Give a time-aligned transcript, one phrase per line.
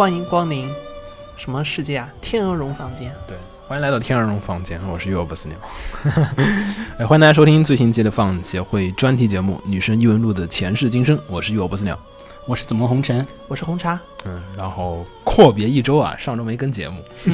[0.00, 0.66] 欢迎光临
[1.36, 2.08] 什么世界啊？
[2.22, 3.14] 天鹅绒房间。
[3.28, 3.36] 对，
[3.68, 5.58] 欢迎来到天鹅绒房间，我是尤不死鸟。
[6.96, 11.98] 哎，欢迎大家收听最新期的放协会专题节目《女神异闻录》的前世今生，我是尤不死鸟。
[12.46, 14.00] 我是紫梦红尘，我是红茶。
[14.24, 17.04] 嗯，然后阔别一周啊，上周没跟节目，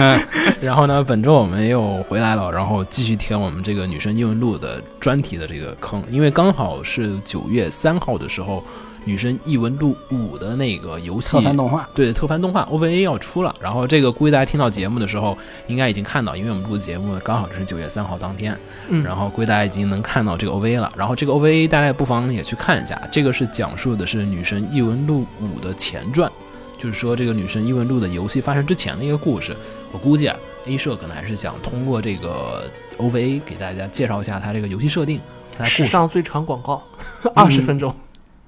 [0.62, 8.60] 然后呢，本周我们又回来了，然后继续填我们这个《女生异闻录》的专题的这个坑，因为刚好是九月三号的时候。
[9.04, 18.56] 《女神异闻录五》的那个游戏特番动画，对特番动画 OVA 要出了，然后这个估计大家听到节目的时候应该已经看到，因为我们录节目刚好是九月三号当天，
[18.88, 20.92] 嗯，然后估计大家已经能看到这个 OVA 了。
[20.96, 26.30] 然后这个 OVA 大家不妨也去看一下，这个是讲述的是《女神异闻录五》的前传，
[26.78, 29.56] 就是说这个《女神异闻录》的游戏发生之前的一个故事。
[29.90, 35.20] 我估计啊，A 社可能还是想通过这个 OVA 给大家介绍一下它这个游戏设定。
[35.64, 36.82] 史上最长广告，
[37.34, 37.94] 二十分钟。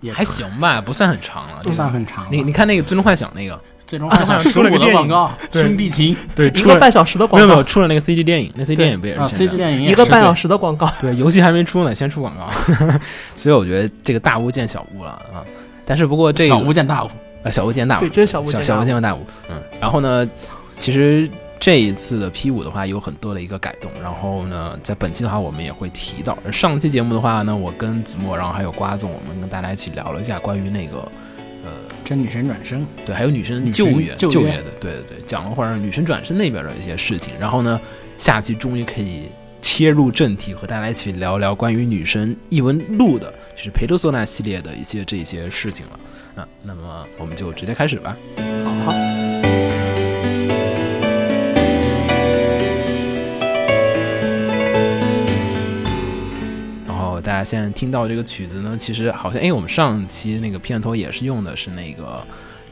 [0.04, 2.26] 也还行吧，不算很长了，不算很长。
[2.30, 3.54] 你你看那个《最终幻想》那个
[3.86, 12.50] 《最终幻想》十五的广告，兄弟情，对，一个半小时的广告，没有没有出了那个 CG 电影，那 CG 电影不也是 CG 电影一个半小时的广告，对，游戏还没出呢，先出广告，
[13.34, 15.40] 所以我觉得这个大巫见小巫了啊。
[15.86, 17.10] 但是不过这个小巫见大巫
[17.42, 19.56] 啊，小巫见大巫，对，真小巫小小巫见大巫，嗯。
[19.80, 20.28] 然后呢，
[20.76, 21.26] 其实。
[21.60, 26.36] 这一次的 P 五的话有很多的一个改动，然后呢，在本期的话我们也会提到。
[26.52, 30.98] 上期节目的话呢，我跟子墨，然后还有瓜总，我们跟大家一起聊了一下关于那个，
[31.64, 31.70] 呃，
[32.04, 37.32] 真女神转生，对，还有女神救援救援的，对对对，讲了会儿女神转生那边的一些事情。
[37.40, 37.80] 然后呢，
[38.18, 39.30] 下期终于可以
[39.62, 45.98] 切入正题，和大家一起聊聊关于女神异闻录的，就是佩德索纳系列的一些这些事情了。
[46.34, 48.14] 那那么我们就直接开始吧。
[48.84, 49.03] 好。
[57.24, 62.22] 大家现在听到这个曲子呢，其实好像哎，我们上期那个片头也是用的是那个，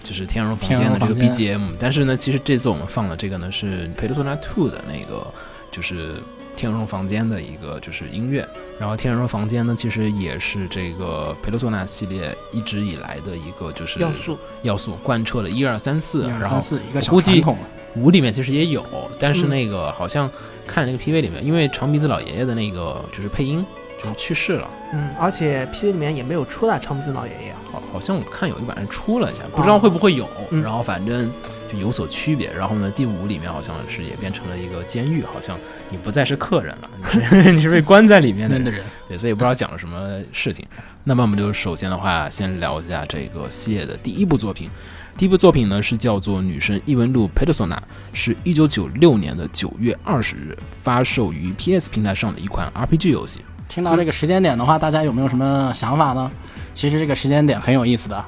[0.02, 1.70] 就是《天龙房间》的这个 BGM。
[1.78, 5.26] 但是呢，其实这次我们放的这个呢是《Persona 2》的那个，
[5.70, 6.16] 就是
[6.54, 8.46] 《天鹅绒房间》的一个就是音乐。
[8.78, 16.58] 然后《天鹅绒房间》呢，其实也是这个《Persona》系列一直以来的一个就是要素，要素贯彻了一二三四，然后
[16.90, 17.56] 一个小传统。
[17.94, 18.84] 五里面其实也有，
[19.18, 20.30] 但是那个好像
[20.66, 23.64] 看那个 PV 里面，因为长鼻子老爷爷的那个就是配音。
[24.02, 31.30] 就是去世了，嗯，而且 P V 里面也没有出来长鼻子老爷爷，好，好像我看有一版出了一下，不知道会不会有，然后反正
[31.70, 32.52] 就有所区别。
[32.52, 35.56] 然后呢，第五里面好像是也变成了一个监狱，好像
[35.88, 40.66] 你不再是客人了， 你是你是被关在里面的人，对，所以不知道讲了什么事情。
[41.04, 44.68] 那么我们就首先的话，先聊一下这个系列的第一部作品。
[45.16, 47.76] 第一部作品呢是叫做《女神异闻录 Persona》，
[48.14, 53.42] 是一九九六年的九月二十日发售于 P S 平台上的一款 R P G 游戏。
[53.72, 56.30] 听到这个时间点的话，大家有没有什么想法呢？
[56.74, 58.22] 其实这个时间点很有意思的，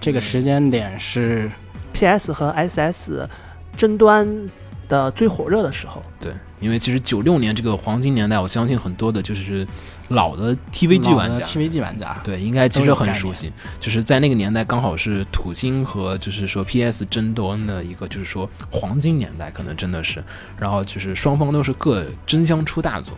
[0.00, 1.50] 这个时间点是
[1.92, 3.28] PS 和 SS
[3.76, 4.48] 争端
[4.88, 6.00] 的最火热的时候。
[6.20, 9.66] 对，因为其实九六年这个黄金年代，我相信很多的就是
[10.10, 13.52] 老的 TVG 玩家，TVG 玩家对，应该其实很熟悉。
[13.80, 20.22] 就是在那个年代，刚好是土星和就是说 PS 争端的一个就是说黄金年代，可能真的是，
[20.56, 23.12] 然后就是双方都是各争相出大作。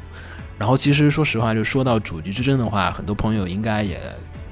[0.59, 4.00] 然后其实说实话，就说到主机之争的话，很多朋友应该也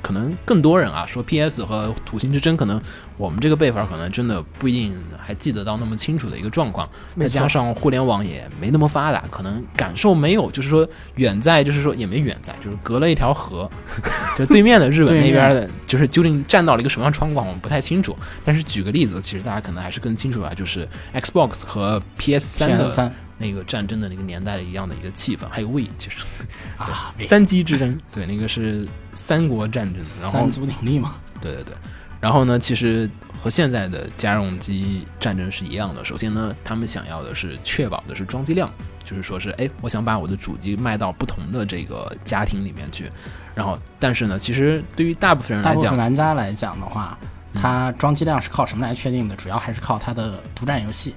[0.03, 2.79] 可能更多人啊说 PS 和土星之争，可能
[3.17, 6.87] 我们这个辈分可能真的不一定还记得到那么清楚的一个状况。
[7.19, 13.71] 再加上互联网也没那么发达，可能感受没有，就是说远在，就是说也没远在，就是隔了一条河，
[14.37, 18.15] 就对面的日本那边的，就是究竟站到了一个什么样的窗口，我们不太清楚。
[18.45, 23.11] 但是举个例子，其实大家可能还是更清楚啊，就是 Xbox 和 PS 三的。
[23.39, 26.17] 那个战争的那个年代的一样的一个气氛，还有魏，其实
[26.79, 31.75] 啊，三机之争， 对，那个是三国战争，然后三足鼎立嘛，对对对，
[32.21, 33.09] 然后呢，其实
[33.43, 36.05] 和现在的家用机战争是一样的。
[36.05, 38.71] 首先呢，他们想要的是确保的是装机量，
[39.05, 43.11] 就是说是，哎，我想把我的主机卖到不同的这个家庭里面去。
[43.55, 47.17] 然后，但是呢，其实对于大部分人来讲，大部分玩家来讲的话，
[47.55, 49.37] 它装机量是靠什么来确定的？
[49.37, 51.15] 主要还是靠它的独占游戏。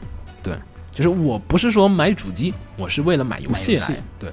[0.97, 1.03] 对。
[1.03, 3.95] 就是我不是说买主机，我是为了买游戏来。
[4.19, 4.31] 对，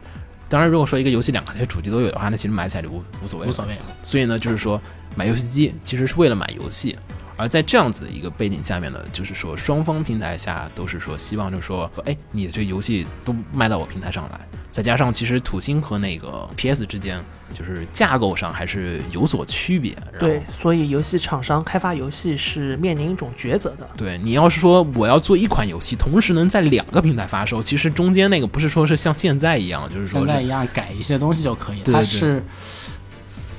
[0.48, 3.46] 当然如果说一个游戏两个主机都有的话，那其实买起来就无无所谓。
[3.46, 3.76] 无所谓。
[4.02, 4.80] 所以呢，就是说
[5.14, 6.96] 买游戏机其实是为了买游戏，
[7.36, 14.40] 而在这样子一个背景下面呢，就是说双方平台下都是说希望，就是说，哎，你的这游戏都卖到我平台上来。
[14.70, 17.24] 再加上，其实土星和那个 PS 之间，
[17.56, 19.96] 就是架构上还是有所区别。
[20.18, 23.88] 对，所以游戏厂商开发游戏是面临一种抉择的。
[23.96, 31.80] 对你要是说我要做一款游戏，同时能在两个平台发售，其实中间那个不是说是像现在一样，就是说现在一样改一些东西就可以。
[31.84, 32.42] 它是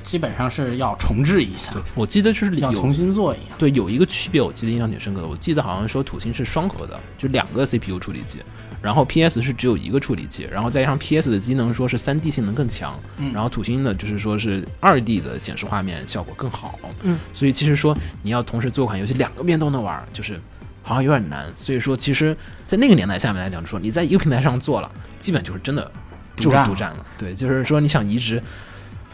[0.06, 3.58] 基本上是要重置一下，对，我记得就是有要重新做一样。
[3.58, 5.26] 对有一个区别，我记得印象挺深刻的。
[5.26, 8.38] 我记得好像说土星是双核的，就两个 CPU 处理器，
[8.80, 20.40] 然后 PS 是只有一个处理器，然后再加上 PS 的机能说是3 D 性能更强，嗯然后土星呢就是说是2 D 的显示画面效果更好，嗯，所以其实说你要同时做款游戏两个面都能玩，就是
[20.82, 21.52] 好像有点难。
[21.56, 24.88] 所以说，其实，在那个年代下面来讲，就说你在一个平台上做了，
[25.18, 25.90] 基本就是真的
[26.36, 27.06] 独占了。
[27.18, 28.40] 对，就是说你想移植，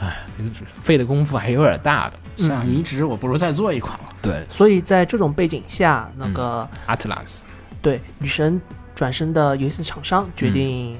[0.02, 2.18] 哎，就是费的功夫还是有点大的。
[2.36, 4.04] 像移植，我不如再做一款了。
[4.20, 7.42] 对所以在这种背景下，那个、，Atlas，
[7.80, 8.60] 对女神
[8.94, 10.96] 转身的游戏厂商决定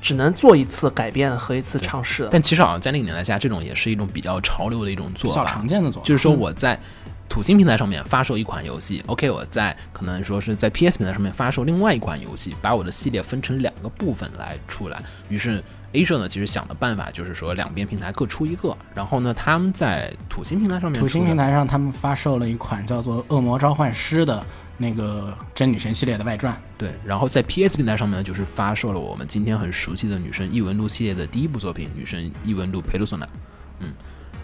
[0.00, 2.28] 只能做一次改变和一次尝试。
[2.30, 6.78] 但其实好像在那个年代下，这种也是一种比较潮流的一种比较做法常，见的做法，就是说我在
[7.28, 15.02] 土星平台上面发售一款游戏，OK，我在可能说是在 PS 平台上面发售另外一款游戏，把我的系列分成两个部分来出来。
[15.28, 15.62] 于是
[15.96, 24.44] A 社呢，其实想的办法就是说两边平台各出一个，然后呢，他们在土星平台上面土星平台上，他们发售了一款叫做《恶魔召唤师》的
[24.76, 26.54] 那个真女神系列的外传。
[26.76, 33.24] 对，然后在 PS 平台上面呢，就是发售了我们今天很熟悉的女神异闻录系列的第一部作品《女神异闻录佩鲁索纳》。
[33.80, 33.88] 嗯，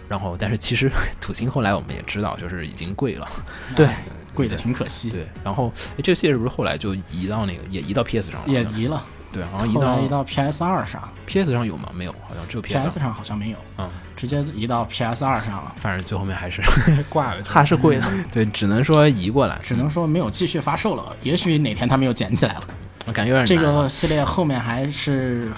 [0.09, 0.91] 然后但是其实
[1.21, 3.29] 土星后来我们也知道，就是已经贵了。
[3.75, 4.03] 对哎
[4.33, 8.47] 贵的挺可惜，对，然后诶这个系列是不是后来就移到那个也移到 PS 上了？
[8.47, 11.89] 也移了，对，好像移到移到 PS 二上 PS 上有吗？
[11.93, 15.73] 没有，好像只有 PS，PS 上好像没有，嗯，直接移到 PS 二上了。
[15.77, 16.61] 反正最后面还是
[17.09, 22.61] 挂了，还是贵的，对，只能说移过来，只能说没有继续发售了，也许哪天他们又捡起来了。
[23.05, 25.51] 我感觉有点这个系列后面还是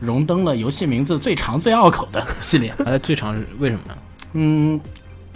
[0.00, 2.74] 荣登了游戏名字最长最拗口的系列。
[2.84, 3.96] 它最长是为什么呢？
[4.32, 4.80] 嗯，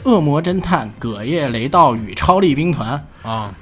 [0.05, 3.55] 恶魔侦探葛叶雷道与超力兵团，啊。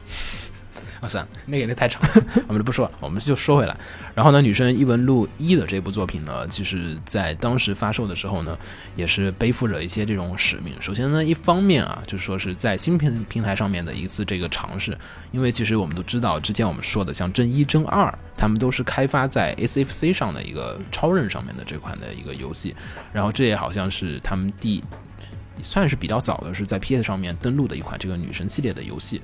[1.01, 2.09] 啊，算了，那个那太长了，
[2.49, 3.77] 我们就不说了，我们就说回来。
[4.15, 8.57] 然后呢，《女神异闻录一》的这部作品呢，其实在当时发售的时候呢，
[8.95, 10.75] 也是背负着一些这种使命。
[10.81, 14.97] 首先呢，一方面啊，就是说是在新平平台上面的一次这个尝试，
[15.33, 22.75] 因为其实我们都知道，之前我们说的像真一、真二，他们都是开发在 SFC 上的一个超任上面的这款的一个游戏，
[23.13, 24.83] 然后这也好像是他们第
[25.61, 29.21] 算是比较早的是在 PS 上面登陆的一款这个女神系列的游戏。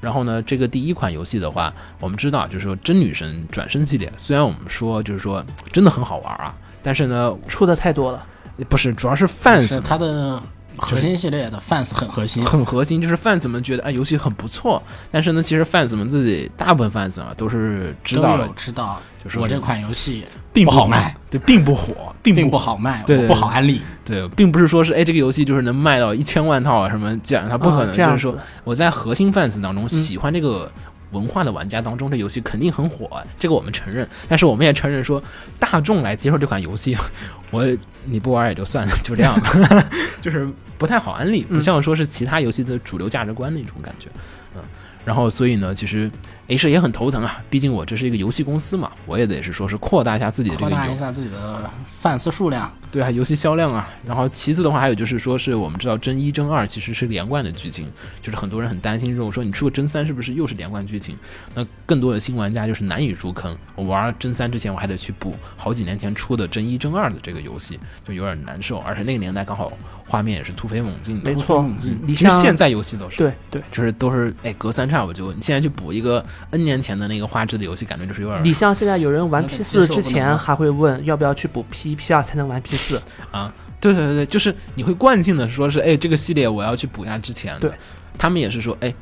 [0.00, 8.26] 然后呢，这个第一款游戏的话，我们知道就是说真女神转身系列，虽然我们说就是说真的很好玩啊，但是呢，出的太多了。
[8.68, 10.38] 不是主要是 fans 是它的
[10.76, 12.44] 核心系列的 fans 很核心。
[12.44, 23.80] 很核心，就是 fans 们觉得哎游戏很不错，但是呢，其实 fans 们自己大部分 fans 啊都是知道了，知道，就是我这款游戏并不好卖，对，并不火，并并不不好卖，对不好安利。
[24.04, 30.70] 对，并不是说是哎这个游戏就是能卖到一千万套啊什么这样，它不可能，啊这样就是说我在核心 fans 当中喜欢这个
[31.12, 34.08] 文化的玩家当中，这游戏肯定很火，这个我们承认。
[34.28, 35.22] 但是我们也承认说，
[35.58, 36.96] 大众来接受这款游戏，
[37.52, 37.64] 我
[38.04, 39.50] 你不玩也就算了，就这样吧，
[40.20, 40.48] 就是
[40.78, 44.08] 不太好安利，不嗯像说是其他游戏的主流价值观那种感觉，
[44.56, 44.62] 嗯。
[45.02, 46.10] 然后，所以呢，其实
[46.50, 51.70] A 社也很头疼啊，毕竟我这是一个游戏公司嘛，我也得是说是扩大一下自己的这个游扩大一下自己的
[52.02, 53.88] fans 数量，对啊，游戏销量啊。
[54.04, 57.86] 然后其次的话，还有就是说是我们知道真一、真二其实是连贯的剧情，
[58.22, 61.16] 就是很多人很担心，如果说你出个真三是不是又是连贯剧情？
[61.54, 63.56] 那更多的新玩家就是难以入坑。
[63.74, 68.78] 我玩真三之前，我还得去补好几年前出的真一、真二的这个游戏，就有点难受。
[68.78, 69.72] 而且那个年代刚好
[70.06, 71.40] 画面也是突飞猛进的没。
[71.40, 71.68] 错
[72.06, 87.68] 其实现在游戏都是，对对，就是都是哎隔三差五就，你现在去补一个 N 年前的那个画质的游戏，感觉就是有点你像现在有人玩 P 四之前还会问要不要去补 P P 二才能玩 P 四，啊，对对对对，就是你会惯性的说是，哎，这个系列我要去补一下之前的。
[87.68, 87.72] 对，
[88.18, 88.92] 他们也是说，哎，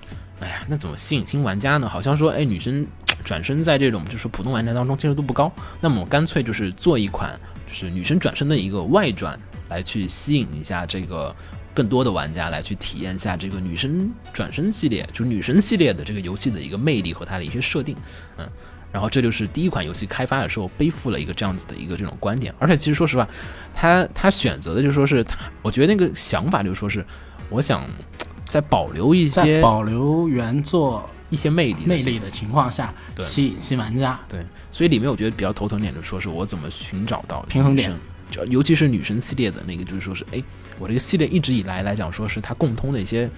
[0.40, 1.88] 哎呀，那怎么吸引新玩家呢？
[1.88, 2.86] 好像说，哎，女生
[3.24, 11.34] 转身在这种就是普通玩家当中接受度不高，那么我干脆就是做一款就是女生转身的一个外传，来去吸引一下这个。
[11.74, 17.94] 更多的玩家来去体验一下这个女生转身系列，就是女神系列的这个游戏的一个魅力和它的一些设定，
[18.36, 18.44] 嗯，
[18.90, 23.28] 然后这就是第一款游戏开发的时候背负了一个这样子的一个这种观点，而且其实说实话，
[23.74, 27.04] 他他选择的就说是他，我觉得那个想法就是说是，
[27.50, 27.84] 我想
[28.46, 33.24] 在保留一些保留原作一些魅力魅力的情况下，对。
[33.24, 34.18] 吸引新玩家。
[34.28, 34.40] 对，
[34.70, 37.94] 所以里面我觉得比较头疼点就是说是我怎么寻找到平衡点，
[38.30, 40.42] 就尤其是女神系列的那个，就是说是哎，
[40.78, 43.28] 我这个系列一直以来来讲说是它共通的一些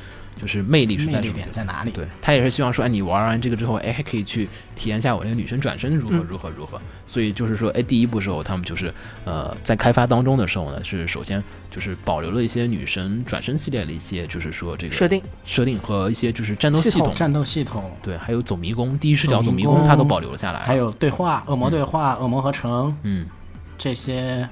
[0.41, 1.91] 就是魅力是在什么地点在哪里？
[1.91, 6.27] 对他也是希望说，哎，你玩完这个之后，哎，还可以去体验一下我那个女神转身如何嗯。
[6.29, 6.81] 如何如何。
[7.07, 8.93] 所以就是说，哎，第一步时候他们就是
[9.25, 15.21] 呃在开发当中的时候呢，是首先就是保留了一些女神转身系列的一些就是说这个设定。
[15.45, 17.13] 设定和一些就是战斗系统。
[17.15, 20.61] 战斗系统，对，还有走迷宫、第一视角走迷宫宫，它都保留了下来。
[20.61, 23.27] 还有对话、恶魔对话、恶魔合成嗯，
[23.77, 24.49] 这些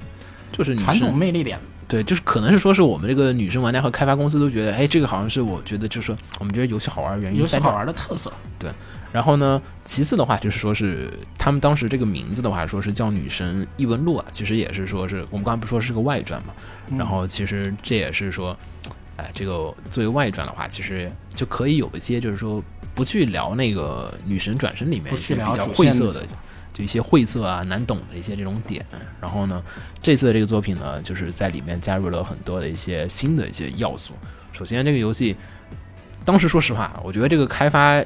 [0.51, 1.59] 就是传统魅力点
[1.89, 8.31] 对，就是可能是说是我们这个女生玩家和开发公司都觉得，哎，这个好像是我觉得就是说我们觉得游戏好玩的原因游戏好玩的特色。
[8.59, 8.71] 对
[9.11, 16.53] 然后呢，其次的话就是说是他们当时这个名字的话，说是叫《女神异闻录》啊，其实也是说是我们刚才不说是个外传嘛，
[16.91, 18.55] 嗯然后其实这也是说，
[19.17, 22.63] 哎，这个作为外传的话，其实就可以有一些就是说
[22.95, 26.27] 不去聊那个女神转身里面不一些比较晦涩的。
[26.79, 28.85] 就一些晦涩啊、难懂的一些这种点，
[29.21, 29.61] 然后呢，
[30.01, 34.13] 这次的这个作品呢，就是在里面加入了很多的一些新的一些要素。
[34.53, 35.35] 首先，这个游戏
[36.25, 38.01] 当时说实话，我觉得这个开发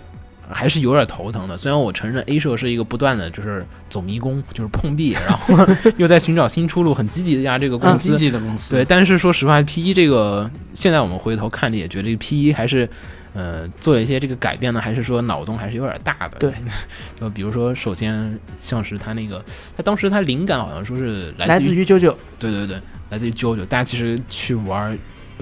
[0.50, 1.54] 还是有点头疼的。
[1.58, 5.54] 虽然我承认 A 社是一个不断的就是走迷宫，就是碰壁，然后
[5.98, 8.16] 又在寻找新出路，很积极的呀这个公很积司。
[8.16, 12.88] 极的公司，对，但是说实话，P 一这个现在我们回头看着也觉得这个 P 一还是。
[13.34, 16.38] 呃，做一些这个改变呢，还是说脑洞还是有点大的。
[16.38, 16.52] 对，
[17.20, 19.42] 就比如说，首先像是他那个，
[19.76, 22.78] 他当时他灵感好像说是来来自于，九九，对对对，
[23.10, 23.64] 来自于 JoJo。
[23.66, 24.98] 大家其实去玩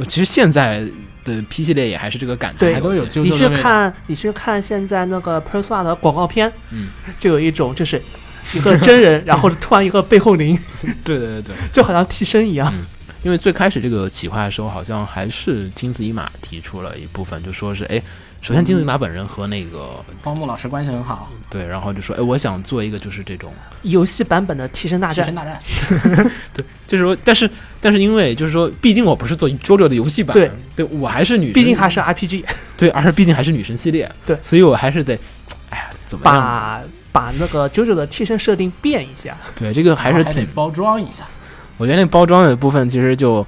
[0.07, 0.87] 其实现在
[1.25, 3.39] 的 P 系列也还是这个感觉，还都有啾你啾你。
[3.39, 8.01] 去看，你去看现在那个 Persona 的广告片，嗯，就有一种就是
[8.55, 10.57] 一个真人， 然后突然一个背后灵，
[11.05, 11.55] 对对对对。
[11.73, 12.73] 就好像替身一样。
[13.23, 18.01] 因为最开始这个企划的时候，好像还是金子一马提出了一部分，就说是哎，
[18.41, 25.61] 首先金子一马本人和那个荒木老师关系很好，对，然后就说哎，我想做一个就是这种，游戏版本的替身大战替身，大战，
[26.89, 27.49] 就是说，但是
[27.81, 32.45] 但是因为就是说，毕竟我不是做 JoJo 的游戏版，对，对我还是女神，毕竟还是 RPG，
[32.77, 35.19] 对，而且毕竟还是女神系列，对所以我还是得，
[35.69, 36.25] 哎呀，怎么？
[36.25, 36.81] 把
[37.13, 39.37] 把那个九九的替身设定变一下。
[39.59, 41.25] 对，这个还是得，包装一下。
[41.81, 43.45] 我觉得那包装的部分其实就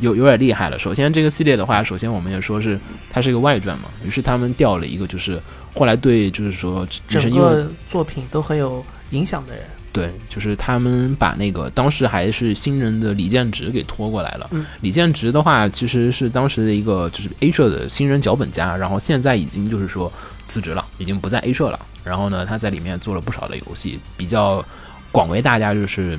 [0.00, 0.76] 有有点厉害了。
[0.76, 2.76] 首先，这个系列的话，首先我们也说是
[3.08, 5.40] 它是一个外传嘛，于是他们调了一个就是
[5.72, 9.62] 后来对就是说女整神因为个作品都很有影响的人，
[9.92, 14.48] 对，就是他们把那个当时还是新人的李建直给拖过来了。
[14.50, 20.12] 嗯李建直的话，其实是当时的一个就是 A 社的新人脚本家，然后现在已经就是说
[20.48, 21.78] 辞职了，已经不在 A 社了。
[22.02, 24.64] 然后呢，他在里面做了不少的游戏，比较
[25.12, 26.18] 广为大家就是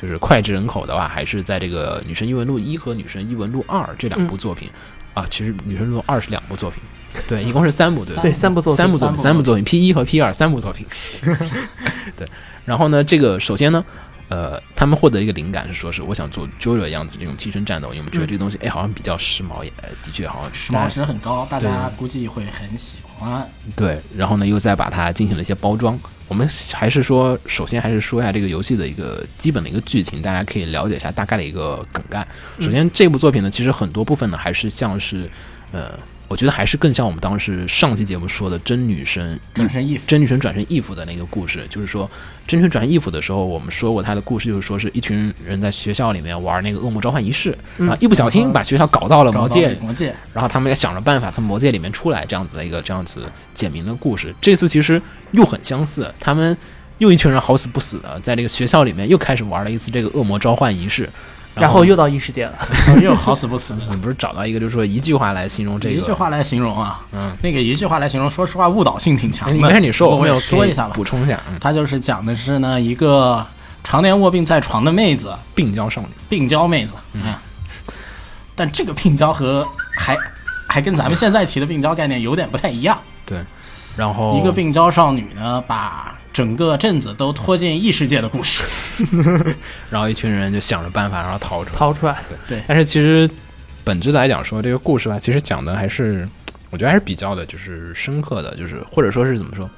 [0.00, 4.70] 就是脍炙人口的话，还是在这个《女神异闻录一》和《女神异闻录二》这两部作品、
[5.14, 5.26] 啊。
[5.28, 6.80] 其实《女神异闻录二》是两部作品，
[7.26, 10.86] 对，一共是三部，对对三部作品，三部作品，三部作品，P 一和 P 二三部作品。
[12.16, 12.26] 对，
[12.64, 13.84] 然后呢，这个首先呢，
[14.28, 23.46] 呃，他们获得一个灵感是说是我想做 JoJo 的样子这种替身战斗，因为我们觉得这个东西，哎，好像比较时髦，也呃的确好像时髦值很高，大家估计会很喜欢。
[23.74, 25.98] 对，然后呢，又再把它进行了一些包装。
[26.28, 32.26] 我们还是说，首先还是说一下这个游戏的一个基本的一个剧情，大家可以了解一下大概的一个梗概。
[32.60, 35.30] 首先，这部作品呢，其实很多部分呢，还是像是，
[35.72, 42.08] 呃，我觉得还是更像我们当时上期节目说的真女神转身义真女神转身义父的那个故事，就是说
[42.46, 47.88] 真女神转身义父的时候，我们说过他的故事，就是说是一群人在学校里面玩那个恶魔召唤仪式，嗯。
[47.88, 50.14] 啊，一不小心把学校搞到了魔界，魔界。
[50.34, 53.22] 然后他们也想着办法从魔界里面出来，这样子的一个这样子
[53.54, 54.34] 简明的故事。
[54.40, 55.00] 这次其实
[55.32, 56.56] 又很相似，他们
[56.98, 61.12] 又一群人好死不死的在这个学校里面又开始玩了一次这个恶魔召唤仪式，后
[61.60, 62.58] 然后又到异世界了。
[63.02, 63.80] 又好死不死的。
[63.90, 65.94] 你不是找到一个就是说一句话来形容这个？
[65.94, 69.56] 一句话来形容啊，嗯，那个一句话来形容，说实话误导性挺强哎，的。
[69.56, 70.92] 你没事你说，我有说一下吧。
[70.94, 73.44] 补充一下，嗯，他就是讲的是呢，一个
[73.84, 77.34] 常年卧病在床的妹子，病娇少女，病娇妹子，嗯，
[78.54, 80.16] 但这个病娇和还
[80.68, 82.98] 还跟咱们现在提的病娇概念有点不太一样。
[83.24, 83.38] 对，
[83.96, 88.62] 然后一个病娇少女呢，把整个镇子都拖进异世界的故事。
[89.90, 91.76] 然后一群人就想着办法然后逃出来。
[91.76, 93.28] 逃出来，对但是其实
[93.84, 96.28] 本质来讲说，这个故事吧，其实讲的还是
[96.70, 99.68] 我觉得还是比较的，就是深刻的，就是或者说是怎么说，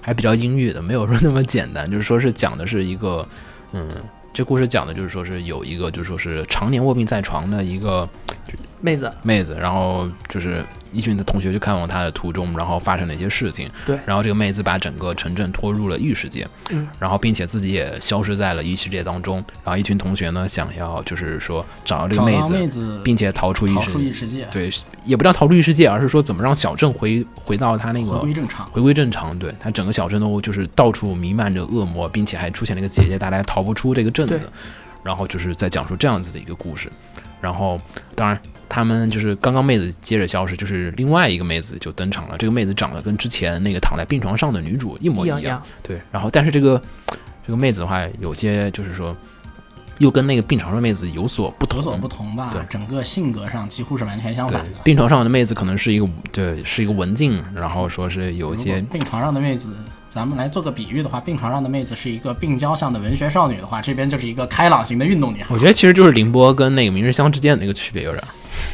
[0.00, 1.88] 还比较阴郁的，没有说那么简单。
[1.90, 3.28] 就是说是讲的是一个，
[3.72, 3.88] 嗯，
[4.32, 8.08] 这故事讲的就是说是有一个，就是说是常年卧病在床的一个
[8.80, 13.70] 妹子，妹子，然后就是一群的同学去看望他的途中，然后发生了一些事情。
[13.86, 19.36] 对然后这个妹子把整个城镇拖入了异世界，嗯，然后并且自己也消失在了异世界当中。
[19.64, 23.92] 然后一群同学呢，想要就是说找到这个妹子，妹子，并且逃出异世界。
[23.92, 24.70] 出异世界，对，
[25.04, 28.66] 也不叫逃出异世界，而是说怎么让小镇回回到他那个回个归正常。
[28.66, 29.38] 回归正常。
[29.38, 34.40] 对，他整个小镇都就是到处弥漫着恶魔，并且还出现了一个姐姐，大家逃不出这个镇子。
[35.02, 36.92] 然后就是在讲述这样子的一个故事。
[37.40, 37.80] 然后，
[38.14, 38.38] 当然，
[38.70, 42.36] 他们就是刚刚妹子接着消失，就是另外一个妹子就登场了。
[42.38, 45.40] 这个妹子长得跟之前那个躺在病床上的女主一模一样。
[45.40, 46.80] 一样样，对，然后但是这个
[47.44, 49.14] 这个妹子的话，有些就是说，
[49.98, 51.78] 又跟那个病床上的妹子有所不同。
[51.78, 54.70] 有所不同吧对，整个性格上几乎是完全相反的，。
[54.84, 59.74] 病床上的妹子可能是一个对，是一个文静，然后说是有一些病床上的妹子
[60.08, 68.22] 咱们来做个比喻的话，病床上的妹子是一个病娇向的文学少女的话，这边就是一个开朗型的运动女孩我，觉得其实就是凌波跟那个明日香之间的那个区别有点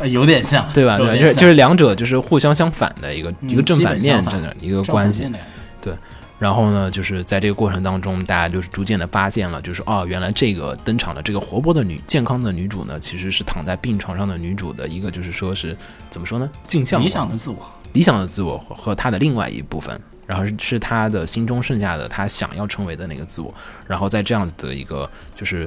[0.04, 0.98] 有点像，对吧？
[0.98, 5.22] 对就是就是两者就是互相相反的一个嗯一个正反面这样的一个关系。
[5.22, 5.46] 反面的
[5.82, 5.98] 感觉
[6.38, 15.74] 然后呢，就是在这个过程当中，大家就是逐渐的发现了，就是哦，原来这个登场的这个活泼的女、健康的女主呢，其实是躺在病床上的女主的一个，就是说是
[16.10, 16.50] 怎么说呢？
[16.66, 17.56] 镜像理想的自我。
[17.94, 23.54] 理想的自我和和她的另外一部分，然后是是她的心中剩下的她想要成为的那个自我，
[23.86, 25.66] 然后在这样子的一个就是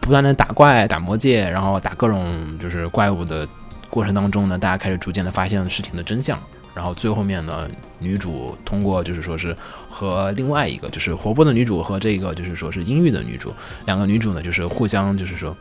[0.00, 3.46] 不断的打怪、打魔戒，然后打各种就是怪物的
[3.90, 6.38] 过程当中呢，大家开始逐渐的发现事情的真相。
[6.74, 9.56] 然后最后面呢，女主通过就是说是
[9.88, 13.52] 和另外一个就是活泼的女主和这个就是说是阴郁的女主，
[13.84, 15.56] 两个女主呢就是互相就是说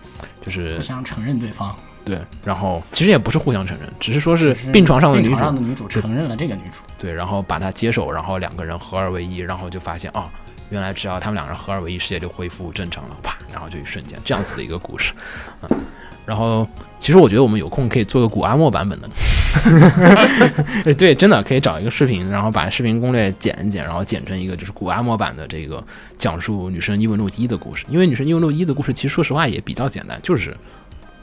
[0.46, 1.76] 就是互相承认对方，
[2.06, 10.26] 对，然后其实也不是互相承认，只是说是病床上的女主病床上的女主承认了这个女主，对，然后把她接手，然后两个人合二为一，然后就发现哦，
[10.70, 15.14] 原来只要他们两个人合二为一，世界就恢复正常了，啪，然后就一瞬间这样子的一个故事，
[15.62, 15.78] 嗯，
[16.26, 16.68] 然后
[17.00, 19.10] 其实我觉得我们有空可以做个古阿莫版本的，
[20.84, 25.84] 对 对，真的可以找一个视频，然后把视频攻略剪一剪，然后剪成一个就是古阿莫版的这个
[26.18, 30.56] 讲述女生异闻录一的故事，因为女生异闻录一的故事其实说实话也比较简单，就是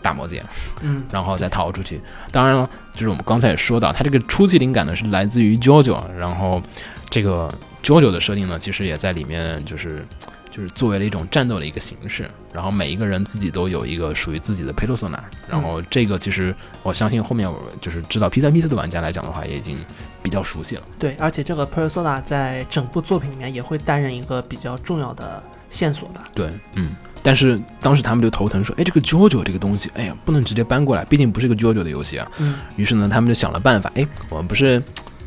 [0.01, 0.43] 打魔戒，
[0.81, 2.01] 嗯，然后再逃出去。
[2.31, 6.63] 当然了，就是我们刚才也说到，它这个初级灵感呢是来自于 JoJo，然后
[7.11, 7.53] 这个
[7.85, 10.05] JoJo 的设定呢，其实也在里面就是
[10.50, 12.29] 就是作为了一种战斗的一个形式。
[12.53, 19.76] 然后每一个人自己都有一个属于自己的 Persona，然后这个其实我相信后面我就是知道 P 三 P 四的玩家来讲的话，也已经
[20.23, 20.83] 比较熟悉了。
[20.99, 26.25] 对，而且这个 Persona 在整部作品里面也会担任一个比较重要的线索吧。
[26.35, 26.95] 对，嗯。
[27.26, 34.81] 但是当时他们就头疼说：“哎，这个 JoJo 这个东西，哎呀，不能直接搬过来，毕竟不是一个 JoJo 的游戏啊。”嗯，于是呢，他们就想了办法，哎，我们不是，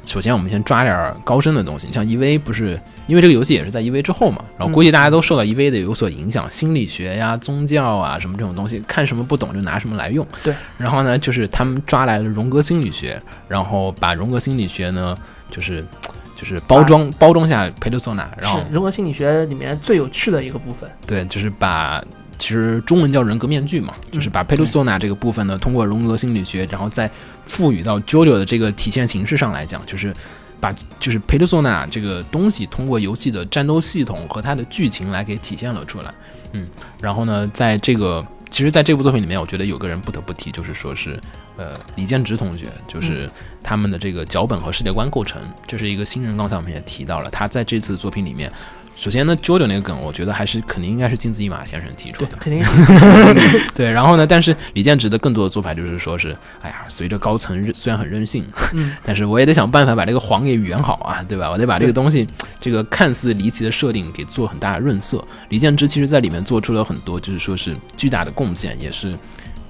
[0.07, 10.25] 首先我们先抓点高深的东西，像 EV 不是，因为这个游戏也是在 EV 之后嘛，然后估计大家都受到 EV 的有所影响，心理学呀、宗教啊什么这种东西，看什么不懂就拿什么来用。
[10.41, 15.15] 对，然后呢，就是他们抓来了荣格心理学，然后把荣格心理学呢，
[15.51, 15.85] 就是
[16.37, 20.89] 就是包装、包装下 Persona，然后是人格心理学里面最有趣的一个部分。
[21.05, 22.01] 对，就是把
[22.39, 27.09] 其实中文叫人格面具嘛，就是把 Persona 这个部分呢，通过荣格心理学，然后再
[27.45, 30.13] 赋予到 JoJo 的这个体现形式上来讲，就是
[30.59, 36.13] 把就是 Persona 这个东西通过游戏的战斗系统和它的剧情来给体现了出来。
[36.53, 36.67] 嗯，
[37.01, 41.19] 然后呢，在这个其实在这部作品里面，我觉得有个人不得不提，就是说是
[41.57, 43.29] 呃李建直同学，就是
[43.63, 48.51] 他们的这个脚本和世界观构成，这是一个新人，刚才我们也提到了，他在这次作品里面。
[48.97, 52.65] 首先呢，JoJo 那个梗，我觉得还是肯定应该是金子一马先生提出对的，，肯定
[53.75, 61.51] 对，然后呢，但是李建直的更多的做法就是说是，哎呀，随着高层虽然很任性，嗯，但是我也得想办法把这个谎给圆好啊，对吧？
[61.51, 62.27] 我得把这个东西，
[62.59, 65.23] 这个看似离奇的设定给做很大的润色。
[65.49, 69.15] 李建之其实在里面做出了很多，就是说是巨大的贡献，也是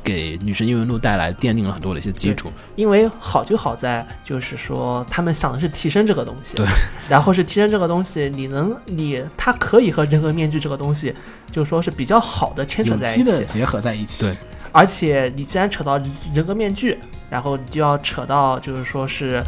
[0.08, 2.50] 给《女神异闻录》带来奠定了很多的一些基础。
[2.76, 6.66] 因为好就好在就是说他们想的是提升这个东西，对，
[7.10, 11.14] 然后是提升这个东西，你能你它可以和人格面具这个东西，
[11.52, 14.24] 就说是比较好的牵扯在一起，的结合在一起。
[14.24, 14.38] 对
[14.72, 15.98] 而且你既然扯到
[16.34, 16.98] 人格面具，
[17.30, 19.44] 然后你就要扯到就是说是。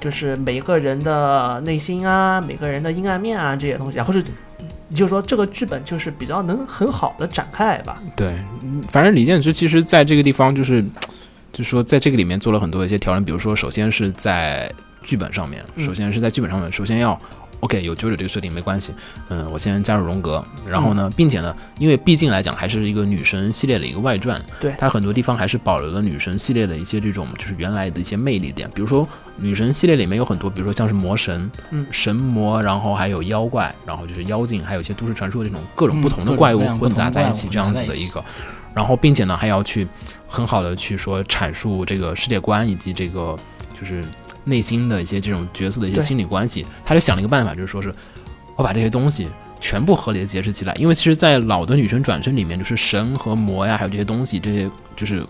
[0.00, 4.20] 就是每个人的内心啊，每个人的阴暗面啊这些东西，然后是，
[4.92, 7.98] 你就说这个剧本就是比较能很好的展开吧。
[8.14, 8.28] 对，
[8.62, 10.82] 嗯反正李建之其实在这个地方就是，
[11.50, 14.70] 就是说在这个里面做了很多一些调整，比如说首先是在
[15.02, 17.18] 剧本上面，嗯首先是在剧本上面，首先要
[17.62, 18.92] OK 有九九这个设定没关系，
[19.28, 38.22] 嗯，我先加入荣格，然后呢，并且呢，因为毕竟来讲还是一个女神系列的一个外传，对它很多地方还是保留了女神系列的一些这种就是原来的一些魅力点，比如说女神系列里面有很多，比如说像是魔神、嗯神魔，然后还有妖怪，然后就是妖精，还有一些都市传说这种各种嗯不同的怪物混杂在一起这样子的一个。
[38.74, 39.86] 然后并且呢还要去
[40.26, 43.38] 很好的去说阐述这个世界观以及这个
[43.78, 44.02] 就是
[44.44, 46.64] 内心的一些这种角色的一些心理关系。
[46.84, 47.94] 他就想了一个办法，就是说是
[48.56, 49.28] 我把这些东西
[49.60, 55.24] 全部合理的解释起来，因为其实，在老的女神转身里面，就是神和魔呀，还有这些东西，这些就是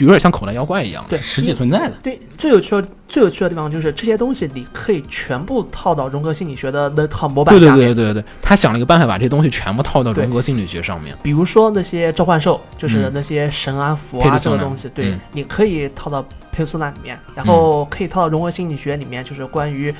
[0.00, 1.04] 就有点像口袋妖怪一样。
[1.08, 1.94] 对，实际存在的。
[2.02, 7.60] 对，最有趣的最有趣的地方就是这些东西你可以全部套到荣格心理学的那套模板对。
[7.60, 11.16] 对对对对对，他想了一个办法，把这些东西全部套到对荣格心理学上面。
[11.22, 19.94] 比如说那些召唤兽，就是嗯那些神啊、佛啊这个东西，对，嗯你可以套到佩苏纳里面，然后可以套到融合心理学里面，就是关于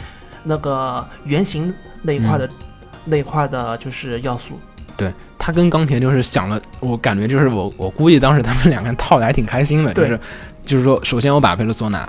[0.44, 2.48] 那个原型那一块的、
[3.04, 4.58] 那一块的，就是要素。
[5.50, 10.20] 他跟钢铁就是想了，我感觉就是我我估计当时他们两个人套的还挺开心的，就是
[10.64, 12.08] 就是说，首先我把佩洛索纳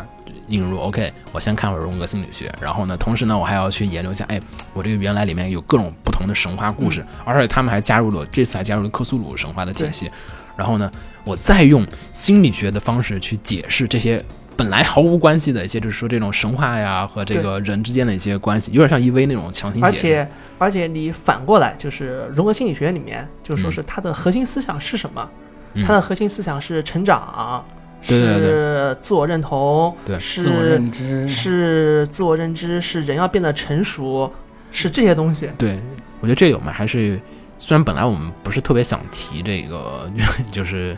[0.49, 0.77] 引入。
[0.77, 4.39] OK，我先看会儿荣格心理学，然后呢，同时呢，我还要去研究一下，哎，
[4.73, 10.11] 我这个原来里面有各种不同的神话故事，而且他们还加入了这次还加入了克苏鲁神话的体系。
[10.55, 10.91] 然后呢，
[11.23, 14.23] 我再用心理学的方式去解释这些
[14.57, 19.85] 本来毫无关系的一些，就是说这种神话呀和这个人之间的一些关系，有点像 EV 那种强行解。
[19.85, 25.29] 而且而且你反过来，就是融合心理学里面就说是它的核心思想是什么？
[25.73, 27.65] 嗯它的核心思想是成长，
[28.01, 34.29] 是自我认同，对自我认知是自我认知，是人要变得成熟，
[34.69, 35.49] 是这些东西。
[35.57, 35.79] 对，
[36.19, 37.17] 我觉得这里我们还是，
[37.57, 40.11] 虽然本来我们不是特别想提这个，
[40.51, 40.97] 就是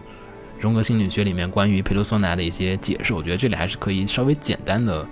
[0.64, 5.06] 荣格心理学里面关于佩罗索纳的一些解释，我觉得这里还是可以稍微简单的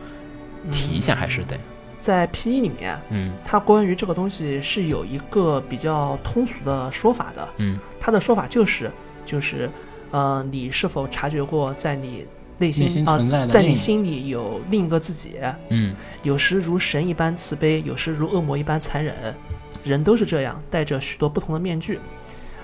[0.71, 1.59] 提一下，还是得，
[1.99, 2.61] 在 P.E.
[2.61, 7.49] 里面，嗯它关于这个东西是有一个比较通俗的说法的。
[7.57, 8.89] 嗯它的说法就是，
[9.25, 9.69] 就是，
[10.11, 12.25] 呃，你是否察觉过，在你
[12.57, 15.33] 内心啊、存在你心里有另一个自己，
[15.67, 19.13] 嗯有时如神一般慈悲，有时如恶魔一般残忍。
[19.83, 21.99] 人都是这样，戴着许多不同的面具。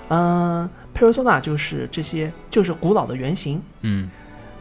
[0.09, 3.61] 嗯、佩罗索纳就是这些，就是古老的原型。
[3.81, 4.09] 嗯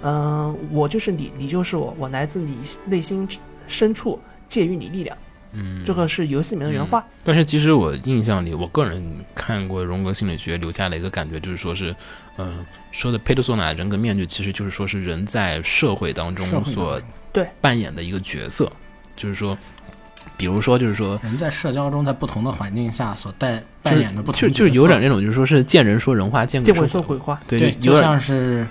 [0.03, 3.27] 嗯、我就是你，你就是我，我来自你内心
[3.67, 5.17] 深处，借予你力量。
[5.53, 7.03] 嗯，这个是游戏里面的原话。
[7.25, 9.03] 但是其实我印象里，我个人
[9.35, 11.97] 看过荣格心理学留下的一个感觉，就是说是，
[12.37, 17.01] 嗯、说的 persona 人格面具，其实就是说是人在社会当中所
[17.33, 18.71] 对扮演的一个角色，
[19.17, 19.57] 就是说，
[20.37, 21.19] 比如说就是说。
[21.23, 27.41] 人在社交中，在不同的环境下所带就是扮演的不同就有点那种，就是说是见人说人话，见鬼说鬼鬼话。
[27.47, 28.67] 对，对，就像是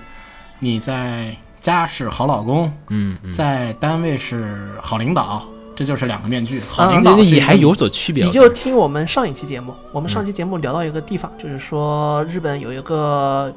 [0.58, 6.60] 你在家是好老公，嗯嗯，在单位是好领导，这就是两个面具。
[6.60, 8.24] 啊好领导也还有所区别。
[8.24, 13.52] 你就听我们上一期节目，我们上嗯期节目聊到一个地方，就是说日本有一个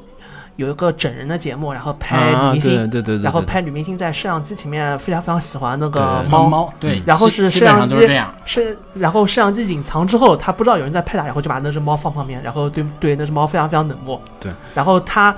[0.60, 7.96] 有一个整人的节目，然后拍明星，对对对对，对然后拍女明星在摄像机前面非常非常喜欢那个猫，猫，对嗯，然后是摄像机。
[8.44, 14.20] 是然后摄像机隐藏之后，他不知道有人在拍他，然后就把那只猫放旁边，然后对对那只猫非常非常冷漠。
[14.38, 15.34] 对，然后他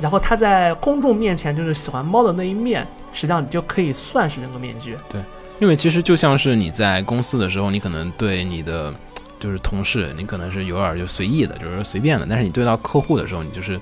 [0.00, 4.96] 然后他在公众面前就是喜欢猫的那一面，实际上你就可以算是人格面具。
[5.10, 5.20] 对
[5.58, 8.92] 因为其实就像是你在公司的时候，你可能对你的
[9.42, 13.74] 就是同事，你可能是有点就随意的，就是随便的，但是你对到客户的时候，你就是，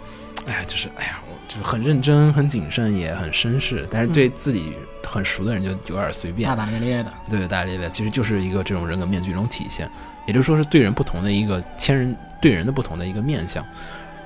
[0.46, 4.72] 哎呀，就是哎呀，我就是很认真、很谨慎，也很绅士，但是对自己
[5.06, 9.86] 很熟的人就有点随便大，大咧咧的，对大大咧咧，其实就是一个这种人格面具一种体现，
[10.26, 13.62] 也就是说是对人不同的一个千人对人的不同的一个面相。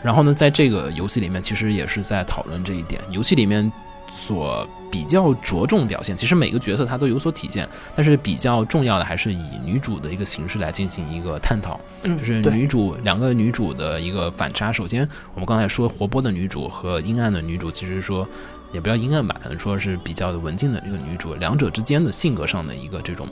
[0.05, 3.01] 然后呢，在这个游戏里面，其实也是在讨论这一点。
[3.11, 3.73] 游戏里面
[4.17, 11.81] 所比较着重表现，其实每个角色它都有所体现，但是比较重要的还是以女主的一个形式来进行一个探讨。
[12.05, 14.71] 嗯，就是女主两个女主的一个反差。
[14.71, 18.27] 首先，我们刚才说活泼的女主和阴暗的女主，其实说
[18.73, 23.27] 也不叫阴暗吧，可能说是比较文静的这个女主，两者之间的性格上的一个这种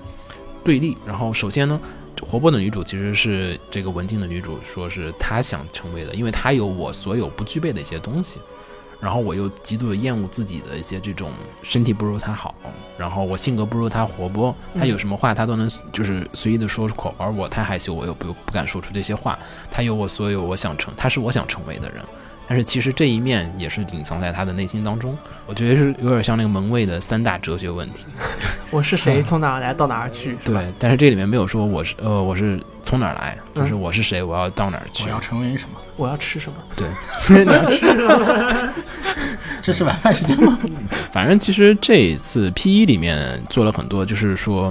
[0.64, 0.98] 对立。
[1.06, 1.80] 然后，首先呢，
[2.20, 8.40] 活泼的女主其实是这个文静的女主，说是她想成为的，因为她有我所有不具备的一些东西。
[9.02, 12.54] 然后我又极度的厌恶自己的一些这种身体不如他好，
[12.96, 19.36] 然后我性格不如他活泼，他有什么话他都能就是随意的说出口，而我太害羞，我又不不敢说出这些话。
[19.72, 22.00] 他有我所有我想成，他是我想成为的人，
[22.52, 25.16] 但是其实这一面也是隐藏在他的内心当中。
[25.46, 28.04] 我觉得是有点像那个门卫的三大哲学问题。
[28.70, 35.08] 我是谁，从哪儿来到哪儿去，对，但是这里面没有说我是呃我是从哪儿来，嗯就是我是谁，我要到哪儿去我。
[35.08, 35.78] 要成为什么？
[35.96, 36.58] 我要吃什么？
[39.62, 40.58] 这是晚饭时间吗？
[41.10, 44.70] 反正其实这一次 P 一里面做了很多，就是说，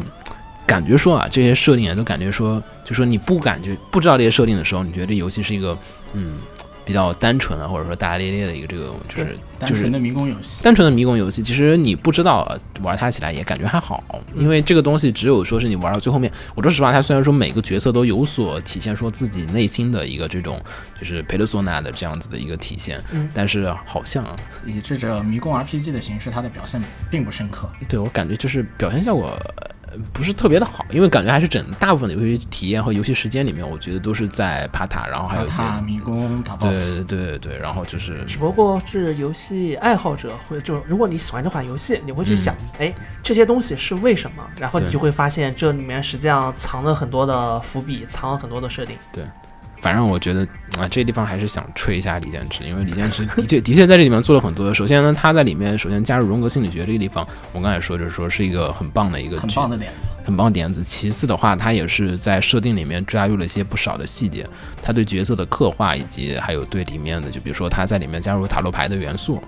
[0.67, 5.76] 感觉说啊，这些设定啊，都感觉说，就说你不感觉不知道这些设定的时候，你觉得这游戏是一个
[6.13, 6.38] 嗯
[6.84, 14.04] 比较单纯啊，或者说大大咧咧的一个这种就是就是单纯的迷宫游戏，单纯的迷宫游戏，其实你不知道呃玩它起来也感觉还好，
[14.36, 16.32] 因为这个东西只有说是你玩到最后面。
[16.56, 20.60] 我说实话，它虽然说每个角色都有所体现，说自己内心的一个这种
[21.00, 27.70] 就是佩德索纳的这样子的一个体现，嗯但是好像啊以这种迷宫 RPG 的形式，它的表现并不深刻。
[27.88, 29.70] 对我感觉就是表现效果呃
[30.13, 44.43] 不是特别的好，因为感觉还是整大部分的游戏体验和游戏时间里面，我觉得都是在爬塔，然后还有一些塔迷宫打对 BOSS，对对对，然后就是只不过是游戏爱好者会，就是如果你喜欢这款游戏，你会去想，哎、这些东西是为什么？
[44.60, 48.97] 然后你就会发现这里面实际上藏了很多的伏笔，藏了很多的设定。
[49.82, 54.74] 反正我觉得啊，这地方还是想吹一下李建池，因为李建池的确的确在这里面做了很多的。
[54.76, 60.08] 首先呢，他在里面首先加入荣格心理学这个地方，我刚才说就是说是一个很棒的一个很棒的点子。
[60.24, 60.84] 很棒的点子。
[60.84, 64.48] 其次的话，他也是在设定里面加入了一些不少的细节，
[64.84, 69.41] 他对角色的刻画以及还有对里面的，就比如说他在里面加入塔罗牌的元素。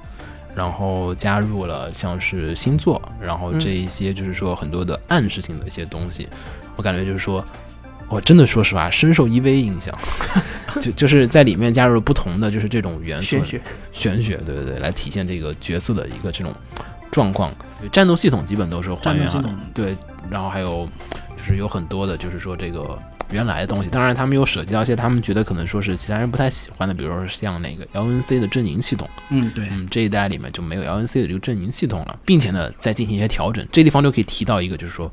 [0.56, 6.28] 然后加入了像是星座，然后这一些就是说很多的暗示性的一些东西，
[6.76, 7.43] 我感觉就是说。
[8.13, 9.93] 我真的说实话，深受 EV 影响，
[10.80, 16.54] 就就是在里面加入了不同的就是这种元素，玄学，玄学，对对对，来体现这个角色的一个这种
[17.12, 17.52] 状况。
[17.91, 19.97] 战斗系统基本都是还原好的，对，
[20.30, 20.88] 然后还有
[21.36, 22.97] 就是有很多的，就是说这个
[23.34, 23.89] 原来的东西。
[23.89, 29.10] 当然，他们有涉及到一些他们觉得可能说是其他人不太喜欢的，比如说像那个 LNC 的阵营系统。
[29.30, 33.67] 嗯，对，嗯，这一代里面就没有 LNC 的这个阵营系统了，并且呢，再进行一些调整。
[33.72, 35.12] 这地方就可以提到一个，就是说。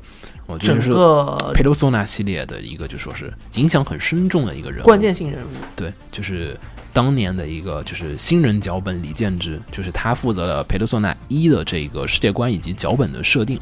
[0.59, 5.47] 整个佩鲁索纳系列的一个，就说是影响很深重的一个人物，关键性人物。
[5.77, 6.57] 对，就是
[6.91, 13.57] 当年的一个，就是新人脚本李建之，就是他负责了佩鲁索纳一的这个世界观以及脚本的设定。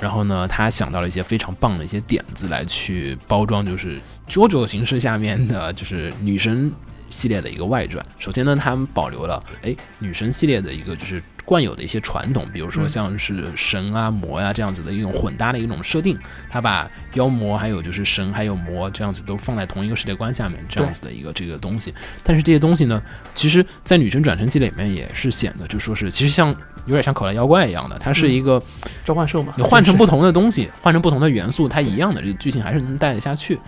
[0.00, 3.96] 然后呢，他想到了一些非常棒的一些点子来去包装，就是
[4.28, 6.70] 《JoJo》形式下面的，就是女神
[7.10, 8.04] 系列的一个外传。
[8.18, 11.22] 首先呢，他们保留了哎女神系列的一个就是。
[11.48, 16.18] 惯有的一些传统，比如说像是神啊魔呀这样子的一种混搭的一种设定，
[16.50, 21.94] 他把妖魔还有就是神还有魔这样子都放在同一个世界观下面，这样子的一个这个东西。
[22.22, 23.02] 但是这些东西呢，
[23.34, 28.62] 其实在女神转生系列里面也是显得就说是其实像有点像口袋妖怪一样的，它是一个
[29.02, 33.58] 召唤兽嘛，你换成不同的东西， 换成不同的元素，它一样的这个剧情还是能带得下去。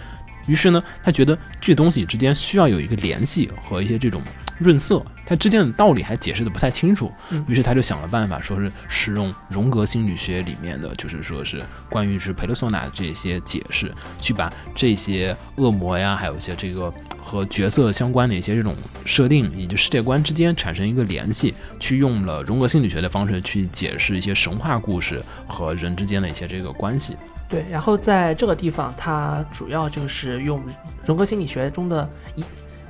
[0.46, 4.20] 于是呢，他觉得这东西之间需要有一个联系和一些这种。
[4.61, 7.11] 润色，它之间的道理还解释的不太清楚，
[7.49, 27.16] 于是他就想了办法，说是使用荣格心理学里面的，就是说是关于是佩勒索纳这些解释，去把这些恶魔呀，还有一些这个和角色相关的一些这种设定以及世界观之间产生一个联系，去用了荣格心理学的方式去解释一些神话故事和人之间的一些这个关系。
[27.49, 30.62] 对，然后在这个地方，它主要就是用
[31.05, 32.44] 荣格心理学中的一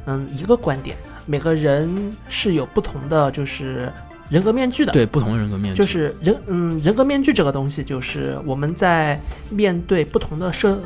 [0.07, 0.97] 嗯一个观点。
[1.27, 3.93] 每个人是有不同的，就是
[4.29, 4.93] 人格面具的。
[4.93, 5.79] 对，不同人格面具。
[5.79, 10.81] 就是人，嗯，人格面具这个东西，就是我们在面对不同的社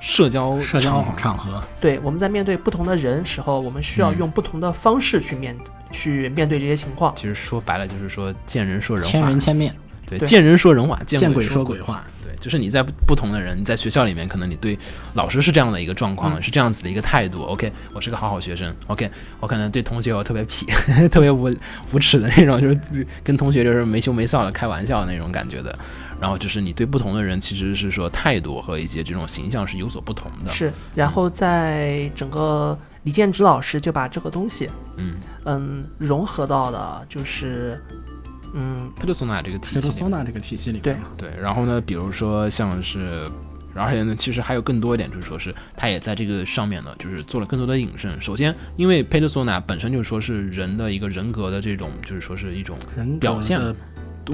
[0.00, 5.56] 社交社交场合，对，我们在面对不同的人时候，我们需要用不同的方式去面
[5.92, 7.14] 去面对这些情况。
[7.16, 9.74] 其实说白了，就是说见人说人话，千人千面。
[10.06, 12.04] 对，见人说人话，见鬼说鬼话。
[12.44, 14.78] 就是你在不同的人，你在学校里面，可能你对
[15.14, 17.42] 老师是这样的一个状况，是这样子的一个态度。
[17.44, 18.70] OK，我是个好好学生。
[18.88, 20.66] OK，我可能对同学我特别痞，
[21.08, 21.50] 特别无
[21.90, 25.74] 无耻的那种， 就是跟同学就是没羞没臊的开玩笑的那种感觉的。
[26.20, 30.52] 然后就是你对不同的人，其实是说态度和一些这种形象是有所不同的。
[30.52, 35.14] 是，然后在整个李建植老师就把这个东西，嗯
[35.46, 37.82] 嗯，融合到了就是。
[38.54, 41.30] 嗯，，persona 这个体系，，persona 这个体系里，对对。
[41.40, 43.28] 然后呢，比如说像是，
[43.74, 48.20] 而且呢，其实还有更多一点，就是说是他也在这个上面呢，就是做了更多的引申。
[48.20, 52.78] 首先，因为 persona 本身就说是人的一个人格的这种，就是说是一种
[53.20, 53.60] 表现。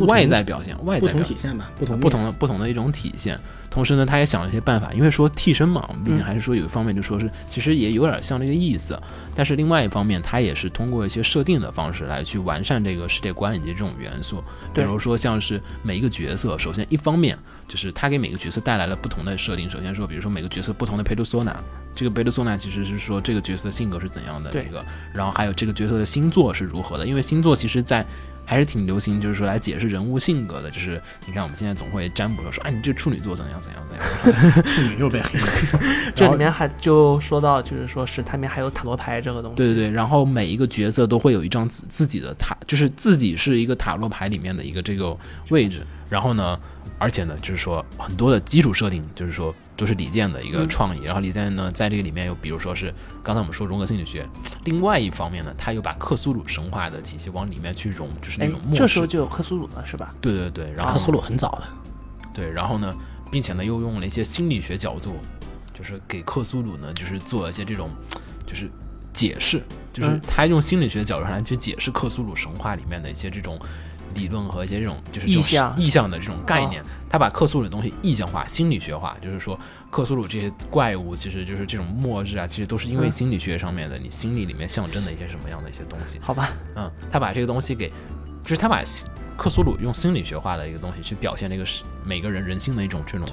[0.07, 3.39] 外在表现，外在体现吧，不同不同的不同的一种体现。
[3.71, 9.01] 同时呢，他也想了一些办法，因为说替身嘛，我们毕竟还是说有一方面就说是，其实也有点像这个意思。
[9.33, 14.43] 但是另外一方面，他也是通过一些设定的方式来去完善这个世界观以及这种元素。
[14.75, 19.71] 比如说像是每一个角色，首先一方面就是他给每个角色带来了不同的设定。
[19.71, 21.57] 首先说，比如说每个角色不同的佩鲁索纳，
[21.95, 28.05] 这个佩鲁索纳其实是说这个角色的性格是怎样的这个，然后还有这个角色的星座是如何的，因为星座其实在。
[28.45, 30.71] 还是挺流行，就是说来解释人物性格的。
[30.71, 34.63] 就是你看，我们现在总会占卜说说，哎，你这处女座怎样怎样怎样。
[34.67, 35.47] 处女又被黑了。
[36.15, 39.57] 这里面还就说到，就是说是他面还有塔罗牌这个东西。
[39.57, 45.17] 对对对，然后每一个角色都会有一张自自己的塔，就是自己是一个塔罗牌里面的一个这个
[45.51, 45.87] 位置。
[46.09, 46.59] 然后呢，
[46.99, 49.55] 而且呢，就是说很多的基础设定，就是说。
[49.81, 54.29] 都是李健的一个创意，然后李健呢，在这个里面又比如说是刚才我们说融合心理学，
[54.65, 58.61] 另外一方面呢，他又把克苏鲁神话的体系往里面去融，就是那种。
[58.75, 60.15] 这时候就有克苏鲁了，是吧？
[60.21, 61.69] 对对对，然后克苏鲁很早了。
[62.35, 62.95] 对，然后呢，
[63.31, 65.17] 并且呢，又用了一些心理学角度，
[65.73, 67.89] 就是给克苏鲁呢，就是做一些这种，
[68.47, 68.71] 就是
[69.15, 69.63] 解释，
[69.95, 73.59] 就是他用心理学角度上来去解释克苏鲁神话里面的一些这种。
[74.15, 79.59] 理论和一些这种就是意象意象的这种概念，他把克苏鲁的东西意象化、心理学化，就是说
[79.91, 86.19] 克苏鲁这些怪物其实就是这种末日啊，其实都是因为心理学上面的你心理里面象征的一些什么样的一些东西。
[86.21, 87.89] 好吧，嗯，他把这个东西给，
[88.43, 88.83] 就是他把
[89.37, 93.27] 克苏鲁用心理学化的一个东西去表现这个是每个人人性的一种这种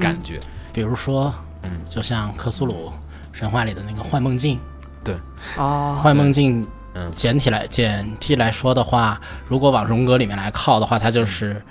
[0.00, 0.40] 感觉。
[0.72, 2.92] 比如说，嗯，就像克苏鲁
[3.32, 4.58] 神话里的那个幻梦境，
[5.04, 5.14] 对。
[5.56, 6.66] 啊，幻梦镜。
[6.94, 11.62] 嗯，简体来简体来说的话，如果往荣格里面来靠的话，它就是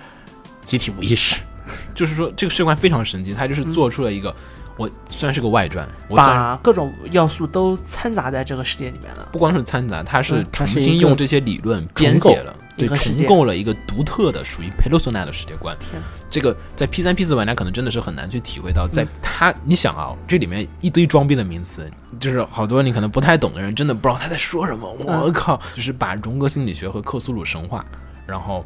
[0.66, 1.40] 集体无意识。
[1.94, 4.36] 就是说，这个世界观非常神奇，它就是做出了一个，
[4.78, 9.28] 我虽然是个外传，我把各种要素都掺杂在这个世界里面了。
[9.32, 16.02] 不光是掺杂，它是重新用这些理论编写了，对重构了一个独特的属于 Persona 的世界观天。
[16.30, 24.90] 这个在 P 三 P 四玩家可能真的是很难去体会到，在嗯他你想啊，这里面一堆装逼的名词，就是好多你可能不太懂的人真的不知道他在说什么。
[25.00, 27.86] 我嗯靠，就是把荣格心理学和克苏鲁神话，
[28.26, 28.64] 然后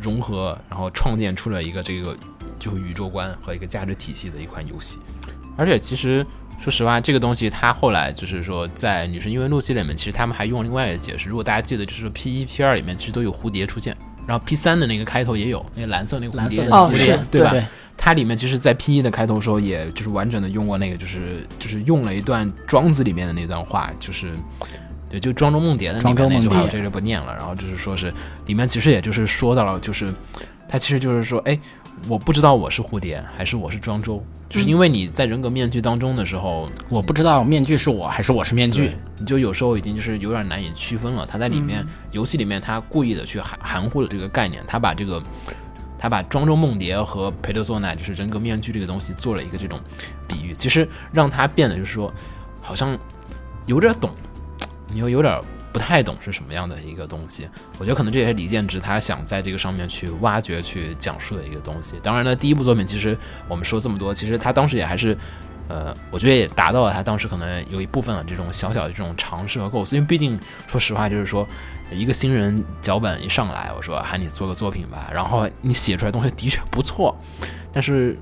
[0.00, 2.16] 融合，然后创建出了一个这个
[2.58, 4.98] 就宇宙观和一个价值体系的一款游戏。
[5.58, 6.24] 而且其实
[6.58, 11.28] 说实话，这个东西它后来就是说，在《女神异闻录》系列里面，其实他们还用另外一个解释。
[11.28, 13.94] 如果大家记得，就是说 P 一、P 二里面其实都有蝴蝶出现，
[14.26, 17.50] 然后 P 三的那个开头也有那个蓝色那个蝴蝶蓝色的对吧？
[17.50, 17.64] 对，
[17.96, 24.32] 它里面其实，在 P 一的开头的时候，也就是完整的用过那个，就是就是用了一段庄子里面的那段话，就是
[25.10, 27.34] 对，就庄周梦蝶的里面那句话，我这就不念了。
[27.34, 28.12] 然后就是说是
[28.46, 30.12] 里面其实也就是说到了，就是
[30.68, 31.58] 他其实就是说，哎，
[32.06, 41.26] 我不知道我是蝴蝶还是我是庄周，就是因为你在人格面具当中的时候，我不知道面具是我还是我是面具，，你就有时候已经就是有点难以区分了。
[41.26, 45.22] 他在里面、游戏里面，他故意的去含含糊了这个概念，他把这个
[45.98, 49.78] 他把庄周梦蝶和裴德索纳就是人格面具这个东西做了一个这种
[50.26, 52.12] 比喻，其实让他变得就是说
[52.62, 52.96] 好像
[53.66, 54.10] 有点懂，
[54.90, 55.38] 你又有点
[55.72, 57.48] 不太懂是什么样的一个东西。
[57.78, 61.96] 我觉得可能这也是李建植他想在这个上面去挖掘、去讲述的一个东西。
[62.02, 63.16] 当然呢，第一部作品其实
[63.48, 65.16] 我们说这么多，其实他当时也还是。
[65.70, 71.46] 呃，我觉得也达到了他当时可能有一部分的这种小小的这种尝试和构思，因为毕竟说实话，就是说
[71.92, 77.14] 一个新人脚本一上来，我说喊你做个作品吧，然后你写出来东西的确不错，
[77.70, 78.18] 但是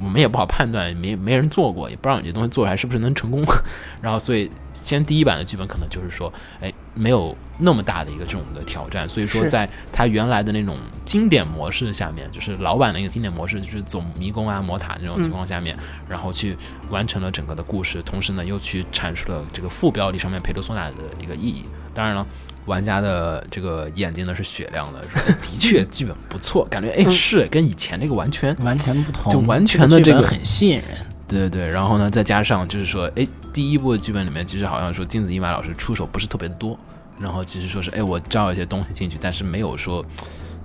[0.00, 3.44] 我们也不好判断，没没人做过，也不知道你这东西做出来是不是能成功。
[4.00, 9.06] 然后，所以先第一版的剧本可能就是说，哎，没有那么大的一个这种的挑战。
[9.08, 15.76] 所以说，在它原来的那种经典模式下面，就是老版的一个经典模式，就是走迷宫啊、魔塔那种情况下面，
[16.08, 16.56] 然后去
[16.88, 21.66] 完成了整个的故事，同时呢，又去阐述了这个副标题上面佩德索纳的一个意义。
[21.92, 22.26] 当然了。
[22.70, 30.86] 玩家的这个眼睛呢是雪亮的，说的确剧本不错，感觉哎嗯是跟以前那个完全完全不同，就完全的这个很吸引人。
[31.26, 36.78] 对对对，然后呢，再加上就是说，哎，第一部剧本里面其实好像说金子一马老师出手不是特别多，
[37.20, 40.04] 然后其实说是，哎，我照一些东西进去，但是没有说，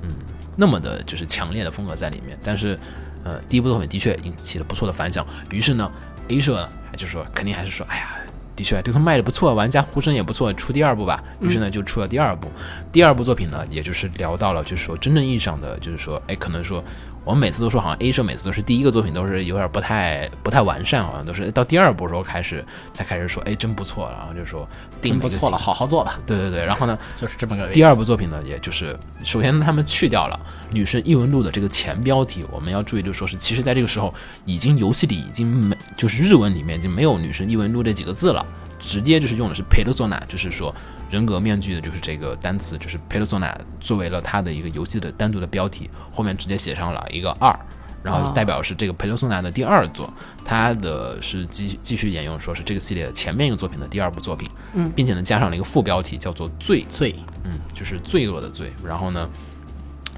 [0.01, 0.09] 嗯，
[0.55, 2.37] 那么的就是强烈的风格在里面。
[2.43, 2.79] 但是，
[3.23, 5.91] 呃，第一部作品的确引起了不错的反响，于是呢
[6.29, 8.09] ，A 社呢就说肯定还是说，哎呀。
[8.55, 11.23] 的确，这个卖的不错，玩家呼声也不错，出第二部吧。
[11.41, 12.47] 于是呢，就出了第二部。
[12.91, 16.83] 第二部作品呢，也就是聊到了，就是说真正意义上的，就是说，哎，可能说
[17.25, 24.67] 我们每次都说，好像 A 社每次都是第一个作品都是有点不太不太完善，好像都是到第二部的时候开始才开始说，哎，真不错，然后就说
[25.01, 30.39] 定不错了，好好做吧，对对对，然后呢， 就是这么个第二部作品呢，也就是首先他们去掉了
[30.73, 34.13] 《女神异闻录》的这个前标题，我们要注意，就是说是其实在这个时候，
[34.45, 38.45] 已经游戏里已经没，就是日文里面已经没有《女神异闻录》这几个字了，
[38.77, 40.73] 直接就是用的是 persona，就是说
[41.09, 47.57] 人格面具的就是这个单词，就是 persona 作为了它的一个游戏的单独的标题，后面直接写上了一个二。
[48.03, 50.07] 然后代表是这个 persona 的第二作，
[50.43, 58.71] 它的是继继续沿用，说是这个系列前面一个作品的第二部作品，嗯并且呢加上了一个副标题叫做“罪罪嗯，就是罪恶的罪。
[58.85, 59.27] 然后呢，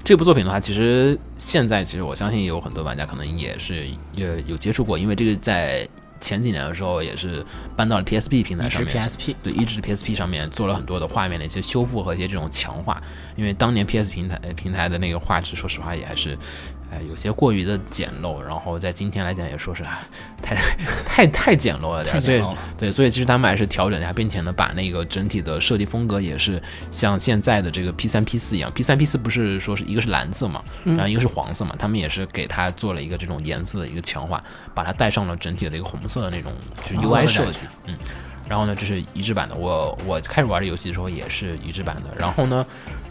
[0.04, 5.88] 这部作品的话，其实现在其实我相信有很多玩家可能也是也有接触过，因为这个在
[6.20, 8.94] 前几年的时候也是搬到了 PSP 平台上面。
[8.94, 13.02] PSP，对，一直 PSP 上面做了很多的画面的一些修复和一些这种强化，
[13.36, 16.38] 因为当年 PS 平台呃平台的那个画质，说实话也还是，
[16.90, 20.00] 呃，有些过于的简陋，然后在今天来讲也说是啊
[20.42, 20.56] 太
[21.06, 22.42] 太太简陋了点儿，所以。
[22.78, 34.42] 对，所以其实他们还是调整一下，并且呢，把那个整体的设计风格也是像现在的这个 P 三 P 四一样，P 三 P 四不是说是一个是蓝色嘛，然后一个是黄色嘛，他们也是给它做了一个这种颜色的一个强化，
[34.74, 36.54] 把它带上了整体的一个红色的那种
[36.86, 37.96] 就 UI 设计，嗯。
[38.48, 39.56] 然后呢，这是移植版的。
[39.56, 42.04] 我我开始玩这游戏的时候也是移植版的。
[42.18, 42.66] 然后呢，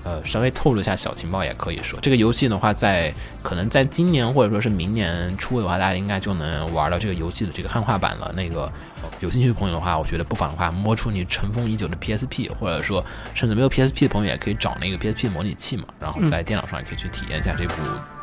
[0.07, 8.33] 呃，稍微透露一下小情报，也可以说，这个游戏的话在，可能在今年或者说是明年初的话，大家应该就能玩到这个游戏的这个汉化版了。
[8.37, 8.71] 那个、
[9.03, 17.75] 呃有兴趣的朋友的话，我觉得不妨的话，摸出你尘封已久的 PSP，或者说甚至没有 PSP 的朋友，也可以找那个 PSP 模拟器嘛，然后在电脑上也可以去体验一下这部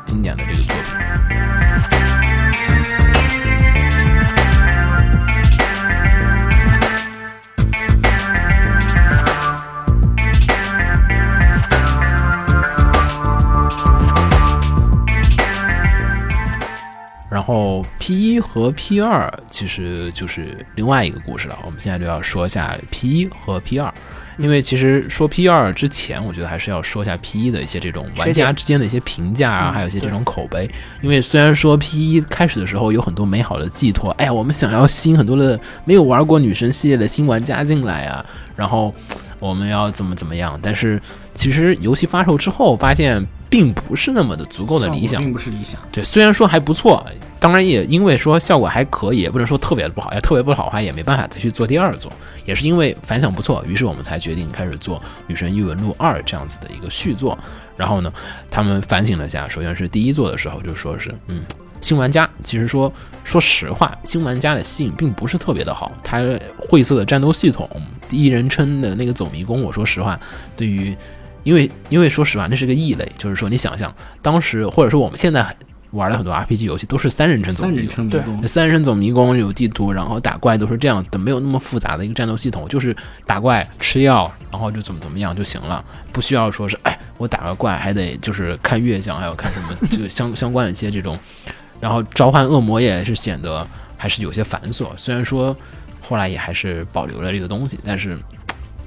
[0.06, 0.74] 经典的这个作
[3.04, 3.13] 品。
[17.34, 21.58] 然后 P 一和 P 二其实就是另外一个故事了。
[21.64, 23.92] 我们现在就要说一下 P 一和 P 二，
[24.38, 30.70] 因为其实说 P 二之前，我觉得还是要说一下 P 一的一些这种玩家之间的一些评价啊，嗯还有一些这种口碑。
[31.02, 38.24] 因为虽然说 P 一开始的时候有很多美好的寄托，哎呀，我们想要吸引很多的没有玩过女神系列的新玩家进来啊，
[38.54, 38.94] 然后
[39.40, 41.02] 我们要怎么怎么样，但是
[41.34, 43.20] 其实游戏发售之后，发现
[43.54, 45.22] 并不是那么的足够的理想。
[45.22, 45.80] 并不是理想。
[45.92, 47.06] 对，虽然说还不错，
[47.38, 50.12] 当然也因为说效果还可以，也不能说特别的不好。
[50.12, 52.10] 要特别不好的话，也没办法再去做第二座。
[52.44, 54.98] 也是因为反响不错，于是我们才决定开始做
[55.28, 57.38] 《女神异闻录二》这样子的一个续作。
[57.76, 58.12] 然后呢，
[58.50, 61.40] 他们反省了下，首先是第一座的时候就说是，嗯，
[61.80, 62.92] 新玩家其实说
[63.22, 65.92] 说实话，新玩家的吸引并不是特别的好。
[66.02, 66.18] 它
[66.58, 67.70] 晦涩的战斗系统，
[68.08, 70.18] 第一人称的那个走迷宫，我说实话，
[70.56, 70.96] 对于
[71.44, 75.46] 因为因为说实话，那是个异类，就是说你想象当时或者说我们现在
[75.90, 78.10] 玩的很多 RPG 游戏都是三人称走三人迷宫。
[78.10, 91.16] 对称，三人称走迷宫有地图，然后打怪都是这样子的，没有那么复杂的一个战斗系统，就是打怪吃药，然后就怎么怎么样就行了，不需要说是哎我打个怪还得就是看月相，还有看什么这个相相关的一些这种，
[91.80, 93.64] 然后召唤恶魔也是显得
[93.96, 94.88] 还是有些繁琐。
[94.96, 95.56] 虽然说
[96.00, 98.18] 后来也还是保留了这个东西，但是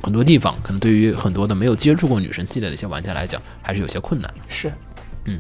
[0.02, 4.34] 很多地方可能对于很多的没有接触过女神系列的一些玩家来讲，还是有些困难。
[4.48, 4.72] 是
[5.26, 5.40] 嗯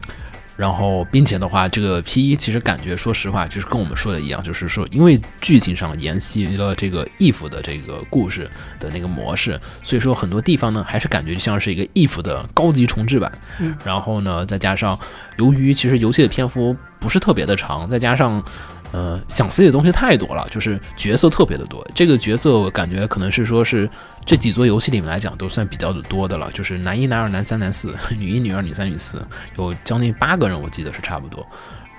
[0.57, 8.49] 然后，并且的话，这个 P 一其实感觉，说实话，就是跟我们说的一样，就是说，因为剧情上沿袭了这个 if 的这个故事
[8.79, 13.31] 的那个模式，所以说很多地方呢，还是感觉就像是一个 if 的高级重置版。
[13.59, 14.99] 嗯，然后呢，再加上
[15.37, 18.43] 由于其实游戏的篇幅不是特别的长，再加上
[18.91, 21.85] 呃想 C 的东西太多了，就是角色特别的多。
[21.93, 23.89] 这个角色我感觉可能是说是
[24.25, 29.21] 这几座游戏里面来讲都算比较的多的了，就是男一、男二、男三、男四，女一、女二、女三、女四，
[29.57, 31.45] 有将近八个人，我记得是差不多。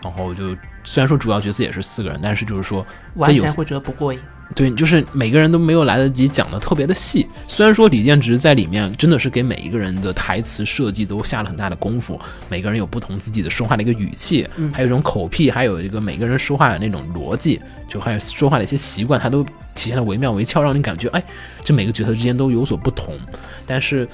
[0.02, 4.20] 然后就虽然说主要角色也是四个人，但是就是说有些玩起来会觉得不过瘾。
[4.54, 7.26] 对，就是每个人都没有来得及讲的特别的细。
[7.46, 12.18] 虽然说李建植在里面真的是给每一个人的台词设计都下了很大的功夫，
[12.48, 19.44] 每个人有不同自己的说话的一个语气，嗯还有一种口癖，还有一个每个人说话的那种逻辑，就还有说话的一些习惯，他都
[19.74, 21.22] 体现的惟妙惟肖，让你感觉哎，
[21.62, 23.16] 这每个角色之间都有所不同。
[23.66, 24.08] 但是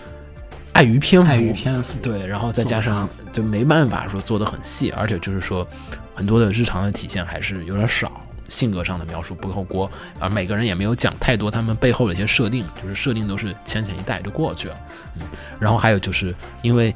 [0.72, 5.66] 碍于篇幅，碍于篇幅，对，然后再加上就没办法说做的很细，而且就是说
[6.14, 14.76] 很多的日常的体现还是有点少，性格上的描述不够多，而每个人也没有讲太多他们背后的一些设定，就是设定都是浅浅一带就过去了。
[15.16, 15.26] 嗯，
[15.58, 16.94] 然后还有就是因为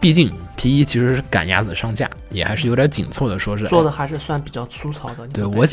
[0.00, 5.64] 毕竟 P 一其实是赶鸭子上架，也还是有点紧凑的，说是做的还是算比较粗糙的对我。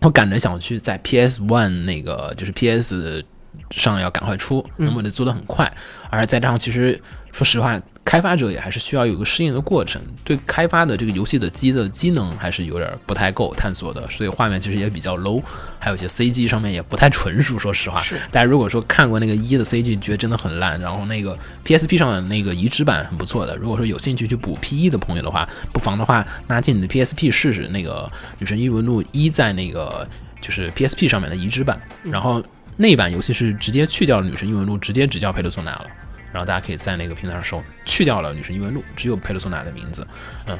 [0.00, 3.24] 我赶着想去在 PS One 那个就是 PS
[3.70, 5.72] 上要赶快出，嗯那么得做的很快，
[6.10, 7.00] 而再加上其实
[7.30, 15.40] 说实话，开发者也还是需要有个适应的过程，对开发的这个游戏的机的机能还是有点不太够探索的，所以画面其实也比较 low，
[15.78, 18.00] 还有一些 CG 上面也不太纯熟，说实话。
[18.00, 23.56] 是大家如果说看过那个一的 CG，觉得真的很烂，然后那个 PSP 上的那个移植版很不错的。
[23.56, 30.06] 如果说有兴趣去补 P 一的朋友的话，不妨的话拿进你的 PSP 试试那个《女神异闻录一》在那个
[30.40, 32.42] 就是 PSP 上面的移植版，然后
[32.76, 35.86] 那版游戏是直接去掉了《女神异闻录》，直接只叫佩德索纳了。
[36.32, 40.06] 然后大家可以在那个平台上搜，去掉了《女神异闻录》，只有佩德索纳的名字，
[40.46, 40.58] 嗯，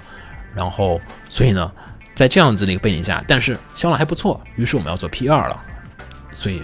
[0.54, 1.72] 然后所以呢，
[2.14, 5.64] 在这样子的一个背景下，但是销量还不错，于是我们要做 P 二了，
[6.32, 6.62] 所以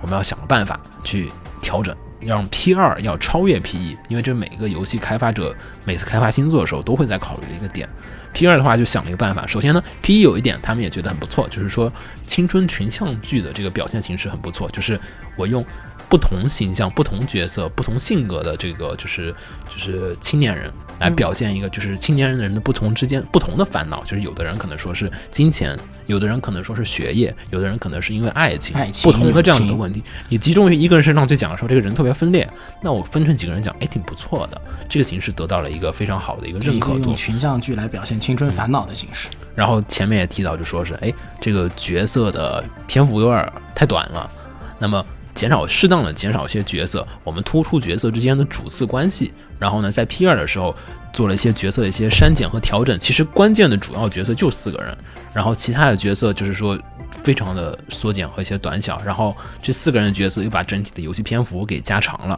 [0.00, 1.30] 我们要想个办法去
[1.62, 5.54] 调整，让 P 二要超越 P 一，因为这每个游戏开发者
[5.84, 7.88] 每次开发新作的时候都会在考虑的一个点。
[8.32, 11.90] P 二的话就想了一个办法，首先呢，P 一有一点他们也觉得很不错，就是说
[12.26, 15.00] 青春群像剧的这个表现形式很不错，就是
[15.34, 15.64] 我用
[16.08, 19.34] 不同形象、不同角色、不同性格的这个就是
[19.68, 32.48] 就是青年人来表现一个就是青年人的不同之间不同的烦恼，就是有的人可能说是金钱，有的人可能说是学业，有的人可能是因为爱情，爱情不同的这样子的问题，你集中于一个人身上去讲的时候，这个人特别分裂，
[32.82, 37.16] 那我分成几个人讲，哎，挺不错的，这个形式得到了一个非常好的一个认可度用。
[37.16, 39.28] 群像剧来表现青春烦恼的形式。
[39.54, 44.30] 然后前面也提到，就说是，哎，这个角色的篇幅有点太短了，
[44.78, 45.04] 那么
[45.38, 49.32] 减少适当的减少一些角色，我们突出角色之间的主次关系。
[49.56, 50.74] 然后呢，在 P 二的时候
[51.12, 52.98] 做了一些角色的一些删减和调整。
[52.98, 54.98] 其实关键的主要角色就四个人，
[55.32, 56.76] 然后其他的角色就是说
[57.22, 59.00] 非常的缩减和一些短小。
[59.04, 62.36] 然后这四个人的角色又把整体的游戏篇幅给加长了。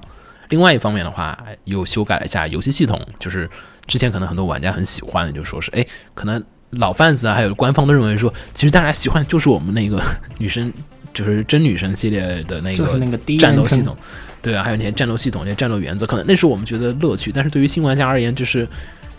[0.51, 3.49] 另外一方面的话，又修改了一下游戏系统，就是
[3.87, 10.03] 之前可能很多玩家很喜欢的，就说是哎，可能老贩子啊，还有官方都认为说，其实大家喜欢就是我们那个
[10.37, 10.71] 女生，
[11.13, 13.97] 就是真女神系列的那个就是那个战斗系统，
[14.41, 18.67] 对啊，还有那些战斗系统、那些战斗原则，可能那是我们觉得乐趣，但是对于新玩家而言，就是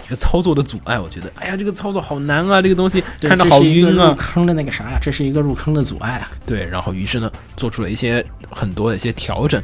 [0.06, 4.16] 一个操作的阻碍，我觉得，哎呀，这个操作好难啊，这个东西看着好晕啊入。
[4.16, 6.32] 坑的那个啥呀，这是一个入坑的阻碍啊。
[6.46, 9.62] 对，然后于是呢，做出了一些很多的一些调整，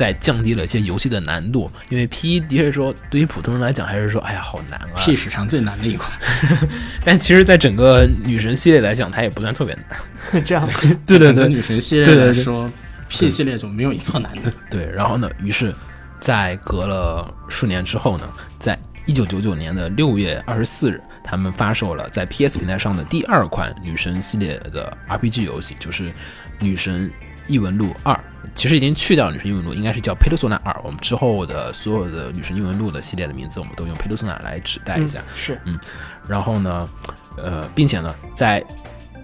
[0.00, 1.70] 再降低了一些游戏的难度。
[1.90, 4.96] 因为 P 一的确说，对于普通人来讲，还是说，哎呀，好难啊。
[4.96, 6.10] P 史上最难的一款，
[7.04, 9.84] 但其实，在整个女神系列来讲，它也不算特别难。
[10.42, 10.66] 这样，
[11.06, 12.70] 对对整个对女神系列来说
[13.10, 14.50] ，P 系列中没有一座难的。
[14.70, 15.74] 对，然后呢，于是，
[16.18, 18.26] 在隔了数年之后呢，
[18.58, 26.10] 在一九九九年的六月二十四日，他们发售了在 PS 平台上的第二款女神系列的 RPG 游戏，就是
[26.58, 27.10] 《女神
[27.50, 28.14] 异闻录二》。
[28.54, 30.72] 其实已经去掉了《女神异闻录》，应该是叫《佩鲁索纳二》。
[30.82, 35.20] 我们之后的所有的《女神异闻录》的系列的名字，我们都用佩鲁索纳来指代一下。
[35.34, 35.78] 是嗯
[36.26, 36.88] 然后呢，
[37.36, 38.64] 呃，并且呢，在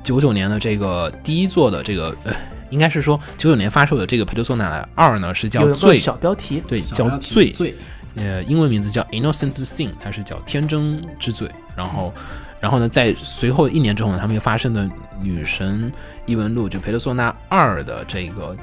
[0.02, 2.32] 九九年的这个第一座的这个呃，
[2.70, 7.74] 应该是说九九年发售的这个《佩鲁索纳二》呢，是叫有一个罪，小标题，对，叫罪，罪，
[8.14, 11.50] 呃，英文名字叫 Innocent Sin，它是叫天真之罪。
[11.76, 12.12] 然后，
[12.66, 14.82] 然后呢，在随后一年之后呢，他们又发生的
[15.20, 15.92] 《女神
[16.24, 18.56] 异闻录》就《佩德索纳二》的这个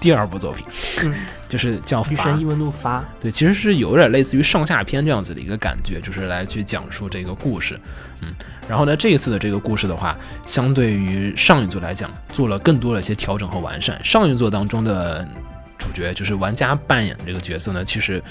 [0.00, 0.64] 第二部作品，
[1.02, 1.12] 嗯
[1.50, 7.78] 就是叫女神异闻录发，对，其实是有点类似于上下篇这样子的一个感觉，就是来去讲述这个故事，
[8.22, 8.32] 嗯，
[8.66, 14.02] 然后呢，这一次的这个故事的话，相对于上一座来讲，做了更多的一些调整和完善。
[14.02, 15.28] 上一座当中的
[15.76, 18.22] 主角就是玩家扮演的这个角色呢，其实。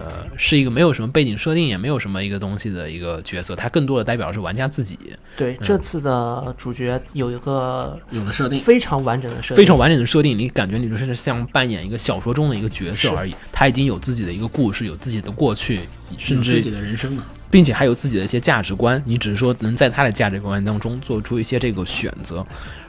[0.00, 4.98] 呃，是一个没有什么背景设定，也没有什么一个东西的一个角色，它更多的代表是玩家自己，
[5.36, 13.34] 对，这次的主角有一个有了设定，非常完整的设定，非常完整的设定，你感觉你就是像扮演一个小说中的一个角色而已。
[13.52, 15.80] 他已经有自己的一个故事，有自己的过去，
[16.18, 17.24] 甚至自己的人生啊。
[17.50, 22.44] 并且还有自己的一些价值观，你只是说能在他的价值观当中做出一些这个选择。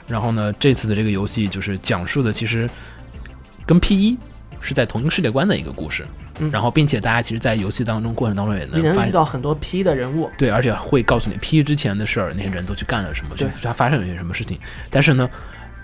[0.08, 2.68] 然后呢，这次的这个游戏就是讲述的其实
[3.64, 4.18] 跟 P 一
[4.66, 6.04] 是在同一个世界观的一个故事。
[6.38, 14.58] 嗯然后，并且大家其实，在游戏当中过程当中也你能发现，到很多 P 的人物，对，而且会告诉你 P 一之前的事儿，那些人都去干了什么，就对他发生了一些什么事情。
[14.90, 15.26] 但是呢，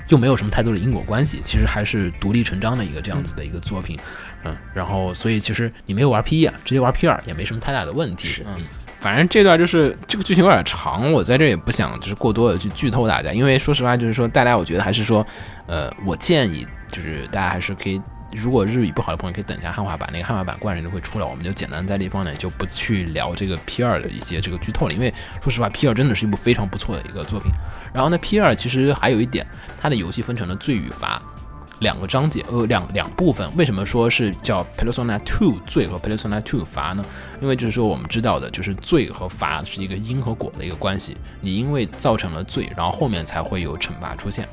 [0.09, 3.99] 又没有什么太多的因果关系，其实还是独立成章的一个这样子的一个作品。
[4.45, 8.29] 嗯，然后所以其实你没有玩 P 一啊，直接玩 P 二也没什么太大的问题。
[8.29, 8.63] 是嗯，
[9.01, 15.27] 反正这段就是这个剧情有点长，我在这也不想就是过多的去剧透大家，因为说实话就是说大家我觉得还是说，
[15.67, 17.99] 呃，我建议就是大家还是可以。
[18.35, 25.13] 如果日语不好的朋友可以等一下汉化版，那个汉化版过两天就会出来，我们就简单在这地方呢就不去聊这个 P 二的一些这个剧透了，因为
[25.43, 27.51] 说实话 P 二真的是一部非常不错的一个作品。
[27.93, 29.47] 然后呢，P 二其实还有一点，
[29.81, 31.21] 它的游戏分成了罪与罚
[31.81, 33.51] 两个章节，呃，两两部分。
[33.57, 37.05] 为什么说是叫 Persona Two 罪和 Persona Two 罚呢？
[37.41, 41.17] 因为就是说我们知道的，就是罪和罚是一个因和果的一个关系。
[41.41, 44.49] 你因为造成了罪，然后后面才会有惩罚出现，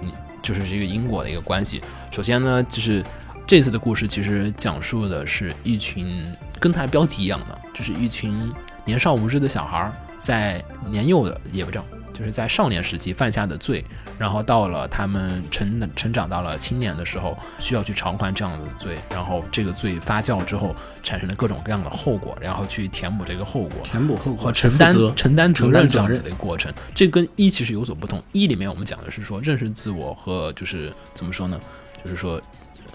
[0.00, 0.12] 你
[0.42, 1.80] 就是这个因果的一个关系。
[2.10, 3.02] 首先呢，就是
[3.46, 6.24] 这次的故事其实讲述的是一群
[6.58, 8.52] 跟它的标题一样的，就是一群
[8.84, 11.84] 年少无知的小孩儿在年幼的也不知道，
[12.14, 13.84] 就是在少年时期犯下的罪，
[14.16, 23.82] 然后到了他们成成长到了青年的时候，需要去偿还这样的罪，然后这个罪发酵之后产生了各种各样的后果，然后去填补这个后果。
[23.82, 28.22] 填补后果和承担承担责任这样子的一个过程，这跟一其实有所不同。
[28.30, 31.60] 一里面我们讲的是说认识自我和就是怎么说呢，
[32.04, 32.40] 就是说，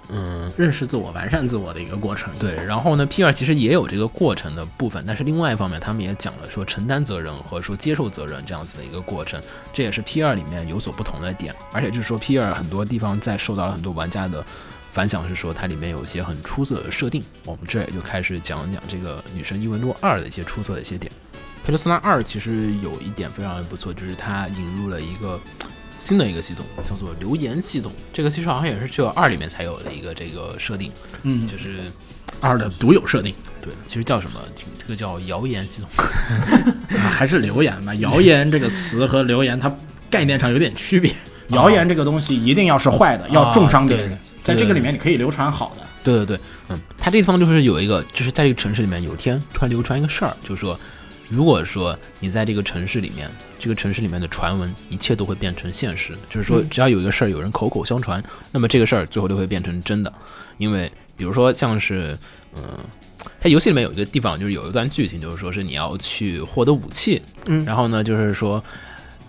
[0.09, 2.33] 嗯，认识自我、完善自我的一个过程。
[2.39, 9.41] 对，然后呢，P 二其实也有这个过程的部分，但是另外一方面，他们也讲了说承担责任和说接受责任这样子的一个过程，
[9.73, 11.53] 这也是 P 二里面有所不同的点。
[11.73, 14.45] 而且就是说，P 二很多地方在受到了很多玩家的
[14.91, 17.21] 反响，是说它里面有一些很出色的设定。
[17.43, 21.11] 我们这也就开始讲讲这个《女神异闻录二》的一些出色的一些点。
[21.65, 25.37] 佩洛斯纳二其实有一点非常的不错，就是它引入了一个
[25.99, 27.91] 新的一个系统，叫做留言系统。
[28.13, 30.91] 这个其实好像也是只有二里面才有的一个这个设定，
[31.23, 31.91] 嗯，就是
[32.39, 34.39] 二的独有设定对，其实叫什么？
[34.79, 35.89] 这个叫谣言系统。
[36.97, 37.93] 啊，还是留言吧。
[37.95, 39.75] 谣言这个词和留言它
[40.09, 41.13] 概念上有点区别。
[41.49, 44.17] 谣言这个东西一定要是坏的，要重伤别人。
[44.43, 45.83] 在这个里面，你可以流传好的。
[46.03, 46.39] 对对对，
[46.69, 50.79] 嗯，它这地方就是有一个，就是在这个城市里面，有一天突然流传一个事儿，就是说，
[51.29, 56.13] 如果说你在这个城市里面，这个城市里面的传闻，一切都会变成现实。
[56.29, 60.11] 就是说，只要有一个事儿，有人口口相传，那么这个事儿最后都会变成真的。
[60.57, 62.17] 因为比如说像是，
[62.55, 62.61] 嗯、
[63.39, 68.63] 它游戏里面有一个地方，就是有一段剧情，就是说是你要去获得武器，嗯然后呢，就是说。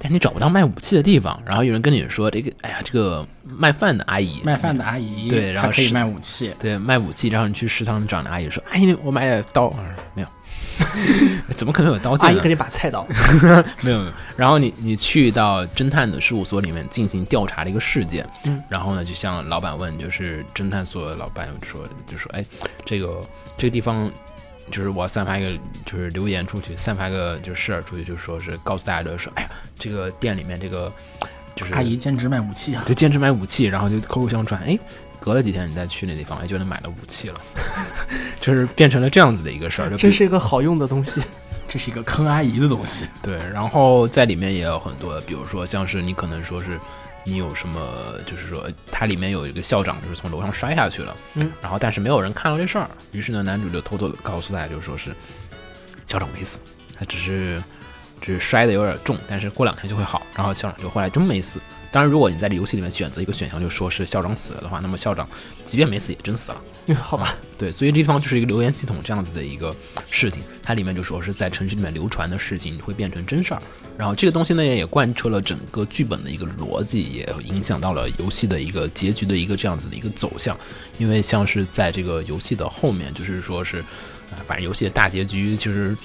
[0.01, 6.55] 但是你找不到卖武器的地方，然后有人跟你说这个，哎呀，这个卖饭的阿姨，卖饭的阿姨，对然后可以卖武器。
[6.61, 9.66] 对，卖武器，然后你去食堂找那阿姨说：“阿哎，我买点刀。
[9.70, 9.84] 啊”
[10.14, 10.28] 没有，
[11.56, 12.48] 怎么可能有刀剑呢阿姨给？
[12.48, 13.06] 你把菜刀，
[13.82, 14.12] 没有没有。
[14.36, 22.44] 然后你你去到侦探的事务所里面进行调查的一个事件，嗯，然后呢，就向老板问，就是侦探所的老板说，就说：“哎，
[22.84, 23.20] 这个
[23.56, 24.11] 这个地方
[24.70, 30.92] 就是我散发一个就是留言出去，散发个就是事儿出去，就说是告诉大家就是说，哎呀，这个店里面这个
[31.56, 34.78] 就是阿姨兼职卖武器啊，就兼职卖武器，然后就口口相传，哎，
[35.20, 37.40] 隔了几天你再去那地方，哎，就能买到武器了，
[38.40, 39.90] 就是变成了这样子的一个事儿。
[39.90, 41.22] 就比真是一个好用的东西。
[41.68, 43.06] 这是一个坑阿姨的东西。
[43.22, 46.80] 对，然后在里面也有很多，比如说像是你可能说是
[47.24, 47.78] 你有什么，
[48.24, 55.10] 就是说它里面有一个校长就是从楼上摔下去了，嗯，然后但是没有人看到这事儿，于是呢，男主就偷偷的告诉大家，就说是
[56.06, 56.58] 校长没死，
[56.98, 57.62] 他只是
[58.22, 61.60] 只是摔的有点重，但是过两天就会好，然后校长就后来真没死。
[61.91, 65.26] 当然，如果你在这游戏里面选择一个选项，就说是校长死了的话，那么校长
[65.64, 66.62] 即便没死也真死了。
[66.97, 69.74] 好吧，对，所以这地方就是一个留言系统这样子的一个
[70.11, 73.62] 事情，它里面就说是在城市里面流传的事情会变成真事儿，
[73.97, 80.55] 然后这个东西呢也贯彻了整个剧本的一个逻辑，也影响到了游戏的一个结局的一个这样子的一个走向，
[80.99, 83.78] 因为像是在这个游戏的后面，就是说是，
[84.30, 85.97] 啊，反正游戏的大结局就是。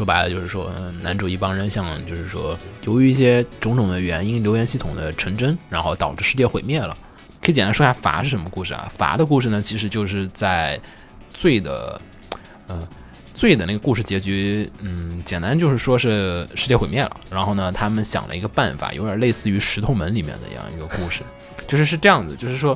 [0.00, 0.72] 说白了就是说，
[1.02, 6.96] 男主一帮人像就是说，由于一些种种的原因，留言系统的成真，然后导致世界毁灭了。
[7.42, 8.90] 可以简单说一下伐是什么故事啊？
[8.96, 10.80] 伐的故事呢，其实就是在
[11.34, 12.00] 罪的，
[12.66, 12.88] 呃，
[13.34, 17.14] 罪的那个故事结局，嗯，简单就是说是世界毁灭了。
[17.30, 21.20] 然后呢，他们想了一个办法，有点类似于石头门里面的一样一个故事，
[21.68, 22.74] 就是是这样子，就是说。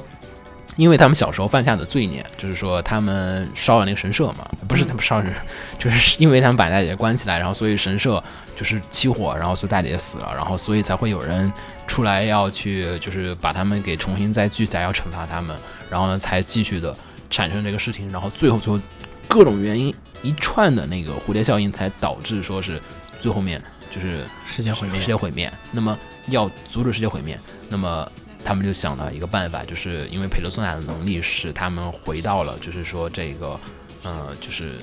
[0.76, 5.32] 因为他们小时候犯下的罪孽，就是说他们烧了那个神社嘛，不是他们烧人，
[5.78, 8.22] 就是因为他们把大姐姐关起来，然后所以神社
[8.56, 11.52] 就是起火，然后所以大姐姐死了，然后所以才会有人
[11.86, 15.56] 出来要去，就是把他们给重新再聚起来，要惩罚他们，
[15.88, 16.96] 然后呢才继续的
[17.30, 18.80] 产生这个事情，然后最后最后
[19.28, 22.80] 各种原因一串的那个蝴蝶效应，才导致说是
[23.20, 25.52] 最后面就是世界毁灭世界毁灭。
[25.70, 25.96] 那么
[26.28, 28.10] 要阻止世界毁灭，那么
[28.44, 33.58] 他们就想到一个办法，就是因为佩德索纳的能力使他们回到了，就是说这个，
[34.02, 34.78] 呃，就是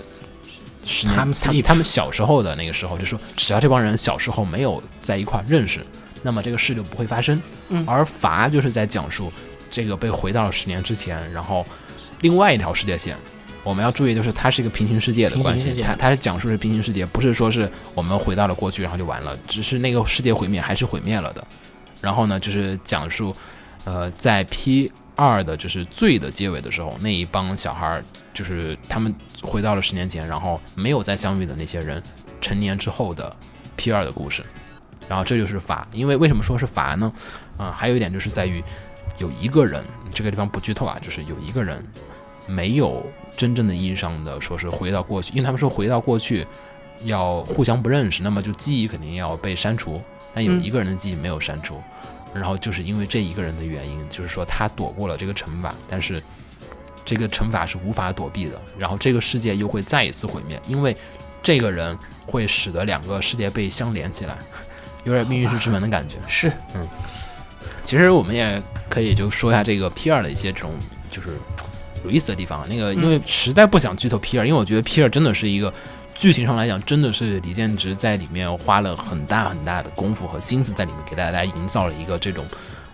[0.86, 5.86] 十年 Time 他们他们小时候的那个时候，就是说只要这帮人小时候没有在一块儿认识，
[6.24, 7.42] 那么这个事就不会发生。
[7.70, 9.32] 嗯而罚就是在讲述
[9.70, 11.66] 这个被回到了十年之前，然后
[12.22, 13.16] 另外一条世界线。
[13.64, 21.46] 我们要注意，就是它是一个平行世界的关系它它是讲述是平行世界，不是说是我们回到了过去，然后就完了，只是那个世界毁灭还是毁灭了的。
[22.02, 23.36] 然后呢，就是讲述，
[23.86, 32.02] 呃，在 P 二的就是罪的结尾的时候，那一帮小孩儿就是他们回到了十年前，然后没有再相遇的那些人，
[32.42, 33.36] 成年之后的
[33.76, 34.44] P 二的故事。
[35.08, 37.12] 然后这就是法，因为为什么说是法呢？
[37.58, 38.64] 啊、还有一点就是在于
[39.18, 41.86] 有一个人，这个地方不剧透啊，就是有一个人
[42.48, 46.48] 没有真正的意义上的说是回到过去，因为他们说回到过去
[47.04, 50.02] 要互相不认识，那么就记忆肯定要被删除。
[50.34, 51.82] 但有嗯一个人的记忆没有删除，
[52.34, 56.22] 然后就是因为这一个人的原因，就是说他躲过了这个惩罚，但是
[57.04, 60.96] 这个惩罚是无法躲避的，然后这个世界又会再一次毁灭，因为
[61.44, 64.38] 这个人会使得两个世界被相连起来，
[65.04, 66.16] 有点命运石之门的感觉。
[66.28, 66.88] 是嗯
[67.84, 70.76] 其实我们也可以就说一下这个 P 二的一些这种
[71.12, 71.30] 就是
[72.06, 72.64] 有意思的地方。
[72.70, 75.74] 那个因为实在不想剧透 P 二，因为我觉得 P 二真的是一个
[76.16, 82.46] 剧情上来讲，真的是李建植在里面花了很大很大的功夫和心思在里面，给大家营造了一个这种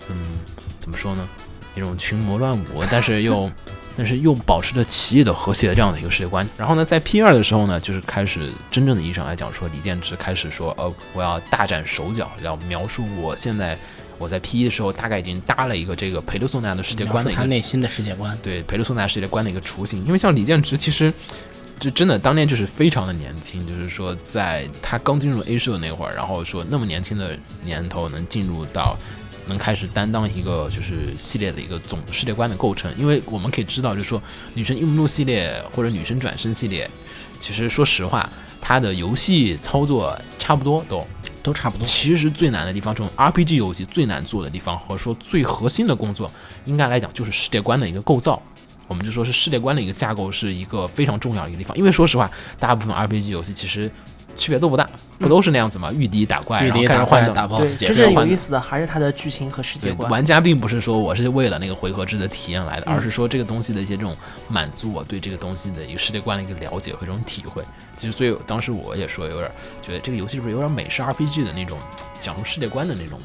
[0.10, 0.40] 嗯
[0.80, 1.28] 怎么说呢，
[1.76, 3.50] 一种群魔乱舞，但是又。
[4.00, 6.48] 但是又保持着奇异的和谐的这样的一个世界观。
[6.56, 13.76] 然后呢，在 P 二的时候呢，就是开始真正的意义上来讲，说李建植开始说，呃，我要大展手脚，要描述我现在
[14.20, 18.38] 我在 P 一的时候大概已经搭了一个这个裴德宋纳的世界观的一他个内心的世界观。
[18.44, 20.06] 对裴德宋纳世界观的一个雏形。
[20.06, 21.12] 因为像李建植其实。
[21.80, 28.98] 就真的当年就是非常的年轻，就是说在他刚进入 A 社那会儿，然后说那么年轻的年头能进入到，
[29.48, 32.92] 能开始担当一个就是系列的一个总世界观的构成。
[32.98, 34.22] 因为我们可以知道，就是说
[34.56, 36.90] 女神异闻录系列或者女神转身系列，
[37.40, 38.28] 其实说实话，
[38.60, 41.06] 它的游戏操作差不多都
[41.44, 41.86] 都差不多。
[41.86, 46.32] 其实最难的地方，这种 RPG 游戏最难做的地方，和说最核心的工作，
[46.66, 48.42] 应该来讲就是世界观的一个构造。
[48.88, 52.30] 我们就说是世界观的一个架构是一个非常重要的一个地方，因为说实话，
[52.60, 53.90] 大部分 RPG 游戏其实
[54.36, 55.92] 区别都不大，不都是那样子吗？
[55.92, 60.10] 御敌打怪，打怪、开始换的打对，BOSS 结真束正有意思的还是它的剧情和世界，观。
[60.12, 64.16] 玩家并不是说我是为了那个回合制的体验来的，嗯而是说这个东西的一些这种
[64.48, 67.64] 满足我对这个东西的一个世界观的一个了解和这种体会。
[67.96, 71.80] 其实，所以当时我也说有点觉得这个游戏是不是有点美式 RPG 的那种
[72.20, 73.20] 讲述世界观的那种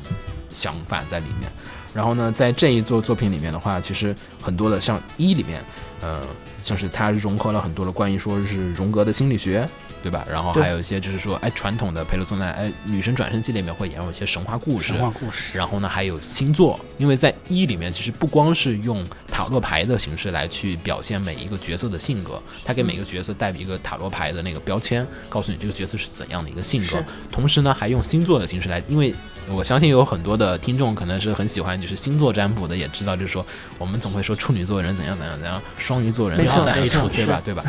[0.50, 1.50] 想法在里面。
[1.94, 5.62] 然后呢，在这一作作品里面的话，其实很多的像一里面，
[6.00, 6.20] 呃，
[6.60, 9.68] 像是它融合了很多的关于说是荣格的心理学，
[10.02, 10.26] 对吧？
[10.30, 27.02] 然后还有一些就是说，哎，传统的佩罗索纳，哎，女神转生系列里面会演有一些神话故事神，话故事，然后呢，还有星座，因为在一里面其实不光是用塔罗牌的形式来去表现每一个角色的性格，他给每个角色带一个塔罗牌的那个标签，告诉你这个角色是怎样的一个性格。
[27.30, 29.14] 同时呢，还用星座的形式来，因为
[29.48, 33.44] 我相信有很多的听众可能是很喜欢就是星座占卜的，也知道就是说
[33.78, 37.42] 我们总会说处女座人怎样怎样怎样，双鱼座人怎样怎样对吧？
[37.44, 37.64] 对吧？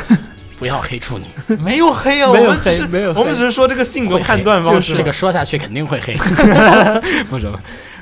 [0.63, 4.93] 不要黑处女，没有黑啊，没有我们只是黑没有我们只是说这个性格判断方式。
[4.93, 6.15] 这个说下去肯定会黑。
[7.29, 7.51] 不是，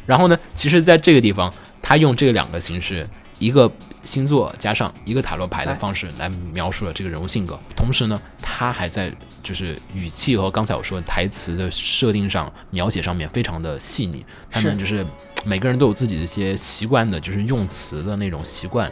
[0.06, 1.52] 然后呢，其实在这个地方，
[1.82, 3.04] 他用这两个形式，
[3.40, 3.72] 一个
[4.04, 15.04] 星座加上一个塔罗牌的方式来描述了这个人物性格，同时呢，他还在就是语气和刚才我说的台词的设定上描写上面非常的细腻，他们就是
[15.46, 18.92] 每个人都有自己的一些习惯的，就是用词的那种习惯。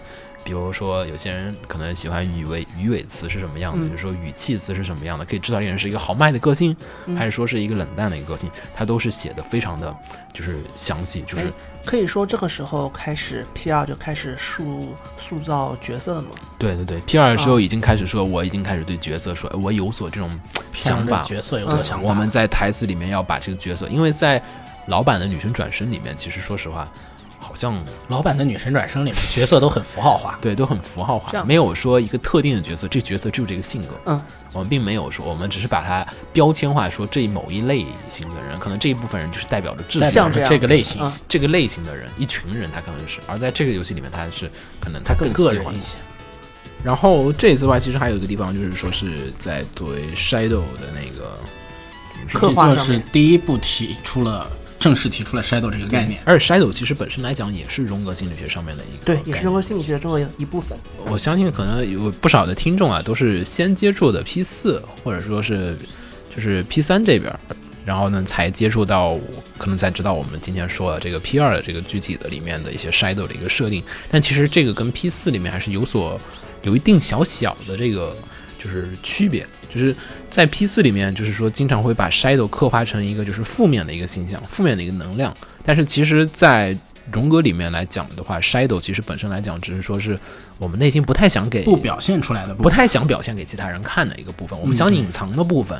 [0.49, 6.75] 比如说，有些人可能喜欢语尾语尾词是什么样的，嗯就是说语气词是什么样的，可以知道这个人是一个豪迈的个性，
[7.05, 9.95] 嗯还是说是一个冷淡的一个个性，他都是写的非常的，
[10.33, 11.51] 就是详细，就是哎
[11.85, 16.29] 可以说这个时候开始 P 二就开始塑塑造角色了嘛。
[16.57, 20.31] 对对对，P 二的时啊候已经开始说，我已经开始对角色说，哎我有所这种
[20.73, 22.07] 想法，角色有所想法。
[22.07, 24.41] 我们在台词里面要把这个角色，因为在
[24.87, 26.87] 老版的女神转身里面，其实说实话，
[27.49, 33.99] 好像老版的女神转生里面角色都很符号化，对都很符号化，没有说一个特定的角色，这角色只有这个性格。
[34.05, 34.21] 嗯，
[34.53, 41.11] 我们并没有说，我们只是把它标签化，说这某一类型的人，可能这一部分人就是代表着智性像这个类型嗯。
[41.27, 45.95] 这个类型的人，一群人他可能是，而在这个游戏里面，他是可能他更更喜欢个人一些。
[46.83, 51.39] 然后这次的话，其实还有一个地方，就是说是在作为 Shadow 的那个，
[52.31, 54.47] 刻这就是画上是第一步提出了
[54.79, 56.21] 正式提出了 shadow 这个概念。
[56.23, 60.77] 而且 Shadow 其实本身来讲也是荣格心理学上面的一个对，也是荣格心理学中的一部分。
[61.05, 65.77] 我相信可能有不少的听众啊，都是先接触的 P 四，或者说是
[66.33, 67.33] 就是 P 三这边，
[67.85, 69.17] 然后呢才接触到，
[69.57, 73.83] 可能才知道我们今天说的这个 P 二的这个具体的里面的一些 shadow 的一个设定。
[74.09, 76.19] 但其实这个跟 P 四里面还是有所
[76.63, 78.15] 有一定小小的这个
[78.57, 79.95] 就是区别，就是
[80.29, 85.33] 在 P 四里面，就是说经常会把 shadow 刻画成一个就是负面的一个形象，负面的一个能量。
[85.63, 86.75] 但是其实，在
[87.11, 90.19] 荣格里面来讲的话，shadow 其实本身来讲，只是说是
[90.57, 95.79] 我们内心不太想给不表现出来的部分，不太想表现给其他人看的一个部分，我们想隐藏的部分。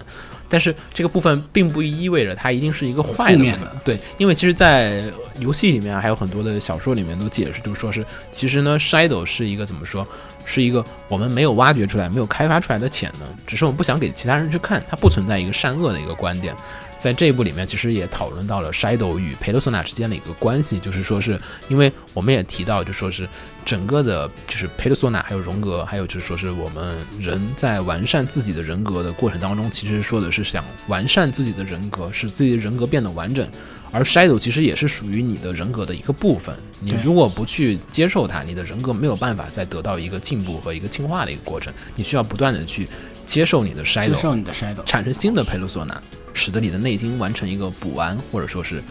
[0.52, 5.04] 但是这个部分并不意味着它一定是一个坏的部分对，因为其实，在
[5.38, 10.08] 游戏里面啊还有很多的小说里面都解释，就是说是其实呢，shadow 是一个怎么说，
[10.50, 16.56] 是一个我们没有挖掘出来、没有开发出来的潜能，只是我们不想给其他人去看，它不存在一个善恶的一个观点。
[17.00, 21.40] 在这一部里面，其实也讨论到了 Shadow 与佩罗索纳之间的一个关系，就是说是
[21.70, 23.28] 因为我们也提到，就说是
[23.64, 33.48] 整个的，就是佩罗索纳还有荣格，还有就是说是我们人在完善自己的人格的过程当中，其实说的是想完善自己的人格，使自己的人格变得完整。
[33.92, 42.88] 而 Shadow 其实也是属于你的人格的一个部分，你如果不去接受它，你的人格没有办法再得到一个进步和一个进化的一个过程，你需要不断的去
[43.26, 44.84] 接受你的 Shadow，受你的 shadow。
[44.86, 46.00] 产生新的佩鲁索纳，
[46.34, 48.82] 使得你的内心完成一个补完，或者说是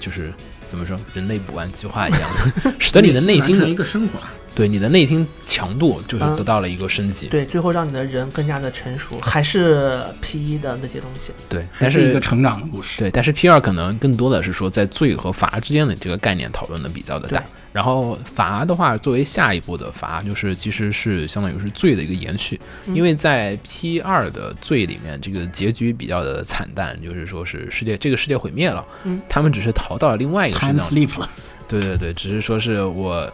[0.00, 0.32] 就是
[0.68, 2.20] 怎么说人类补完计划一样
[2.62, 4.20] 的， 使得你的内心完成一个升华，
[4.56, 7.28] 对你的内心强度就是嗯得到了一个升级。
[7.28, 11.32] 对，最后让你的人更加的成熟，还是 P 一的那些东西。
[11.48, 12.98] 对，但是还是一个成长的故事。
[12.98, 17.44] 对，但是 P 二可能更多的是说在罪和罚之间的这个概念讨论的比较的大。
[17.72, 30.84] 然后罚的话，作为下一步的罚，就是其实是相当于是罪的一个延续，嗯因为在 P 二的罪里面，这个结局比较的惨淡，就是说是世界这个世界毁灭了，嗯他们只是逃到了另外一个世 Time 界。
[30.86, 31.28] sleep 了，
[31.68, 33.30] 对对对，只是说是我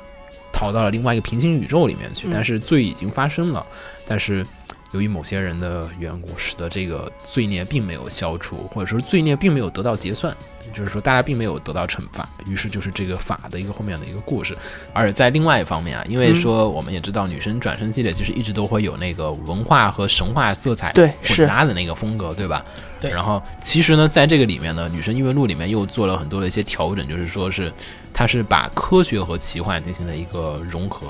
[0.52, 2.30] 逃到了另外一个平行宇宙里面去，嗯。
[2.30, 3.66] 但是罪已经发生了，
[4.06, 4.46] 但是
[4.92, 10.36] 由于某些人的缘故，使得这个罪孽并没有消除，或者说罪孽并没有得到结算，
[10.72, 14.56] 就是说大家并没有得到惩罚，于是就是这个法的一个后面的一个故事。
[14.92, 22.64] 而在另外一方面啊，因为嗯说我们也知道女生转身系列其实一直都会有那个文化和神话色彩混搭的那个风格，对吧？
[23.00, 27.72] 对然后其实呢，在这个里面呢，《女神异闻录》里面又做了很多的一些调整，就是说是
[28.14, 31.08] 它是把科学和奇幻进行了一个融合，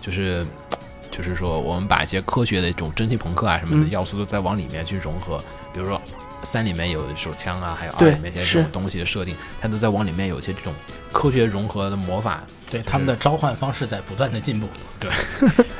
[0.00, 0.46] 就是
[1.10, 5.38] 就是说我们把一些科学的这种蒸汽朋克啊什么的嗯要素都再往里面去融合，
[5.72, 6.00] 比如说。
[6.44, 8.62] 三里面有手枪啊，还有二对里面一些这是。
[8.62, 10.72] 种东西的设定，它都在往里面有一些这种
[11.12, 14.68] 科学融合的魔法，对他们的召唤方式在不断的进步，
[15.00, 15.10] 对。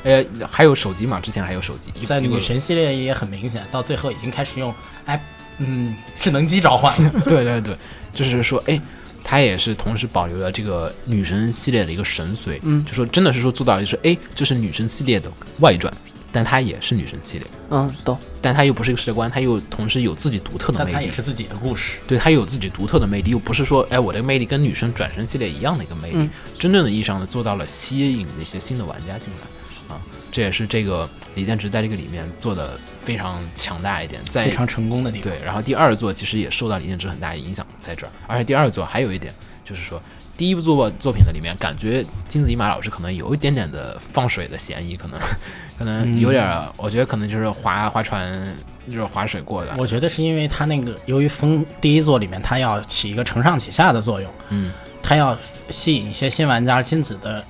[0.05, 5.21] 呃， 还有手机嘛，之前还有手机， 在女神系列也很明显，到最后已经开始用哎
[5.59, 7.11] 嗯智能机召唤了。
[7.25, 7.77] 对对对，
[8.13, 8.81] 就是说，哎，
[9.23, 12.85] 它也是同时保留了这个女神系列的一个神髓，嗯。
[12.85, 15.93] 就说真的是说做到就是哎，这是女神系列的外传，
[16.35, 18.19] 但它也是女神系列，嗯，懂。
[18.43, 22.01] 但它又不是一个世界观，它又同时有自己独特的魅力但它也，是自己的故事。
[22.09, 30.01] 对，它有自己独特的魅力，又不是说哎我的魅力跟女神转身系列一样的一个魅力，嗯真正的意义上呢做到了吸引那些新的玩家进来啊，
[30.33, 35.33] 这也是这个李建池在这个里面做的非常强大一点，在非常成功的地方。
[35.33, 39.33] 对，然后第二座其实也受到李建池很大的影响在这儿，而且第二座还有一点
[39.65, 40.03] 就是说，
[40.37, 45.21] 第一部作作品的里面，感觉金子一马老师可能有一点点的放水的嫌疑，可能
[45.79, 48.55] 可能有点儿，我觉得可能就是划划船
[48.89, 54.73] 就是划水过的，我觉得是因为他那个由于风第一作里面他要起一个承上启下的作用，嗯，
[55.03, 55.37] 他要
[55.71, 57.45] 吸引一些新玩家，金子的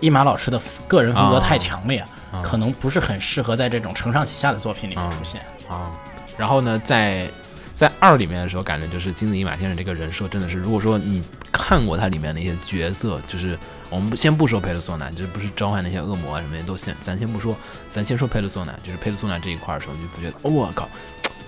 [0.00, 1.40] 一马老师的个人风格啊。
[1.40, 1.98] 太强烈，
[2.30, 2.40] 啊。
[2.42, 5.40] 可能不是很适合在这种承上启下的作品里面出现。
[5.68, 5.90] 啊，
[6.36, 7.28] 然后呢，在
[7.74, 11.22] 在二里面的时候，感觉就是金子一马先生这个人设真的是，如果说你
[11.52, 13.58] 看过它里面的一些角色，就是
[13.90, 17.56] 我们先不说佩鲁索南，就是不是召唤那些恶魔啊什么的，都先咱先不说，
[17.90, 20.88] 咱先说佩鲁索南，就是佩鲁索南这一块儿的时候，你就不觉得，哦我、靠，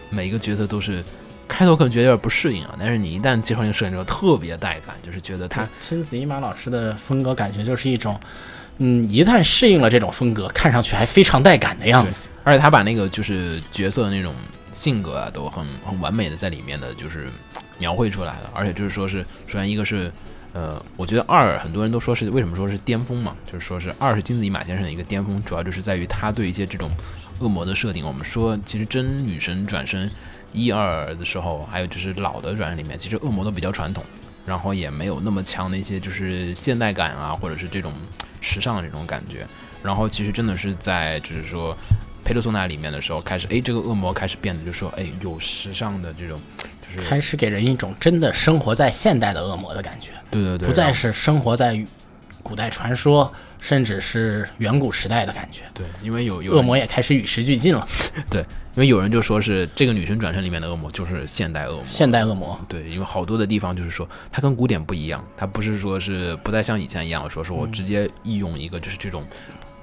[0.08, 1.04] 每一个角色都是。
[1.52, 8.16] 开头可能觉得有点不适应啊，但是你一旦接受那个设定之后，特别带感，就是觉得他亲子一马老师的风格感觉就是一种，
[8.78, 12.28] 嗯，一旦适应了这种风格，看上去还非常带感的样子。
[12.44, 14.32] 而且他把那个就是角色的那种
[14.70, 17.28] 性格啊，都很很完美的在里面的就是
[17.80, 18.50] 描绘出来的。
[18.54, 20.12] 而且就是说是，首先一个是，
[20.52, 26.88] 呃，我觉得二很多人都说是为什么说是巅峰嘛，就是说是二是金子一马先生的一个巅峰，主要就是在于他对一些这种
[27.40, 28.06] 恶魔的设定。
[28.06, 30.08] 我们说其实真女神转身
[30.52, 34.04] 一二的时候，还有就是老的转身里面，其实恶魔都比较传统。
[34.46, 37.92] 然后也没有那么强的一些就是现代感啊，或者是这种
[38.40, 39.46] 时尚的这种感觉。
[39.82, 41.76] 然后其实真的是在就是说
[42.24, 46.40] 佩特索纳里面的时候，开始哎这个恶魔开始变得就说哎有时尚的这种，
[46.94, 51.80] 就是开始给人一种真的生活在现代的恶魔的感觉，对对对，不再是生活在
[52.42, 55.62] 古代传说，甚至是远古时代的感觉。
[55.74, 57.86] 对，因为有有恶魔也开始与时俱进了，
[58.30, 58.40] 对
[58.74, 62.58] 因为有人就说是这个女神转身里面的恶魔就是现代恶魔，现代恶魔。
[62.68, 69.22] 对，因为好多的地方就是说，它跟古典不一样，它不是说是不再像以前一样，说是我直接义用一个就是这种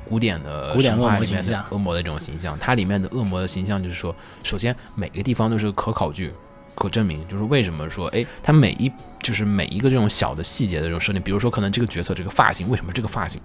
[0.08, 2.58] 古典的古典恶魔形象的恶魔的这种形象。
[2.60, 6.32] 它里面的恶魔的形象就是说，首先每个地方都是可考据、
[6.78, 13.41] 可证明，就是为什么说，哎，他每一就是每一个这种小的细节的这种设定，比如说可能这个角色这个发型，为什么这个发型？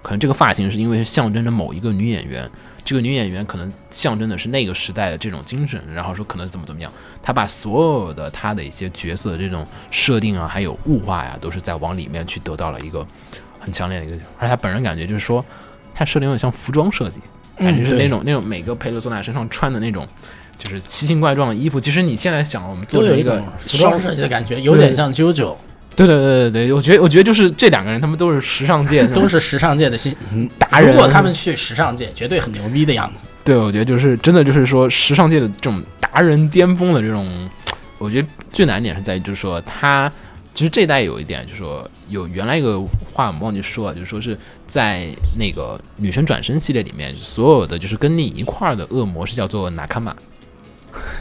[0.00, 2.48] 可能这个发型是因为象征着某一个女演员，
[2.84, 13.04] 这个女演员可能象征的是那个时代的这种精神，然后说可能怎么怎么样，他把所有的他的一些角色的这种设定啊，还有物化呀，都是在往里面去得到了一个
[13.58, 15.44] 很强烈的一个，而且他本人感觉就是说，
[15.92, 17.18] 他设定有点像服装设计，
[17.56, 20.06] 感觉是那种、那种每个佩罗索纳身上穿的那种。
[20.58, 25.54] 就是奇形怪状的衣服，其实你现在想，我们做都有一个种服装设计的感觉，有点像 JoJo，
[25.96, 33.24] 对对对对对，我觉得我觉得就是这两个人，他们都是时尚界的都是时尚界的新嗯达人如果他们去时尚界，绝对很牛逼的样子。
[33.44, 37.48] 对，我觉得就是真的就是说，时尚界的这种达人巅峰的这种，
[37.96, 40.12] 我觉得最难点是在于，就是说他
[40.54, 42.78] 其实这代有一点，就是说有原来一个
[43.12, 44.36] 话我们忘记说了，就是说是
[44.66, 45.06] 在
[45.38, 50.14] 那个女神转身系列里面，所有的就是跟你一块儿的恶魔是叫做纳卡玛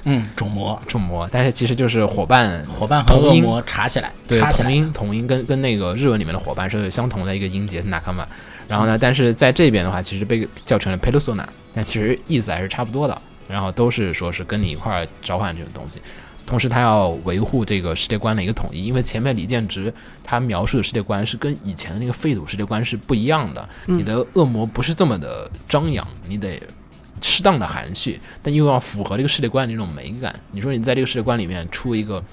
[0.03, 4.69] 嗯，种魔种魔，但是其实就是伙伴伙伴和恶魔查起来，对，插起来。
[4.69, 8.27] 同音同音跟跟那个日文里面的伙伴是相同的一个音节，是纳卡玛。
[8.67, 13.21] 然后呢，但是在这边的话，其实被叫成了 persona，，但其实意思还是差不多的。
[13.47, 16.01] 然后都是说是跟你一块儿召唤这种东西，
[16.45, 26.61] 同时他要维护这个世界观的一个统一，因为前面李建直他描述的世界观是跟以前的那个废土世界观是不一样的，嗯你的恶魔不是这么的张扬，你得
[27.21, 30.33] 适当的含蓄，但又要符合这个世界观的那种美感。
[30.51, 32.23] 你说你在这个世界观里面出一个，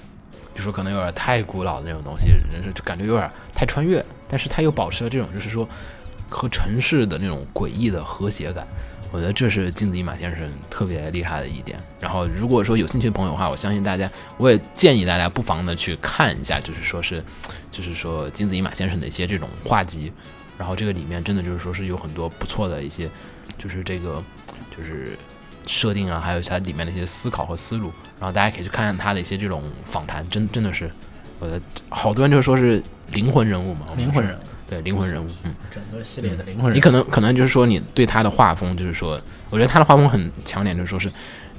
[0.55, 5.67] 就说可能有点太古老的那种东西，人是就感觉有点太穿越，但是他又保持了这种就是说
[6.29, 8.65] 和城市的那种诡异的和谐感。
[9.11, 11.79] 我觉得这是金子一马先生特别厉害的一点。
[12.01, 17.23] 然后，如果说有兴趣的朋友的话，我相信大家，我也建议大家不妨的去看一下，就是说是，
[17.71, 20.11] 就是说金子一马先生的一些这种画集。
[20.57, 23.09] 然后这个里面真的就是说是有很多不错的一些，
[23.57, 24.21] 就是这个
[24.75, 25.17] 就是
[25.65, 27.91] 设定啊，还有它里面的一些思考和思路。
[28.19, 30.89] 然后大家可以去看看他的一些这种访谈，真真的是，
[31.39, 32.81] 我的好多人就说是
[33.11, 34.39] 灵魂人物嘛，灵魂人物，
[34.69, 35.53] 对灵魂人物，嗯。
[35.69, 36.73] 整个系列的灵魂人物。
[36.73, 41.11] 你可能可能就是说你对他的画风，就是说，我觉得他的画风很强点，就是说是，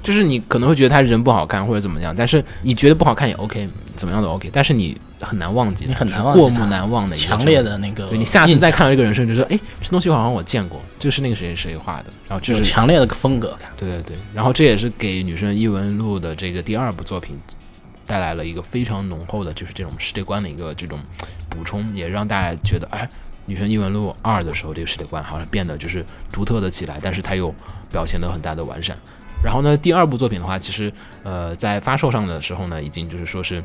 [0.03, 7.61] 就是你可能会觉得他人不好看或者怎么样，但是你觉得不好看也 OK，怎么样都 OK，但是你很难忘记，你很难就是过目难忘的一个强烈。
[7.61, 13.69] 的那个，对你下次再看到这个人生，就说，哎，这东西好像我见过，就是那个谁谁谁画的，然后这有是强烈的风格感。
[13.75, 17.37] 对对对，然后这也是给《女生异闻录》的这个第二部作品
[18.05, 20.99] 带来了一个非常浓厚的，就是这种世界观的一个这种
[21.49, 23.03] 补充，也让大家觉得，哎，
[23.47, 27.53] 《女神异闻录二》的时候，这个世界观好像变得就是独特的起来，但是它又
[27.91, 28.95] 表现得很大的完善。
[29.47, 30.91] 然后呢，第二部作品的话，其实
[31.23, 33.63] 呃，在发售上的时候呢，已经就是说是。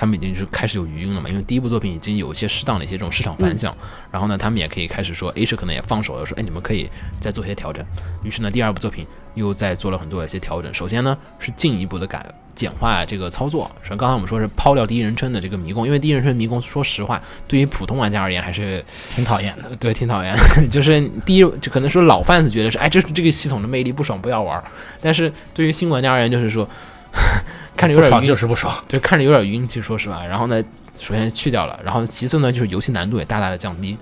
[0.00, 1.28] 他们已经是开始有余音了嘛？
[1.28, 3.76] 因为第一部作品已经有一些适当的一些这种市场反响，
[4.12, 6.88] 然后呢，他们也可以开始说，A 社可能也放手了，说，哎，你们可以
[7.20, 7.84] 再做些调整。
[8.22, 10.72] 于是呢，第二部作品又在做了很多的一些调整。
[10.72, 12.24] 首先呢，是进一步的改
[12.58, 13.70] 简化这个操作。
[13.82, 18.84] 首先，刚才我们说是抛掉第一人称的这个迷宫，因为第一人称迷宫，说实话，对于普通玩家而言还是
[19.14, 19.74] 挺讨厌的。
[19.80, 20.34] 对，挺讨厌。
[20.68, 24.62] 就是第一，就可能说老贩子觉得是，哎，这这个系统的魅力，不爽不要玩。
[25.00, 26.68] 但是对于新玩家而言，就是说。
[27.74, 29.66] 看着有点晕，就是不爽，对，看着有点晕。
[29.66, 30.62] 其实说实话，然后呢，
[31.00, 33.96] 首先去掉了，然后其次呢，就是游戏难度也大大的降低。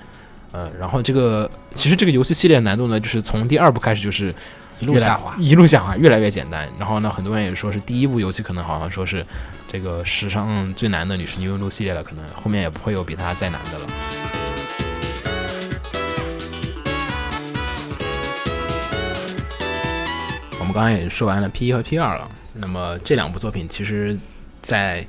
[0.51, 4.35] 呃，然后这个其实这个游戏系列难度呢，就是从第二部开始就是
[4.79, 6.69] 一路下滑，一路下滑，越来越简单。
[6.79, 9.25] 然后呢，很多人也说是第一部游戏可能好像说是
[9.67, 13.87] 这个史上最难的女神异闻录系列了，可能后面也不会有比它再难的了。
[20.59, 22.29] 我们刚刚也说完了 P 一和 P 二了。
[22.59, 24.19] 那么这两部作品，其实，
[24.63, 25.07] 在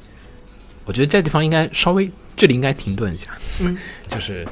[0.86, 3.30] 我觉得这地方应该稍微，这里应该停顿一下。
[3.62, 3.78] 嗯，
[4.12, 4.48] 就是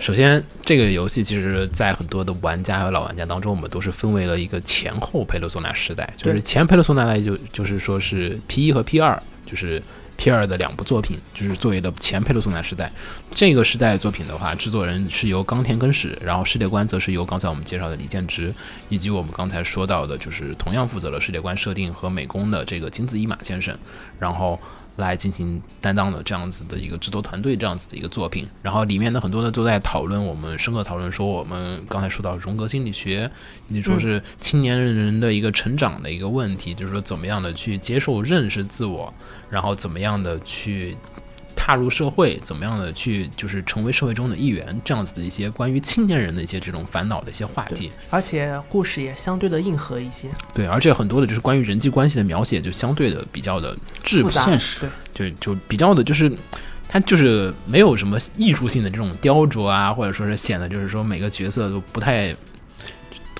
[0.00, 9.82] 首先这个游戏，其实，在很多的玩家和老玩家当中，我们都是分为了一个前后佩洛索纳时代，就是前佩洛索纳代就就是说是 P 一和 P 二，就是。
[10.18, 12.90] P 二的两部作品，就是作为的前佩洛索纳时代，
[13.34, 18.50] 这个时代作品的话，制作人是由冈田根史，然后世界观则是由刚才我们介绍的李建直，
[18.88, 23.76] 以及我们刚才说到的，就是同样负责了世界观设定和美工的这个金子一马先生，
[24.18, 24.58] 然后。
[24.96, 33.30] 来进行担当的这样子的一个制作团队，这样子的一个作品，然后里面的很多的都在讨论，我们深刻讨论说，我们刚才说到荣格心理学，
[33.68, 39.12] 你说是青年人的一个成长的一个问题，就是说怎么样的去接受认识自我，
[39.50, 40.96] 然后怎么样的去。
[41.56, 50.28] 踏入社会，怎么样的去就是成为社会中的一员，这样子的一些关于青年人的一些这种烦恼的一些话题，而且故事也相对的硬核一些。
[50.54, 56.30] 对，而且很多的就是关于人际关系的描写，就相对的比较的质朴现实，对，就就比较的，就是
[56.88, 62.36] 它就是没有什么艺术性的这种雕琢啊，或者说是显得就是说每个角色都不太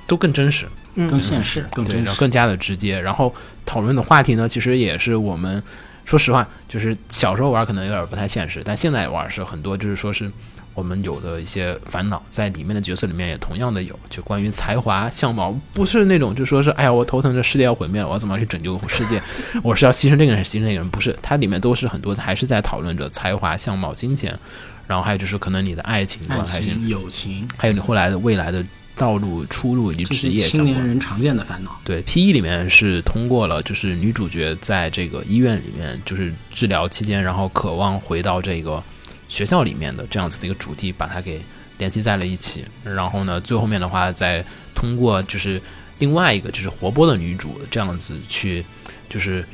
[0.09, 2.99] 都更真实，更现实，更真实，更加的直接。
[2.99, 3.33] 然后
[3.65, 5.63] 讨论的话题呢，其实也是我们。
[6.07, 10.31] 说实话，就是小时候玩可能有点不太现实，但现在玩是很多，就是说是
[10.73, 19.21] 我们有的一些烦恼，在里面的角色里面也同样的有，就关于才华、相貌，不是那种就说是哎呀，我头疼，这世界要毁灭了，我怎么去拯救世界？
[19.65, 20.89] 我是要牺牲这个人，牺牲那个人？
[20.89, 24.39] 不是，它里面都是很多还是在讨论着才华、相貌、金钱，
[24.87, 28.65] 然后还有就是可能你的爱情观、爱情、友情，还有你后来的未来的。
[28.97, 31.79] 道路出路以及职业青年人常见的烦恼。
[31.85, 32.33] 对，P.E.
[32.33, 38.83] 里面是通过了，就是女主角在这个医院里面，就是治疗期间，然后渴望回到这个
[39.29, 41.41] 学校里面的这样子的一个主题，把它给
[41.79, 42.65] 联系在了一起。
[42.83, 44.45] 然后呢，最后面的话，再
[44.75, 45.61] 通过就是
[45.99, 48.65] 另外一个就是活泼的女主这样子去，
[49.09, 49.45] 就是。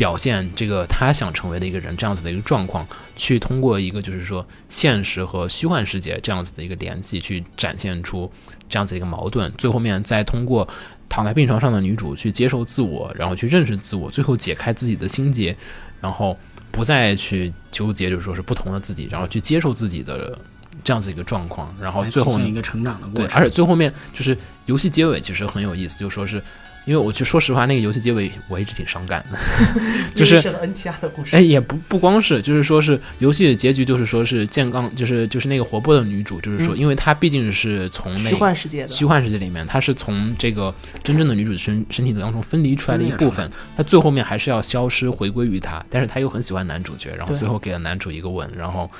[0.00, 8.32] 表现这个他想成为的一个人这样子的一个状况，去通过一个就是说现实和虚幻世界这样子的一个联系，去展现出
[8.70, 9.52] 这样子一个矛盾。
[9.58, 10.66] 最后面再通过
[11.08, 15.54] 躺在病床上的女主去接受自我，然后去认识自我，最后解开自己的心结，
[16.00, 16.34] 然后
[16.70, 20.38] 不再去纠结，就是说是不同的自己，然后去接受自己的
[20.82, 21.74] 这样子一个状况。
[21.78, 23.26] 然后最后一个成长的过程。
[23.26, 26.42] 对，而且最后面就是游戏结尾其实很有意思，就说是。
[26.86, 29.38] 因为我去说实话，那个游戏结尾我一直挺伤感的，
[30.16, 31.36] 就是 NTR 的故事。
[31.36, 40.74] 哎，也不不光是，就是说是游戏的结局，就是说是健康，就是就是那个活泼的女主，就是说，因为她毕竟是从虚幻世界的虚幻世界里面，她是从这个
[41.04, 48.90] 真正的女主身身体当中分离出来的一部分，她最后面还是要消失，回归于她，但是她又很喜欢男主角，然后最后给了男主一个吻，然后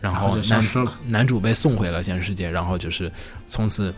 [0.00, 0.64] 然后男
[1.08, 3.10] 男主被送回了现实世界，然后就是
[3.48, 3.92] 从此。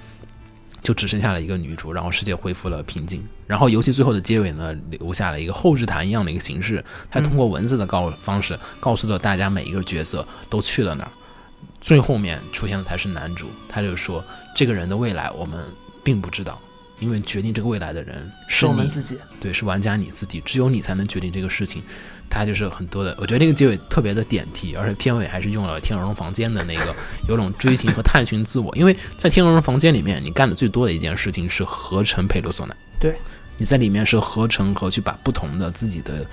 [0.87, 3.27] 就只剩下了一个女主，然后世界恢复了平静。
[3.45, 11.11] 然后游戏最后的结尾呢，留下了一个后日谈一样的一个形式，它通过文字的告方式告诉了大家每一个角色都去了哪儿。
[11.81, 14.25] 最后面出现的才是男主，他就说
[14.55, 15.59] 这个人的未来我们
[16.05, 16.61] 并不知道，
[17.01, 21.83] 因为决定这个未来的人是我们自己，对，是玩家你自己，只有你才能决定这个事情。
[22.29, 26.95] 它就是很多的，我觉得那个结尾特别的点题，而且片尾还是用了《天鹅绒房间》的那个
[27.29, 28.75] 有种追寻和探寻自我。
[28.77, 32.77] 因为在《天鹅绒房间》里面，你干的最多的一件事情是合成佩罗索纳。
[33.01, 33.17] 对，
[33.57, 36.27] 你在里面是合成和去把不同的自己的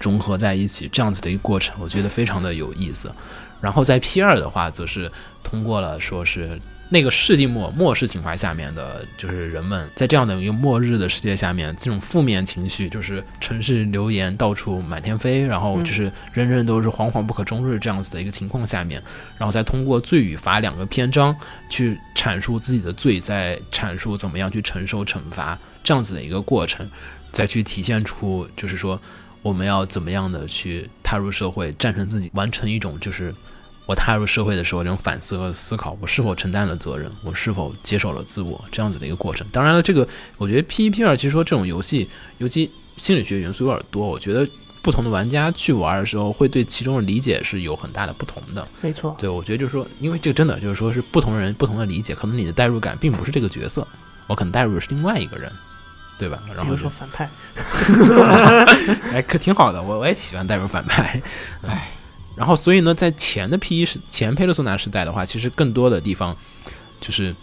[0.00, 3.12] 融合在一起，这样子的一个过程，我觉得非常的有意思。
[3.60, 5.10] 然后在 P 二的话，则是
[5.42, 6.60] 通过了说是。
[6.94, 19.02] 那个世纪末末世情怀下面的，就是人们在这样的一个末日的世界下面，这种负面情绪，就是城市流言到处满天飞，然后就是人人都是惶惶不可终日这样子的一个情况下面，
[19.36, 21.34] 然后再通过罪与罚两个篇章
[21.68, 26.88] 去阐述自己的罪，再阐述怎么样去承受惩罚这样子的一个过程，
[27.32, 29.00] 再去体现出就是说
[29.42, 33.34] 我们要怎么样的去踏入社会，战胜自己，完成一种就是。
[33.86, 39.46] 我踏入社会的时候，这种反思和思考，我是否承担了责任，我是否接受了自我，这样子的一个过程。
[39.52, 40.06] 当然了，这个
[40.38, 42.08] 我觉得 P 一 P 二其实说这种游戏，
[42.38, 44.48] 尤其心理学元素有点多，我觉得
[44.80, 48.66] 不同的玩家去玩的时候，会对其中的理解是有很大的不同的。
[48.80, 53.86] 没错，对，我觉得就是说，因为这个真的就是说是不同人不同的理解，可能你的代入感并不是这个角色，
[54.26, 55.52] 我可能代入的是另外一个人，
[56.18, 56.42] 对吧？
[56.54, 57.28] 然比如后说反派，
[59.12, 61.20] 哎，可挺好的，我我也挺喜欢代入反派。
[61.66, 61.90] 哎，
[62.36, 66.36] 然后所以呢，在前的 P 一时前佩勒索纳时代的话，其实更多的地方
[67.00, 67.34] 就是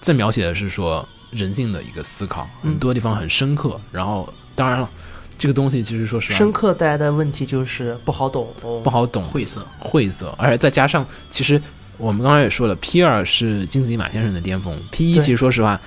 [0.00, 3.80] 在描写的是说人性的一个思考，嗯很多地方很深刻。
[3.90, 4.90] 然后当然了，
[5.38, 11.60] 这个东西其实说实话深刻带来的问题就是不好懂，不好懂，晦涩，晦涩，而且再加上其实
[11.96, 15.80] 我们刚才也说了，P 二是金子一马先生的巅峰，P 一其实说实话，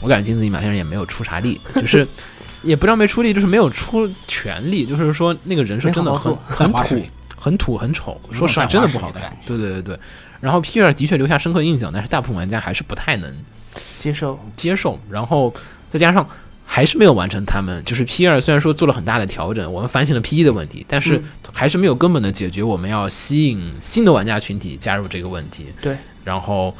[0.00, 2.06] 我感觉金子一马先生也没有出啥力，就是。
[2.64, 7.00] 也不知道没出力，就是没有出全力，就是说那个人设真的很很土
[7.38, 9.34] 很土很丑，说实话真的不好看。
[9.46, 9.98] 对对对对，
[10.40, 13.32] 然后 P 二的确留下深刻印象，但是大部分玩家还是不太能
[13.98, 15.54] 接受，接受，然后
[15.90, 16.28] 再加上
[16.66, 25.66] 还是没有完成他们，就是 P 二虽然说做了很大的调整，我们反省了 P 一的问题，但是嗯还是没有根本的解决我们要吸引新的玩家群体加入这个问题。
[25.80, 26.74] 对，然后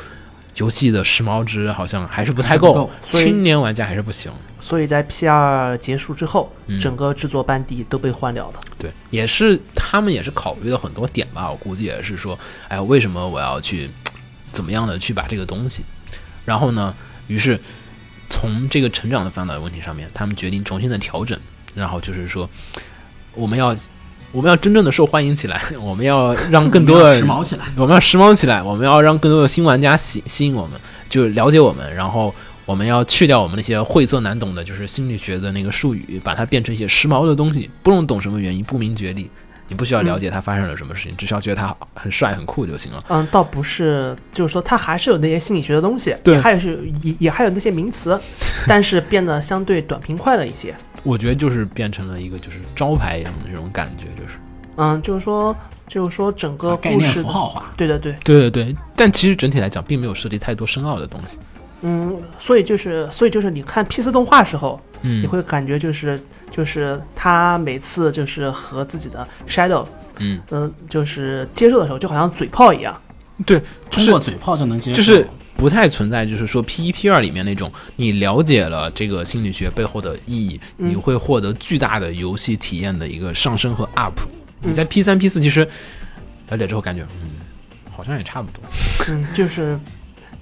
[0.59, 4.30] 游戏的时髦值好像还是不太够青年玩家还是不行。
[4.61, 8.61] 所以在 P 二结束之后，嗯整个制作班底都被换掉了。
[8.78, 12.38] 对，也是他们也是考虑了很多点吧，我估计也是说，
[12.68, 13.90] 哎，为什么我要去
[14.52, 15.82] 怎么样的去把这个东西，
[16.44, 16.94] 然后呢，
[17.28, 17.59] 于是
[18.28, 21.38] 从这个成长的烦恼的问题上面，他们决定重新的调整，
[21.74, 22.48] 然后就是说，
[23.32, 23.74] 我们要
[24.30, 27.64] 我们要真正的受欢迎起来， 我们要让更多的时髦起来。
[27.76, 32.34] 我们要时髦起来，我们要让更多的新玩家吸吸引我们，就了解我们，然后
[32.66, 39.30] 我们要去掉我们那些晦涩难懂的，就是心理学的那个术语，把它变成一些时髦的东西，不用懂什么原因，不明觉厉，
[39.68, 43.02] 你不需要了解它发生了什么事情，只需要觉得它很帅很酷就行了。
[43.08, 48.20] 嗯，倒不是，就是说它还是有那些心理学的东西，对也还是也也还有那些名词，
[48.66, 50.74] 但是变得相对短平快了一些。
[51.03, 54.38] 我觉得就是变成了一个就是招牌一样的那种感觉，就是
[54.76, 55.55] 嗯，就是说，
[55.86, 61.38] 就是说整个概念故事符号化，对对对，对对对，但其实整体来讲并没有设计太多深奥的东西。
[61.82, 66.20] 嗯，所以就是，所以就是你看 P 四动画时候，嗯，你会感觉就是
[66.51, 69.86] 就是他每次就是和自己的 Shadow，
[70.18, 73.01] 嗯，嗯、就是接触的时候，就好像嘴炮一样。
[73.46, 74.96] 对，就是通过嘴炮就能接受。
[74.96, 75.24] 就是
[75.59, 84.18] 不太存在，就是说 P 一 P 二里面那种你了解了这个心理学背后的意义，嗯你会获得巨大的游戏体验的一个上升和 up。
[84.62, 85.68] 嗯你在 P 三 P 四其实
[86.48, 87.30] 了解之后感觉，嗯，
[87.96, 88.62] 好像也差不多。
[89.09, 89.78] 嗯，就是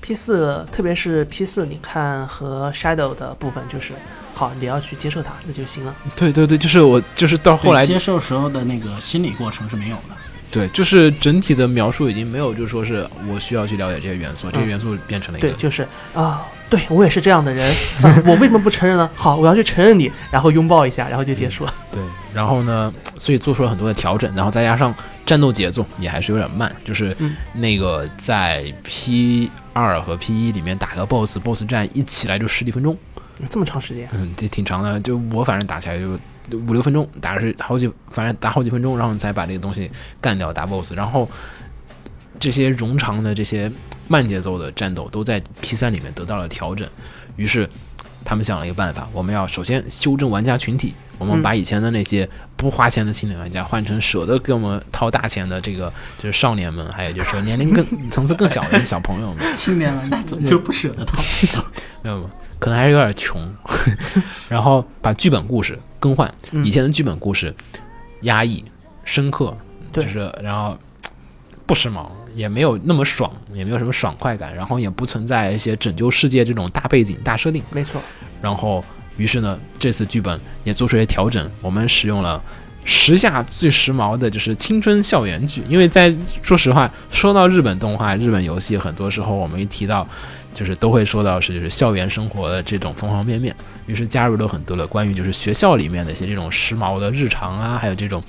[0.01, 3.95] P 四，特别是 P 四，你看和 Shadow 的部分，就是
[4.35, 5.95] 好，你要去接受它，那就行了。
[6.15, 10.17] 对对对，就是我就是到后来接受时候的那个心理过程是没有的。
[10.57, 14.69] 对，就是整体的描述已经没有，就是说是我需要去了解这些元素，这些嗯。
[14.69, 17.71] 元素变成了一个对，就是啊、对我也是这样的人、
[18.03, 19.09] 啊我为什么不承认呢？
[19.15, 21.75] 好，我要去承认你，然后拥抱一下，然后就结束了。
[21.93, 22.03] 对，
[22.35, 24.95] 然后呢，所以做出了很多的调整，然后再加上
[25.25, 27.37] 战斗节奏也还是有点慢，就是嗯。
[27.53, 32.97] 那个在 P 二和 P 一里面打个 BOSS，BOSS 战一起来就十几分钟，
[33.51, 36.19] 这么长时间，嗯，这挺长的，就我反正打起来就
[36.53, 39.91] 五六分钟，打是好几，反正打好几分钟，然后你才把这个东西
[40.21, 41.29] 干掉打 BOSS，然后
[42.39, 43.71] 这些冗长的这些
[44.09, 46.87] 慢节奏的战斗都在 P 三里面得到了调整，
[47.37, 47.69] 于是
[48.25, 61.19] 他们想了一个办法，我们要首先修正玩家群体，我们嗯把以前的那些不花钱的青年玩家换成舍得给我们掏大钱的这个就是少年们，还有就是说年龄更 层次更小的小朋友们，青年玩家怎么就不舍得 掏？
[62.03, 62.31] 没有吗？
[62.59, 63.41] 可能还是有点穷，
[64.49, 67.55] 然后把剧本故事更换，嗯以前的剧本故事
[68.23, 68.65] 压抑、
[69.05, 69.57] 深刻，
[69.93, 70.77] 就是然后
[71.67, 77.63] 不时髦，也没有那么爽，也没有什么爽快感，然后也不存在一些拯救世界这种大背景、大设定。
[77.71, 78.01] 没错，
[78.41, 78.85] 然后，
[79.17, 82.41] 于是呢，这次剧本也做出些调整，我们使用了
[82.85, 85.63] 时下最时髦的就是青春校园剧。
[85.69, 90.07] 因为在说实话，说到日本动画、日本游戏，很多时候我们一提到，
[90.57, 93.55] 就是都会说到是就是校园生活的这种方方面面。
[93.85, 98.21] 于是加入了很多的关于就是学校里面的一些这种时髦的日常啊，还有这种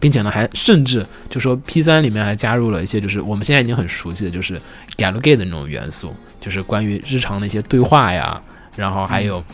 [0.00, 4.60] 并且呢还甚至就说 P 三里面还加入了一些就是我们现在已经很熟悉的就是
[4.96, 8.42] Galgame 的那种元素，就是关于日常的一些对话呀，
[8.76, 9.44] 然后还有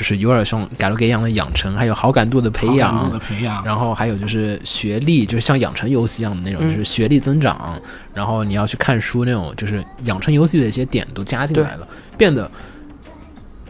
[0.00, 7.78] 就是有点像 Galgame 一样的养成，还有好感度的培好感养度的，培养，然后还有就是学历，就是像养成游戏一样的那种，嗯就是学历增长，
[8.14, 11.86] 然后你要去看书那种，就是养成游戏的一些点都加进来了，
[12.16, 12.50] 变得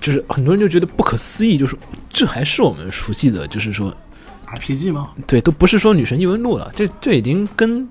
[0.01, 1.77] 就是很多人就觉得不可思议，就是
[2.09, 3.93] 这还是我们熟悉的，就是说
[4.55, 5.09] RPG 吗？
[5.27, 7.89] 对，都不是说女神异闻录了，这这已经跟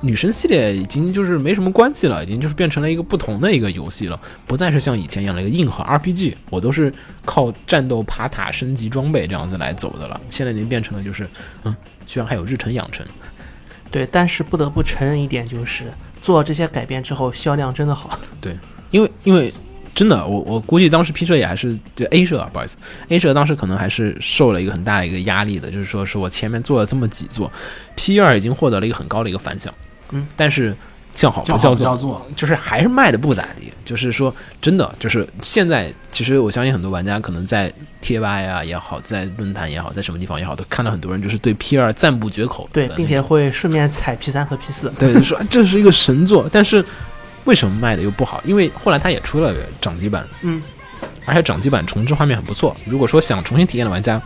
[0.00, 6.92] 女神系列已经就是没什么关系了，已经就是变成了一个不同的一个游戏了，不再是像以前一样的一个硬核 RPG，我都是
[7.24, 11.26] 靠战斗爬塔升级装备这样子来走的了，现在已经变成了就是，
[11.64, 11.76] 嗯，
[12.06, 13.04] 居然还有日程养成，
[13.90, 15.84] 对，但是不得不承认一点，就是
[16.22, 18.18] 做这些改变之后，销量真的好。
[18.40, 18.56] 对
[18.90, 19.52] 因为因为
[19.94, 22.76] 真的，我我估计当时 P 社也还是对 A 社啊，不好意思
[23.08, 27.50] ，A 社当时可能还是受了一个很大的一个压力的，就是说是我前面做了这么几座
[27.96, 29.74] ，P 二已经获得了一个很高的一个反响，
[30.10, 30.74] 嗯，但是
[31.14, 33.72] 叫好不叫座，不叫座，就是还是卖的不咋地。
[33.84, 37.72] 就是说，真的，就是现在，其实我相信很多玩家可能在
[38.02, 44.90] 贴吧呀也好，在论坛也好，在什么地方也好，都看到很多人就是对 P 二赞不绝口对并且会顺便踩 P 三和 P 四。
[44.98, 46.84] 对就说啊这是一个神作，但是
[47.44, 48.42] 为什么卖的又不好？
[48.44, 50.62] 因为后来它也出了个掌机版，嗯，
[51.24, 52.76] 而且掌机版重置画面很不错。
[52.84, 54.20] 如果说想重新体验的玩家，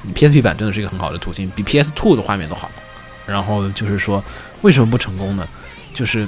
[0.00, 2.70] 你 PSP 版真的是一个很好的途径，比 PS Two 的画面都好。
[3.28, 4.24] 然后就是说，
[4.62, 5.46] 为什么不成功呢？
[5.94, 6.26] 就是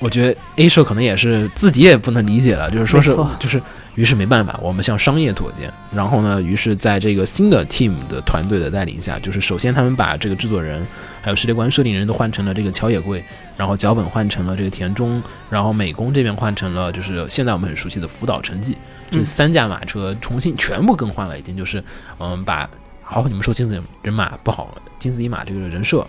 [0.00, 3.62] 我觉得 A 社可能也是自己也不能理解了，就是说是就是，
[3.94, 5.72] 于是没办法，我们向商业妥协。
[5.94, 10.84] 然后呢，于是在这个新的 team 的团队的带领下，就是首先他们把这个制作人
[11.22, 13.24] 还有世界观设定人都换成了这个桥野贵，
[13.56, 18.76] 然后脚本换成了这个田中，然后美工这边换成了就是现在我们很熟悉的福岛成纪，
[19.10, 21.82] 这嗯三驾马车重新全部更换了，已经就是
[22.18, 22.68] 嗯把
[23.04, 26.06] 好你们说金子人马不好，金子一马这个人设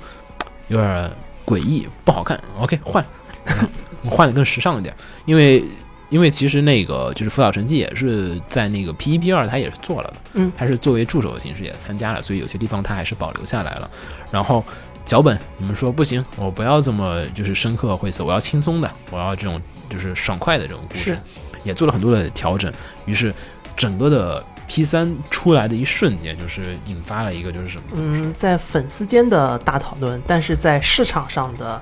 [0.69, 1.11] 有点
[1.45, 3.05] 诡异不好看，OK 换，
[4.09, 4.95] 换的更时尚一点，
[5.25, 5.63] 因为。
[6.11, 13.89] 因为其实那个就是辅导成绩也是在那个 P 一 P 二，他也是做了的，嗯他是作为助手的形式也参加了，所以有些地方他还是保留下来了。
[14.31, 14.63] 然后
[15.03, 19.59] 脚本，你们说不行，我不要这么就是深刻晦涩，我要轻松的，我要这种
[19.89, 21.17] 就是爽快的这种故事，
[21.63, 22.71] 也做了很多的调整。
[23.05, 23.33] 于是
[23.75, 27.83] 整个的 P 三出来的一瞬间，就是引发了一个就是什么？
[27.97, 31.81] 嗯，在粉丝间的大讨论，但是在市场上的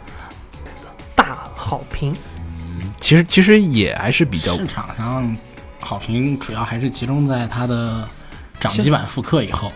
[1.15, 2.13] 大好评。
[2.57, 5.35] 嗯其实其实也还是比较市场上
[5.79, 8.07] 好评主要还是集中在它的
[8.59, 9.71] 掌机版复刻以后，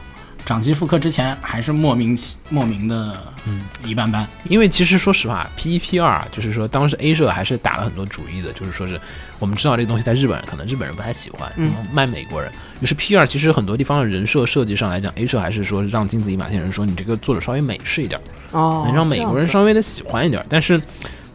[0.48, 4.26] 掌机复刻之前还是莫名其莫名的嗯一般般。
[4.46, 8.98] 因为其实说实话，P 一 P 二就是说当时 A 社还是打了很多主意的，就是说是
[9.40, 12.50] 我们知道这个东西在日本可能日本人不太喜欢，嗯卖美国人。
[12.80, 18.18] 于是 P 二其实很多地方的人设设计上来讲，A 社还是说让金子一马先生说你这个做的稍微美式一点，
[18.52, 20.46] 哦，能让美国人稍微的喜欢一点。
[20.48, 20.82] 但是，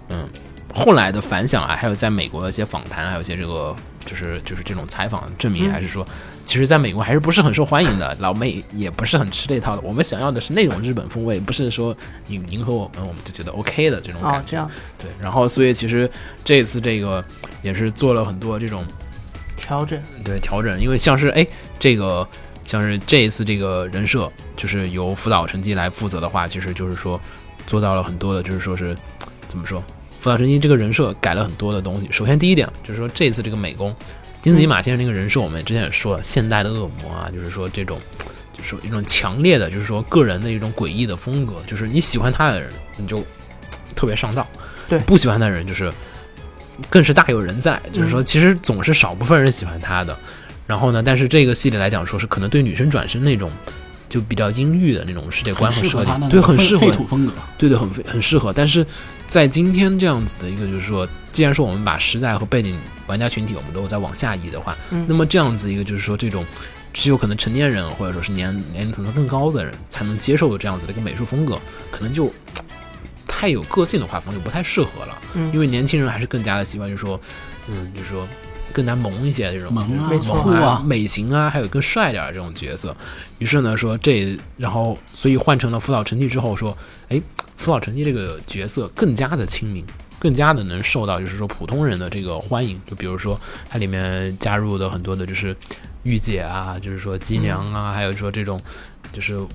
[0.08, 0.26] 嗯，
[0.72, 3.74] 后来的反响啊，还有在美国的一些访谈，还有一些这个
[4.04, 6.06] 就是就是这种采访证明，嗯还是说，
[6.44, 9.82] 其实在美国还是不是很受欢迎的，老美也不是很吃这套的。
[9.82, 11.96] 我们想要的是那种日本风味，不是说
[12.26, 14.38] 你迎合我们，我们就觉得 OK 的这种感觉。
[14.38, 16.10] 哦，这样子对，然后所以其实
[16.44, 17.24] 这次这个
[17.62, 18.84] 也是做了很多这种
[19.56, 20.00] 调整。
[20.24, 21.46] 对调整，因为像是哎
[21.78, 22.26] 这个
[22.64, 27.20] 像是这一次这个人设就是由辅导成绩来负责的话，其实就是说
[27.66, 28.96] 做到了很多的，就是说是
[29.48, 29.82] 怎么说，
[30.22, 32.08] 福岛成纪这个人设改了很多的东西。
[32.10, 33.94] 首先第一点就是说这次这个美工
[34.40, 38.00] 金子一马先生这个人设，我们之前也说了，现代的恶魔啊，就是说这种。
[38.54, 43.24] 就是说一种强烈的，就是说个人的一种诡异的风格，就是你喜欢他的人，你就
[43.96, 44.44] 特别上道；
[44.88, 45.90] 对不喜欢他的人，就是
[46.90, 47.80] 更是大有人在。
[47.90, 50.14] 就是说，其实总是少部分人喜欢他的。
[50.66, 53.50] 然后呢，但是这个系列来讲，说是可能对女生转身那种
[54.06, 57.32] 就比较阴郁的那种世界观和设定，对，很适合废土风格。
[57.56, 58.52] 对对，很很适合。
[58.52, 58.86] 但是
[59.32, 66.44] 在今天这样子的一个，就是说，既然说我们把时代和背景玩家群体我们都在往下移的话，嗯那么这样子一个就是说，这种
[66.92, 71.58] 只有可能成年人或者说是年年龄层次更高的人才能接受的这样子的一个美术风格，
[71.90, 72.30] 可能就
[73.26, 75.16] 太有个性的画风就不太适合了。
[75.32, 77.18] 嗯因为年轻人还是更加的喜欢，就是说，
[77.68, 78.28] 嗯，就是说。
[78.74, 82.96] 更加萌一些这种萌啊没错萌酷啊美型啊，还有更帅点儿这种角色。
[83.38, 86.74] 于是呢，说这，然后所以换成了辅导成绩之后，说，
[87.10, 87.20] 哎，
[87.56, 89.84] 福岛成绩这个角色更加的亲民，
[90.18, 92.80] 更加的能受到就是说普通人的这个欢迎。
[92.86, 95.56] 就比如说它里面加入的很多的就是
[96.02, 98.60] 御姐啊，就是说姬娘啊，还有说这种
[99.12, 99.48] 就是无，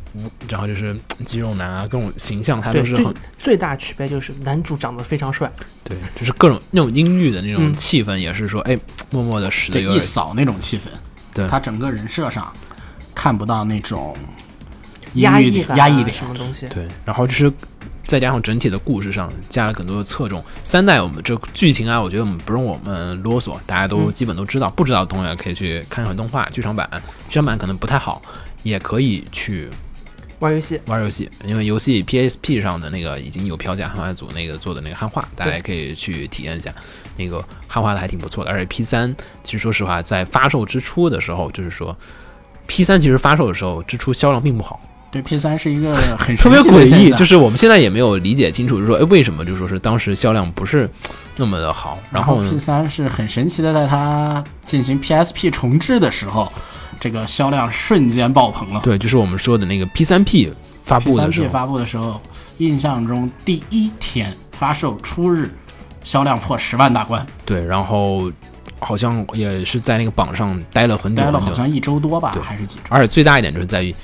[0.47, 0.95] 然后就是
[1.25, 5.51] 肌肉男啊，各种形象它都是很最大区别就是男主长得非常帅，
[5.83, 8.79] 对，就是各种那种阴郁的那种嗯气氛，也是说，哎，
[9.09, 10.83] 默默的使得一扫那种气氛。
[11.33, 12.51] 对他整个人设上
[13.13, 14.17] 看不到那种
[15.13, 16.67] 压抑压抑的什么东西。
[16.67, 17.51] 对，然后就是
[18.07, 20.43] 再加上整体的故事上加了更多的侧重。
[20.63, 24.69] 三代我们这剧情啊，我觉得我们不用我们啰嗦，大家都基本都知道。
[24.69, 26.89] 不知道的同学可以去看看动画剧场版，
[27.27, 28.21] 剧场版可能不太好，
[28.63, 29.67] 也可以去
[30.39, 36.73] 玩游戏，玩游戏，因为游戏 PSP 上的那个已经有票价，汉化组那个做的那个汉化，大家也可以去体验一下，
[37.17, 38.49] 那个汉化的还挺不错的。
[38.49, 39.13] 而且 P 三
[39.43, 41.93] 其实说实话，在发售之初的时候，就是说
[42.67, 44.79] P 三其实发售的时候之初销量并不好。
[45.09, 50.89] 对 P 三是一个很 特别诡异，就是我们现在也没有理解清楚，就是说，哎，为什么就说是当时销量不是
[51.35, 51.97] 那么的好？
[52.11, 56.47] 然后呢 P 三是很神奇的，在它进行 PSP 重置的时候，
[56.99, 58.81] 这个销量瞬间爆棚了。
[58.83, 60.51] 对，就是我们说的那个 P 三 P
[60.83, 62.19] 发布的时候 P 候，发布的时候，
[62.57, 65.49] 印象中第一天发售初日，
[66.03, 68.31] 销量破十万大关，对，然后
[68.79, 71.39] 好像也是在那个榜上待了很久待了。
[71.39, 72.81] 好像一周多吧，还是几周？
[72.89, 73.95] 而且最大一点就是在于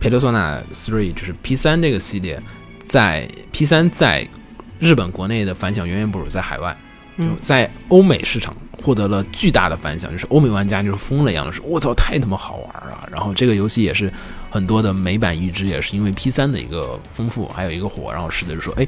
[0.00, 2.42] Persona Three，就是 P 三这个系列，
[2.84, 4.28] 在 P 三在
[4.78, 6.76] 日本国内的反响远远不如在海外。
[7.18, 14.12] 就嗯在欧美市场获得了巨大的反响，就是欧美玩家就是疯了一样的说：“我操，太他妈好玩了！”然后这个游戏也是
[14.50, 18.86] 很多的美版移植，也是因为 P 三的一个丰富，还有一个火，然后使得就说：“哎，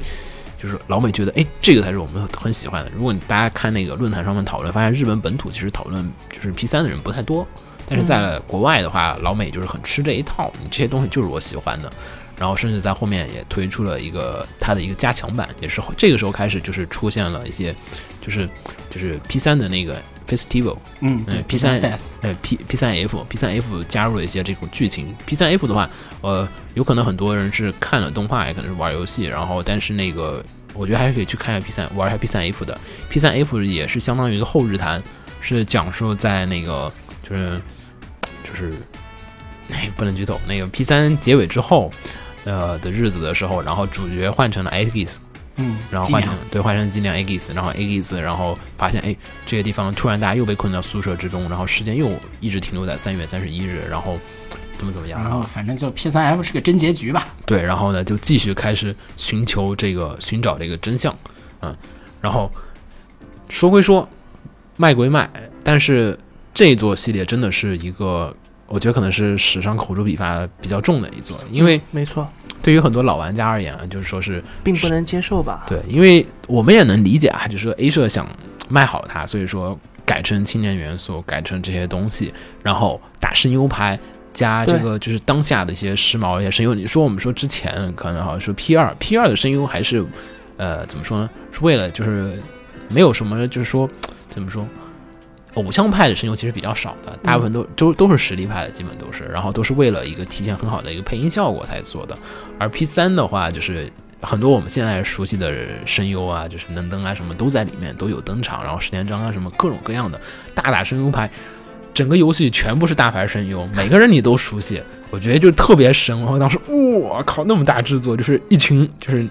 [0.61, 7.47] 就是老美觉得，哎，这个才是我们很喜欢的。”如果你大家看那个论坛上面讨论，发现日本本土其实讨论就是 P 三的人不太多，
[7.89, 11.91] 但是在了国外的话，老美就是很吃这一套，你这些东西就是我喜欢的。
[12.37, 17.75] 然后甚至在后面也推出了一个它的一个加强版，也是后这个时候开始就是出现了一些，
[18.21, 18.47] 就是
[18.89, 21.81] 就是 P 三的那个 Festival，嗯，，P 三
[22.21, 25.13] 呃 P P 三 F P 三 F 加入了一些这种剧情。
[25.25, 25.89] P 三 F 的话，
[26.21, 30.41] 呃，有可能很多人是看了动画，也可能是玩游戏，然后但是那个
[30.73, 32.79] 我觉得还是可以去看一下 P 三，玩一下 P 三 F 的。
[33.09, 35.03] P 三 F 也是相当于一个后日谈，
[35.41, 36.89] 是讲述在那个
[37.27, 37.59] 就是
[38.49, 38.73] 就是
[39.67, 41.91] 那不能剧透，那个 P 三结尾之后。
[42.45, 45.17] 呃的日子的时候，然后主角换成了 Agis，
[45.57, 49.13] 嗯，然后换成对换成尽量 Agis，然后 Agis，然后发现哎
[49.45, 52.09] 这个地方突然大家又被困到宿舍之中，然后时间又
[52.39, 54.17] 一直停留在三月三十一日，然后
[54.77, 57.27] 怎么怎么样，然后反正就 P 三 F 是个真结局吧。
[57.45, 61.13] 对，然后呢就继续开始寻求这个寻找这个真相，
[61.59, 61.75] 嗯，
[62.21, 62.49] 然后
[63.49, 64.07] 说归说，
[64.77, 65.29] 卖归卖，
[65.61, 66.17] 但是
[66.53, 68.33] 这座系列真的是一个，
[68.69, 72.27] 我觉得可能是史上口诛笔伐比较重的一座，因为没错，
[72.61, 75.65] 对于很多老玩家而言啊，就是说是并不能接受吧？
[75.67, 78.29] 对，因为我们也能理解啊，就是说 A 社想
[78.69, 82.31] 卖好它，所以说改成青年元素，改成这些东西，
[82.61, 83.99] 然后打声优牌，
[84.33, 86.75] 加这个就是当下的一些时髦一些声优。
[86.75, 90.05] 你说我们说之前可能好像说 P 二 P 二的声优还是
[90.57, 91.29] 呃怎么说呢？
[91.51, 92.39] 是为了就是
[92.87, 93.89] 没有什么就是说
[94.31, 94.67] 怎么说。
[95.55, 102.17] 偶像派的声优其实比较少的，大部分都都都是实力派的，基本都是，然后都是为了一个体现很好的一个配音效果才做的。
[102.57, 105.53] 而 P 三的话，就是很多我们现在熟悉的
[105.85, 110.19] 声优啊，就是能登啊什么都在里面都有登场，然后石田章啊什么各种各样的
[110.53, 111.29] 大打声优牌，
[111.93, 116.17] 整个游戏全部是大牌声优，每个人你都熟悉，我觉得就特别神。
[116.19, 119.27] 然后当时我靠，那么大制作，就是一群就是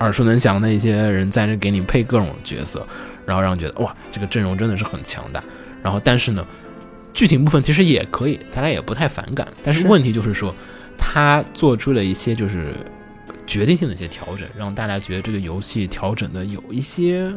[0.00, 2.84] 耳熟能详的一些人在这给你配各种角色，
[3.30, 5.42] 然后让人觉得哇，这个阵容真的是很强大。
[5.82, 6.44] 然后但是呢，
[7.14, 10.54] 剧情部分其实也可以，大家也不太反感，但是是问题就是说，
[10.98, 12.74] 他做出了一些就是。
[13.46, 17.28] 决定性的一些调整，让大家觉得这个游戏调整的有一些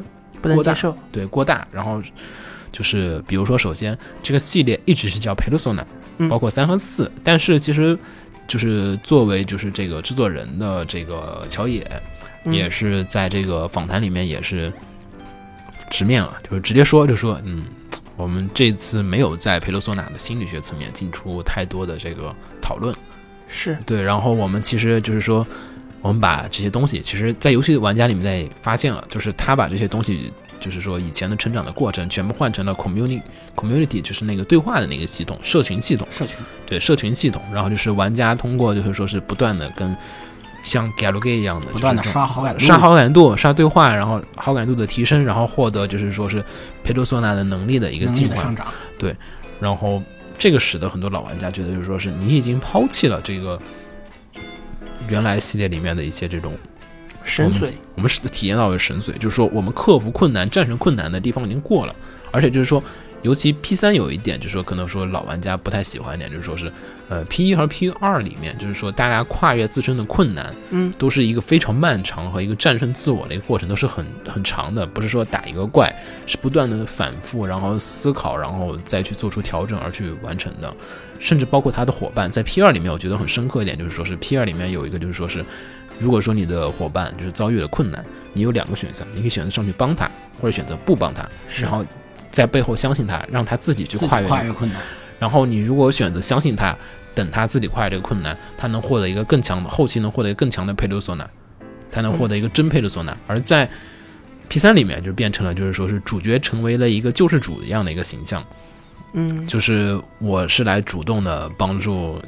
[0.43, 0.95] 不能接受。
[1.11, 1.99] 对过大，然后
[2.71, 5.83] 就是比如说，首先这个系列一直是叫 Persona，
[6.19, 7.97] 嗯包括三和四，但是其实
[8.47, 11.83] 就是作为就是这个制作人的这个乔野，
[12.45, 14.71] 嗯也是在这个访谈里面也是
[15.89, 17.65] 直面了，就是直接说就说嗯。
[18.15, 22.95] 我们这次没有在佩罗索纳的心理学层面进出太多的这个讨论，
[23.47, 23.75] 是。
[23.87, 25.45] 对，然后我们其实就是说，
[25.99, 33.19] 我们把这些东西，其实，在游戏玩家里面在发现了，就是他把这些东西，就是说以前的成长的过程，全部换成了 community
[33.55, 36.37] community，就是那个对话的那个系统，社群系统，社群。
[36.67, 39.97] 对，社群系统，然后就是玩家通过就是说是不断的跟
[40.63, 46.43] 像 Galgame 一样的不断的刷好感度，刷好感度、刷对话，然后好感度的提升，然后获得就是说是
[46.83, 48.43] 佩罗索纳的能力的一个进化。
[48.43, 48.65] 能力的上，
[49.05, 49.15] 涨。
[49.59, 50.01] 然后
[50.37, 53.57] 这个使得很多老玩家觉得，就是说是你已经抛弃了这个
[55.07, 56.57] 原来系列里面的一些这种
[57.23, 61.95] 神髓，我们是体验到了神髓，就是说我们克服困难、战胜困难的地方已经过了，
[62.31, 62.83] 而且就是说
[63.23, 66.71] 尤其 P 三有一点，就是说可能说老玩家不太喜欢一点，就是说是，
[67.09, 75.93] 呃，P 一和 P 二里面，就是说大家跨越自身的困难，嗯，都是一个非常漫长和一个战胜自我的一个过程，都是很很长的，不是说打一个怪，
[76.25, 80.73] 是不断的反复，然后思考，然后再去做出调整而去完成的。
[81.19, 85.45] 甚至包括他的伙伴，在 P 二里面，我觉得很深刻一点，就是说是 P 二里面有一个，就是说是，
[85.97, 91.25] 如果说你的伙伴就是遭遇了困难，你有两个选项，你可以选择上去帮他，或者选择不帮他，
[91.61, 91.85] 然后
[92.33, 94.81] 在背后相信他，让他自己去跨越跨越困难，
[95.19, 96.75] 然后你如果选择相信他，
[97.13, 101.29] 等他自己跨越这个困难，他能获得一个更强的后期能获得一个更强的佩鲁索纳，
[101.91, 103.15] 他能获得一个真佩鲁索纳。
[103.27, 103.69] 而在
[104.49, 108.43] P 三里面就变成了就是说是主角成为了一个救世主一样的一个形象，
[109.13, 112.19] 嗯，就是我是来主动的帮助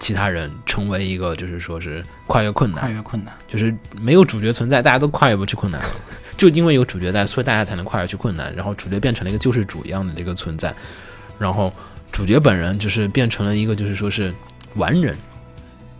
[0.00, 3.32] 其他人成为一个就是说是跨越困难跨，越困难。
[3.48, 5.88] 就是没有主角存在，大家都跨越不去困难了。
[6.36, 8.54] 就因为有主角在，所以大家才能跨越去困难。
[8.54, 10.74] 然后主角变成了一个救世主一样的这个存在，
[11.38, 11.72] 然后
[12.12, 14.34] 主角本人就是变成了一个就是说是
[14.76, 15.16] 完人，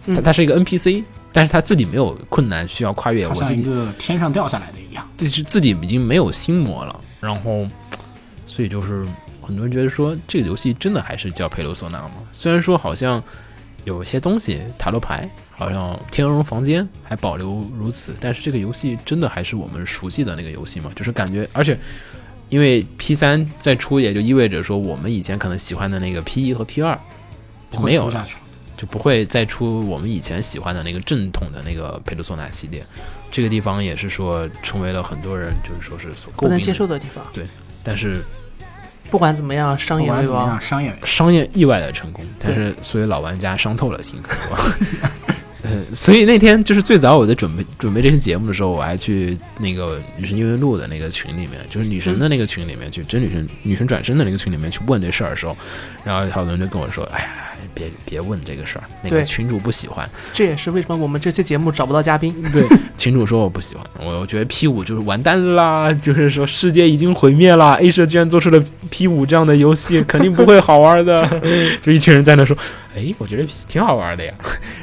[0.07, 5.09] 他嗯他是一个 NPC，但是他自己没有困难需要跨越，我像一个天上掉下来的一样。
[5.17, 7.01] 就是自己已经没有心魔了。
[7.21, 7.67] 然后，
[8.47, 9.07] 所以就是
[9.41, 12.15] 很多人觉得说这个游戏真的还是叫佩罗索纳吗？
[12.33, 13.23] 虽然说好像
[13.85, 20.91] 有一些东西塔罗牌，好像天鹅绒房间还保留如此，但是这个游戏真的还是我们熟悉的那个游戏吗？
[20.97, 21.79] 就是感觉，而且
[22.49, 26.99] 因为 P 三再出，也就意味着说我们以前可能喜欢的那个 P 一和 P 二
[27.71, 28.41] 就没有了，出下去了。
[28.77, 32.83] 就不会再出我们以前喜欢的那个正统的那个佩鲁索纳系列。
[33.31, 37.25] 这个地方也是说成为了很多人就是说是所诟病的不能接受的地方。
[37.33, 37.47] 对
[37.85, 38.25] 但是
[39.11, 40.61] 不管怎么样，商不业为王管怎么样，。
[40.61, 44.21] 商业商业意外的成功，但是所以老玩家伤透了心？
[45.67, 55.57] 呃，所以那天就是最早我在准备准备这期节目的时候，我还去那个女神异闻录的那个群里面，就是女神的那个群里面，就真女神女神转身的那个群里面去问这事儿的时候，
[56.05, 57.44] 然后好多人就跟我说：“哎呀，
[57.75, 62.35] 别别问这个事儿，那个群主不喜欢。”这也是为什么我们这期节目找不到嘉宾。
[62.53, 62.67] 对，
[62.97, 71.25] 群主说我不喜欢，我我觉得 P 五就是完蛋啦，就是说世界已经毁灭了，A 社居然做出了 P 五这样的游戏，肯定不会好玩的。
[71.83, 72.57] 就一群人在那说，
[72.95, 74.33] 哎，我觉得挺好玩的呀。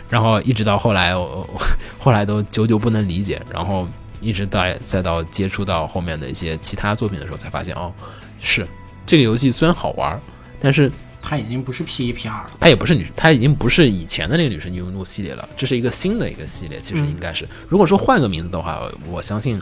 [0.09, 1.61] 然后一直到后来，我我
[1.97, 3.87] 后来都久久不能理解，然后
[4.19, 7.91] 一直到再到接触到后面的一些其他作品的时候，才发现哦，
[8.39, 8.67] 是
[9.05, 10.19] 这个游戏虽然好玩，
[10.59, 10.91] 但是
[11.21, 12.51] 它已经不是 P 一 P 二了。
[12.59, 16.79] 它也不是女，它已经不是以前的那个女神异闻录系列了，这是一个新的一个系列。
[16.79, 19.61] 其实嗯应该是，如果说换个名字的话，我相信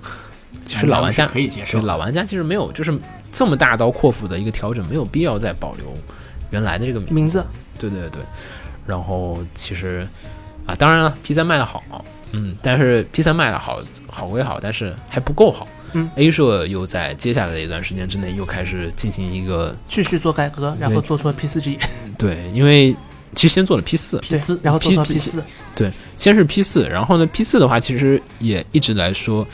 [0.66, 2.98] 其实老玩家可以接受老玩家其实没有就是
[3.32, 5.86] 这么大刀阔斧的一个调整，没有必要再保留
[6.52, 7.14] 原来的这个名字。
[7.14, 7.46] 名字
[7.78, 8.22] 对对对，
[8.86, 10.08] 然后其实
[10.66, 11.84] 啊，当然了，P 三卖的好，
[12.32, 15.68] 嗯，但是 P 三卖的好好归好，但是还不够好。
[15.94, 21.78] 嗯，A 社又在接下来的一段时间之内又开始进行一个继续做改革，然后做出了 P 四 G，
[22.18, 22.96] 对，因为
[23.36, 25.44] 其实先做了 P 四，P 四，然后做出了 P- 四，
[25.76, 29.48] 对，先是 P 四，然后呢，P 四的话，其实也一直来说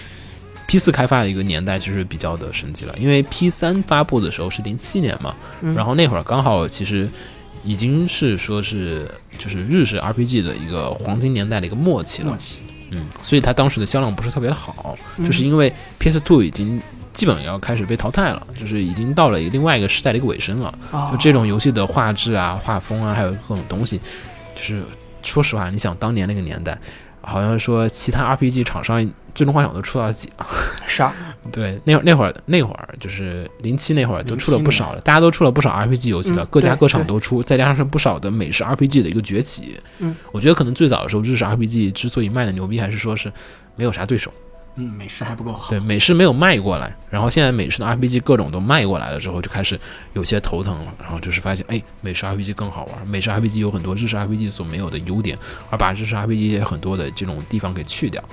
[0.65, 7.07] ，P 四开发的一个年代其实比较的神奇了，因为 P 三发布的时候是零七年嘛，嗯然后那会儿刚好其实
[7.63, 12.37] 已经是说是就是日式 RPG 的一个黄金年代的一个末期了
[12.91, 15.25] 嗯，所以它当时的销量不是特别的好，嗯。
[15.25, 16.81] 就是因为 PS Two 已经
[17.13, 20.73] 基本要开始被淘汰了，就是已经到了另外一个时代的一个尾声了。
[20.91, 21.09] 哦。
[21.11, 23.99] 就这种游戏的画质啊、画风啊，还有各种东西，
[24.55, 24.83] 就是
[25.23, 26.77] 说实话，你想当年那个年代，
[27.25, 29.01] 好像说其他 RPG 厂商
[29.33, 30.45] 《最终幻想》都出到几了。
[30.87, 31.13] 是啊，
[31.51, 39.79] 对，那那会儿那会儿就是零七那会儿都出了不少了，大家都出了不少 RPG 游戏了，嗯各家各厂都出，再加上是不少的美式 RPG 的一个崛起。
[39.99, 43.31] 嗯，我觉得可能最早的时候，日式 RPG 之所以卖的牛逼，还是说是
[43.75, 44.31] 没有啥对手。
[44.75, 45.69] 嗯，美式还不够好。
[45.69, 49.79] 对，美式没有卖过来，然后现在美式的 RPG 各种都卖过来了之后，就开始
[50.13, 50.93] 有些头疼了。
[50.99, 55.37] 然后就是发现，哎，美式 RPG 更好玩，美式 RPG 有很多日式 RPG 所没有的优点，
[55.69, 58.23] 而把日式 RPG 也很多的这种地方给去掉，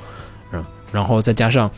[0.53, 1.71] 嗯，然后再加上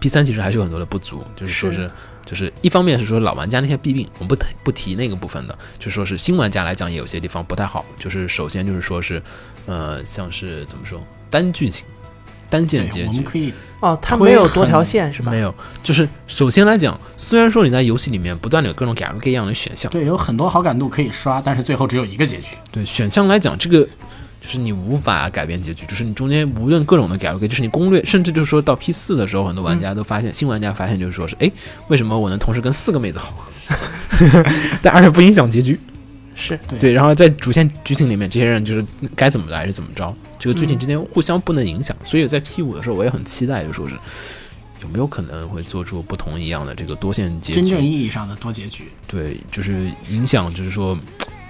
[0.00, 1.82] P 三其实还是有很多的不足，就是说是。
[1.82, 1.90] 是
[2.28, 7.82] 就是一方面是说老玩家那些弊病，我们不提不提那个部分的，就说是新玩家来讲也有些地方不太好。
[7.98, 9.22] 就是首先就是说是，
[9.64, 11.86] 呃，像是怎么说单剧情、
[12.50, 15.30] 单线结局，我局们，可以哦，它没有多条线是吧？
[15.30, 22.56] 没有，就是首先来讲，虽然说你在游戏里面不断的有各种各样各样的选项，对有很多好感度可以刷，但是最后只有一个结局。
[22.72, 23.82] 对选项来讲，这个
[24.40, 31.50] 就是你无法改变结局，就是你中间无论各种的改路，就是你攻略，甚至就是说到 P 四的时候，很多玩家都发现，新玩家发现就是说是，哎，
[31.88, 33.32] 为什么我能同时跟四个妹子好？
[34.82, 35.78] 但而且不影响结局，
[36.38, 38.84] 是对对，然后在主线剧情里面，这些人就是
[39.16, 43.96] 该怎么来是怎么着，这个剧情之间互相不能影响，所以在 P 五的时候，我也很期待，就说是
[44.80, 47.84] 有没有可能会做出不同一样的这个多线结局真正？
[47.84, 48.84] 意义上的多结局。
[49.08, 50.96] 对，就是影响，就是说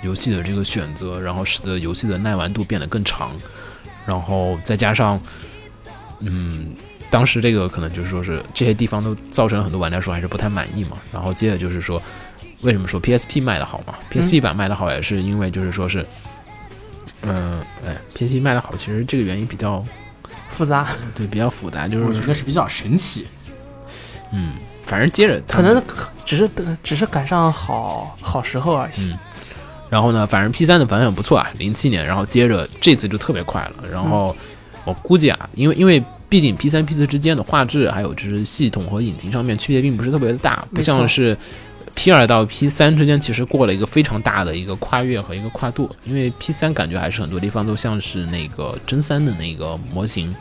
[0.03, 3.33] 游戏的这个选择，然后使得游戏的耐玩度变得更长，
[4.07, 5.21] 然后再加上，
[6.21, 6.73] 嗯，
[7.11, 10.97] 当时这个可能就是说是这些地方都造成很多玩家说还是不太满意嘛。
[11.13, 12.03] 然后接着就是说，
[12.63, 16.05] 为什么说 PSP 卖的好嘛？PSP 版卖的好也是因为就是说是，
[17.23, 19.85] 嗯、哎，PSP 卖的好，其实这个原因比较
[20.49, 23.27] 复杂，对比较复杂，就我是觉得是比较神奇。
[24.33, 24.55] 嗯，
[24.85, 25.83] 反正接着可能
[26.25, 26.51] 只是
[26.83, 29.11] 只是赶上好好时候而已。
[29.11, 29.19] 嗯
[29.91, 33.89] 然后呢，反正 P 三的反响不错啊，零七年，然后接着这次就特别快了。
[33.91, 34.37] 然后
[34.85, 41.35] 我估计啊，因为因为毕竟 P 三 P 四之间的画质还有就是系统和引擎上面区别并不是特别的大，不像是
[41.99, 45.91] P 二到 P 三之间其实过了一个非常大的一个跨越和一个跨度。
[46.05, 50.33] 因为 P 三感觉还是很多地方都像是那个真三的那个模型，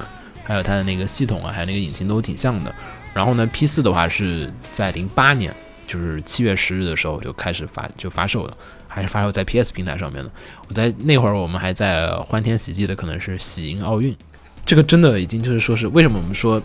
[0.44, 2.72] 还有它的那个系统啊，还有那个引擎都挺像的。
[3.12, 5.52] 然后呢，P 四的话是在零八年，
[5.88, 8.56] 就是七月十日的时候就开始发就发售了。
[8.88, 10.30] 还是发售在 PS 平台上面的。
[10.68, 14.16] 我在那会儿，我们还在欢天喜地的，可能是喜迎奥运。
[14.64, 16.62] 这个真的已经就是说是为什么我们说，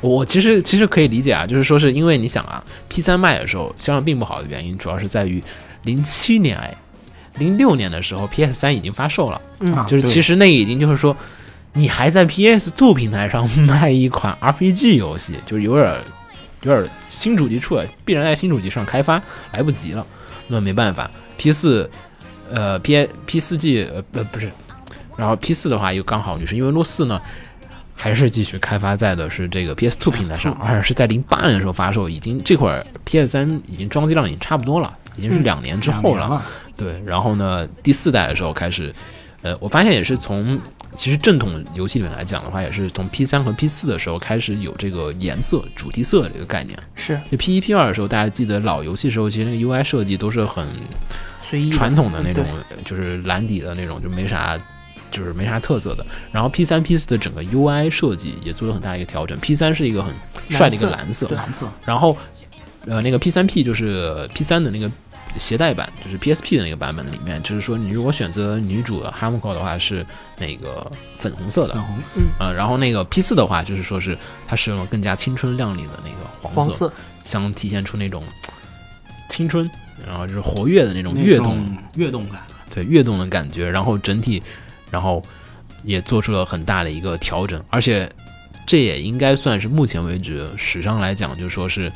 [0.00, 5.42] 我其实其实可以理解啊，就是说是因为你想啊，P 三卖的时候销量并不好的原因，主要是在于
[5.84, 6.74] 零七年哎，
[7.38, 9.72] 零六年的时候 PS 三已经发售了，嗯。
[9.74, 11.16] 啊就是其实那已经就是说，
[11.72, 16.00] 你还在 PS Two 平台上卖一款 RPG 游戏，就是有点儿
[16.62, 20.06] 有点儿新主机出来，必然在新主机上开发，来不及了。
[20.48, 21.90] 那么没办法，P 四，
[22.50, 24.50] 呃，P P 四 G 呃呃不是，
[25.16, 27.20] 然后 P 四的话又刚好，就是因为洛四呢，
[27.98, 36.44] 还是继续开发在的是这个 PS Two 平台上，而且是在零八年的时候发售，已经这会儿 PS3 已经装机量已经差不多了，已经是嗯两年之后了。
[36.76, 38.94] 对，然后呢，第四代的时候开始，
[39.40, 40.60] 呃，我发现也是从
[40.94, 46.78] 其实正统游戏里面来讲的话，也是从 P3 和 P4 的时候开始有这个颜色主题色这个概念。
[46.94, 50.66] 是就 P1 P2 的时候，大家记得老游戏时候，其实那个 UI 设计都是很
[51.42, 52.44] 随意传统的那种，
[52.84, 54.58] 就是蓝底的那种，就没啥。
[55.16, 59.38] 就是没啥特色的，然后 P 三 P 四的整个 UI 设计也做了很大的一个调整。
[59.38, 60.12] P 三是一个很
[60.50, 62.14] 帅的一个蓝色，对蓝色然后，
[62.84, 64.90] 呃，那个 P 三 P 就是 P 三的那个
[65.38, 70.04] 携带版，就是 PSP 的那个版本里面，就是说你如果选择女主的 Hamco 的话是
[70.38, 71.96] 那个粉红色的粉，红，
[72.38, 74.16] 呃，然后那个 P 四的话就是说是
[74.46, 76.92] 它使用了更加青春靓丽的那个黄色，黄色，
[77.24, 78.22] 想体现出那种
[79.30, 79.70] 青春，
[80.06, 82.42] 然后就是活跃的那种跃动，跃动感。
[82.68, 84.42] 对跃动的感觉，然后整体，
[84.90, 85.22] 然后
[85.84, 88.10] 也做出了很大的一个调整，而且
[88.66, 91.92] 这也应该算是目前为止史上来讲，就说是，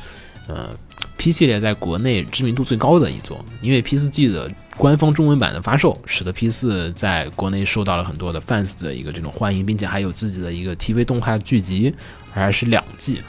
[0.47, 0.69] 呃
[1.17, 11.93] ，P 系列在国内知名度最高的一座，因为 P 四 G 的官方中文版的发售，使得 P 四在国内受到了很多的 fans 的一个这种欢迎，并且还有自己的一个 TV 动画剧集，
[12.31, 13.21] 还是两季，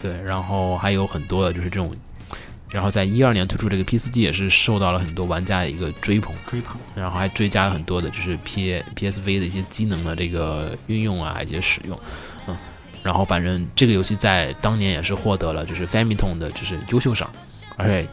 [0.00, 1.90] 对，然后还有很多的就是这种。
[2.70, 11.98] 然后在一二年推出这个 P 4 G 也是受到了很多玩家的一个追捧，追捧，然后还追加了很多的就是 P PSV 的一些机能的这个运用啊，一些使用，
[12.46, 12.56] 嗯，
[13.02, 17.30] 然后反正这个游戏在当年也是获得了就是 Famitom 的就是优秀赏，
[17.76, 18.08] 而且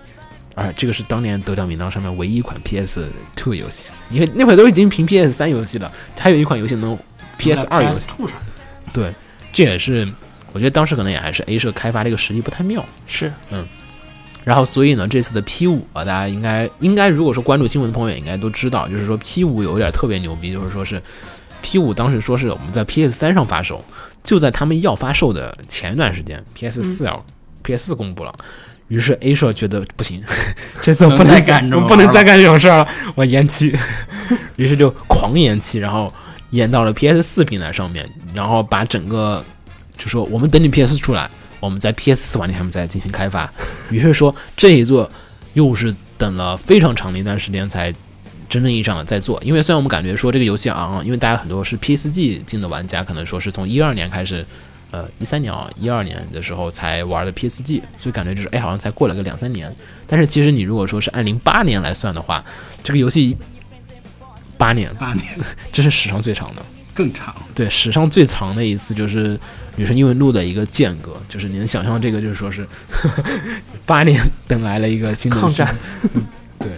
[0.55, 6.97] 而且这个是当年得奖名单上面唯一一款 PS Two 游戏，因为那会都已经评 PS 三游戏了，还有一款游戏能
[7.37, 8.07] PS 二游戏，
[8.93, 9.13] 对，
[9.51, 10.09] 这也是
[10.53, 13.33] 我觉得当时可能也还是 A 社开发这个实力不太妙，是
[14.45, 21.01] 然后，所以呢，这次的 P 五啊，大家应该应该，如果说关注新闻的朋友也应该都知道，就是说 P 五有点特别牛逼，就是说是
[21.63, 23.83] P 五当时说是我们在 PS 三上发售，
[24.23, 27.25] 就在他们要发售的前一段时间，PS 四要、
[27.63, 28.31] PS 四公布了，
[28.87, 30.23] 于是 A 社觉得不行，
[30.79, 33.75] 这次我不再干我不能再干这种事儿了，我延期，
[34.57, 36.13] 于是就狂延期，然后
[36.51, 39.43] 延到了 PS 四平台上面，然后把整个
[39.97, 41.27] 就说我们等你 PS 出来，
[41.59, 43.51] 我们在 PS 四网站上面再进行开发。
[43.91, 45.09] 于是说这一座
[45.53, 47.93] 又是等了非常长的一段时间才
[48.49, 49.41] 真正意义上的在做。
[49.43, 54.45] 因为虽然我们感觉说这个游戏啊，因为大家很多是 PSG 进的玩家，可能说是从一二年开始。
[54.91, 59.75] 呃，一三年啊，一二年的时候才玩的 PSG，所以感觉就是哎，好像才过了个两三年。
[60.07, 62.41] 但是其实你如果说是按零八年来算的话，
[62.81, 63.35] 这个游戏
[64.57, 65.25] 八年，八年
[65.73, 66.65] 这是史上最长的。
[66.95, 69.37] 更长，对，史上最长的一次就是
[69.75, 72.65] 《女神异闻录》的一个间隔，就是你能想象这个，就是说是
[73.85, 75.75] 八年等来了一个新的抗战
[76.15, 76.25] 嗯
[76.57, 76.71] 对，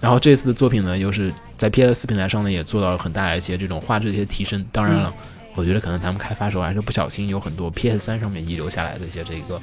[0.00, 4.64] 然后这次的作品呢，又是在 PS 平台上呢，也做到了很大一些这种画质的一些提升。
[4.70, 5.12] 当然了，
[5.56, 9.60] 我觉得可能他们开发时候还是不小心有很多 PS 三上面遗留下来的一些这个，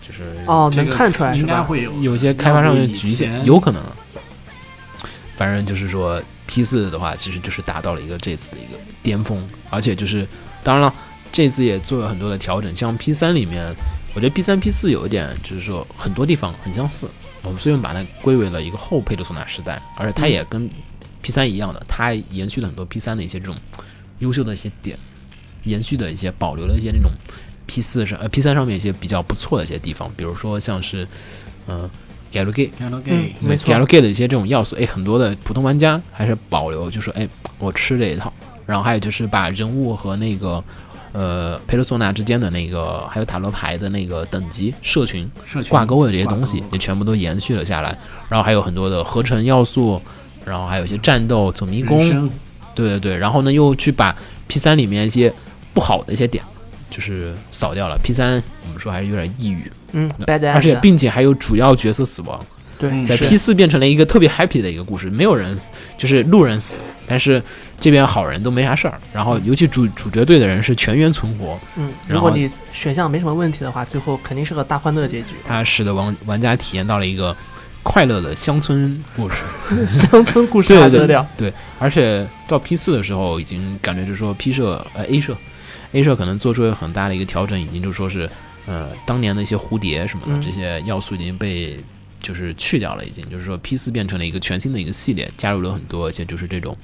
[0.00, 1.52] 就是哦，能看出来是吧？
[1.52, 3.82] 应该会有有一些开发上面的局限，有可能。
[5.34, 6.22] 反正就是说
[6.52, 10.28] ，P 四的话，其实就是达到了一个这次的一个巅峰，而且就是
[10.62, 10.94] 当然了，
[11.32, 13.74] 这次也做了很多的调整，像 P 三里面，
[14.14, 17.08] 我觉得 P 三 P 四有一点就是说很多地方很相似，
[17.40, 20.68] 我们所以把它归为了一个后配的索纳时代，而且它也跟
[21.22, 23.56] P 三一样的，它延续了很多 P 三的一些这种
[24.18, 24.98] 优秀的一些点，
[25.64, 27.10] 延续的一些保留了一些那种
[27.66, 31.08] P 四上呃 P 三上面一些比较不错的一些地方，比如说像是
[31.66, 31.88] 嗯
[32.32, 32.70] Galgame。
[32.78, 37.28] Hello 嗯 Gay，没错 Galgame 的一些这种要素，哎，很多的普通玩家还是保留，就说哎，
[37.58, 38.32] 我吃这一套。
[38.64, 40.62] 然后还有就是把人物和那个
[41.12, 47.96] 呃佩德索纳之间的那个，还有塔罗牌的那个等级社群社群挂钩的这些东西也全部都延续了下来。
[48.28, 50.00] 然后还有很多的合成要素，
[50.44, 51.98] 然后还有一些战斗、走迷宫，
[52.74, 53.16] 对对对。
[53.16, 55.30] 然后呢，又去把 P 三里面一些
[55.74, 56.42] 不好的一些点，
[56.92, 57.98] 就是扫掉了。
[58.04, 58.34] P 三
[58.66, 60.08] 我们说还是有点抑郁，嗯
[60.54, 62.38] 而且并且还有主要角色死亡。
[62.78, 67.42] 对嗯在 P 四变成了一个特别 happy 的一个故事，没有人死，就是路人死，但是
[67.80, 69.00] 这边好人都没啥事儿。
[69.12, 75.36] 然后尤其主主角队的人是全员存活，嗯，如果你选项没什么问题的话，最后肯定是个大欢乐结局。
[75.46, 77.36] 它使得玩玩家体验到了一个
[77.84, 79.36] 快乐的乡村故事。
[79.86, 81.28] 乡村故事对对还得了？
[81.36, 85.36] 对，而且到 P 四的时候，已经感觉就是说 P 社呃 A 社
[85.92, 88.28] A 社可能做出了很大的一个调整，已经就说是
[88.66, 90.42] 呃当年的一些蝴蝶什么的、嗯。
[90.42, 91.78] 这些要素已经被
[92.20, 93.28] 就是去掉了，已经。
[93.30, 96.76] 就是说 P 四变成了一个全新的一个系列，加入了很多一些就是这种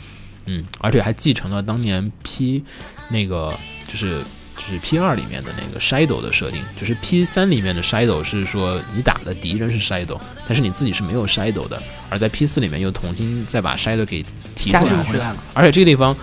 [0.46, 2.62] 嗯，而且还继承了当年 P
[3.10, 3.54] 那个
[3.86, 4.22] 就是。
[4.58, 10.18] 就是 P 二里面的那个 Shadow 的设定，就是 P 三里面的 Shadow 是说你打的敌人是 Shadow，
[10.48, 11.80] 但是你自己是没有 Shadow 的，
[12.10, 14.26] 而在 P 四里面又重新再把 Shadow 给
[14.56, 14.76] 提出
[15.16, 16.16] 来而且这个地方，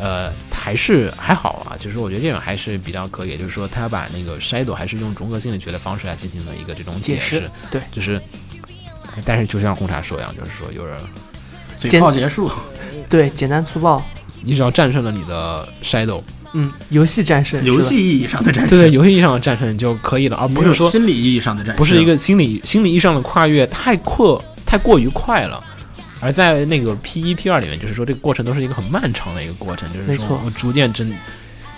[0.00, 8.20] 呃，还是还好啊，就是我觉得这种还是比较可以，就是说他把那个 Shadow 还是用融合心理学的方式来进行了一个这种解释，对，就是，
[9.24, 10.96] 但是就像红茶说一样，就是说有人
[11.76, 12.50] 嘴简炮结束，
[13.08, 14.02] 对，简单粗暴。
[14.42, 16.22] 你只要战胜了你的 Shadow，
[16.52, 25.60] 嗯，游戏战胜，游戏意义上的战胜对对，游戏意义上的战胜就可以了，而不是说心理意义上的战胜，不是一个心理心理意义上的跨越太过太过于快了。
[26.20, 31.12] 而在那个 P 一 P 二里面，就是说这个过程都是一个很漫长的一个过程，就是说我逐渐真，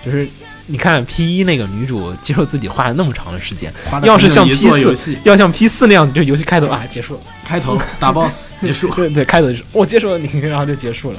[0.04, 0.26] 就是
[0.66, 3.72] 你看 P 一那个女主接受自己花了那么长的时间，
[4.02, 11.18] 要是像 P 四戏，要像 P 四那样子，就游戏开头啊结束了，开头打 BOSS 结束，对对，开头就是我接受了你， 然后就结束了。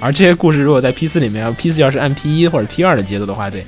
[0.00, 3.64] 而这些故事如果在 P 四里面，P 四要是按 P 一或者 P 二的节奏的话，得，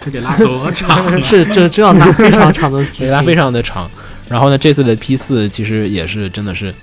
[0.00, 1.16] 这得拉多长啊？
[1.22, 3.34] 是这这要拉非常长的剧对它非。
[3.34, 3.88] 常的长。
[4.28, 6.74] 然后呢，这次的 P 四其实也是真的是，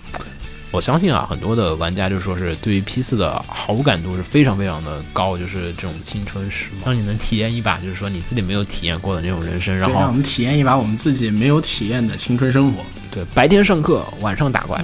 [0.72, 9.78] 我相信啊，很多的玩家就说是对于 P 四的好感度是非常非常的高，就是这种青春时光，让你能体验一把就是说你自己没有体验过的那种人生。
[9.78, 12.84] 然后，让我们体验一把我们自己没有体验的青春生活。
[13.12, 14.82] 对白天上课，晚上打怪，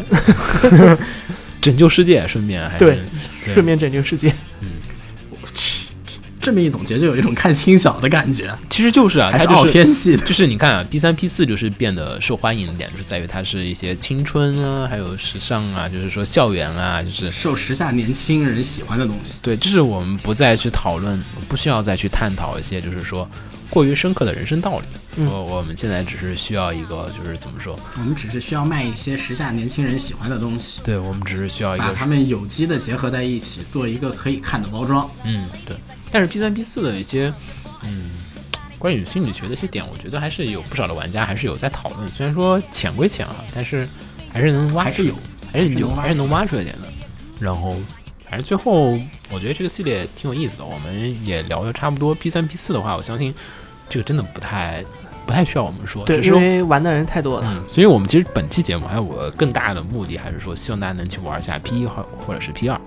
[1.61, 2.99] 拯救世界，顺便还对
[3.53, 4.33] 顺便拯救世界。
[6.47, 10.25] 这么一总结，就有一种看轻小的感觉，其实就是啊，还是傲它就是天系的。
[10.25, 23.29] 就是你看啊，P 三 P 四就是变得受欢迎的点，就是在于它是一些青春啊，还有时尚啊，就是说校园啊，就是受时下年轻人喜欢的东西，对，就是我们不再去讨论，不需要再去探讨一些就是说
[23.69, 24.85] 过于深刻的人生道理。
[25.17, 27.77] 嗯我我们现在只是需要一个就是怎么说？
[27.97, 35.09] 我们只是需要卖一些时下年轻人喜欢的东西，对，我们只是需要一个把他们有机的结合在一起，做一个可以看的包装。
[35.25, 35.75] 嗯，对。
[36.11, 37.33] 但是 P 三 P 四的一些
[37.83, 38.11] 嗯
[38.79, 43.87] 关于心理学的一些点，我觉得还是有不少的玩家还是有在讨论，虽然说浅归浅啊，但是
[44.31, 45.15] 还是能挖出还是有，
[45.51, 46.87] 还是有，还是能挖出来点的。
[47.39, 47.75] 然后，
[48.29, 48.91] 反正最后
[49.31, 52.13] 我觉得这个系列挺有意思的，我们也聊的差不多。
[52.13, 53.33] P 三 P 四的话，我相信
[53.89, 54.83] 这个真的不太
[55.25, 56.33] 不太需要我们说，对，因。
[56.33, 57.47] 为玩的人太多了。
[57.47, 62.79] 嗯，所以我们其实本期节目还有个更大的目的，还是说希望大家能去玩一下 P 一或或者是 P 二，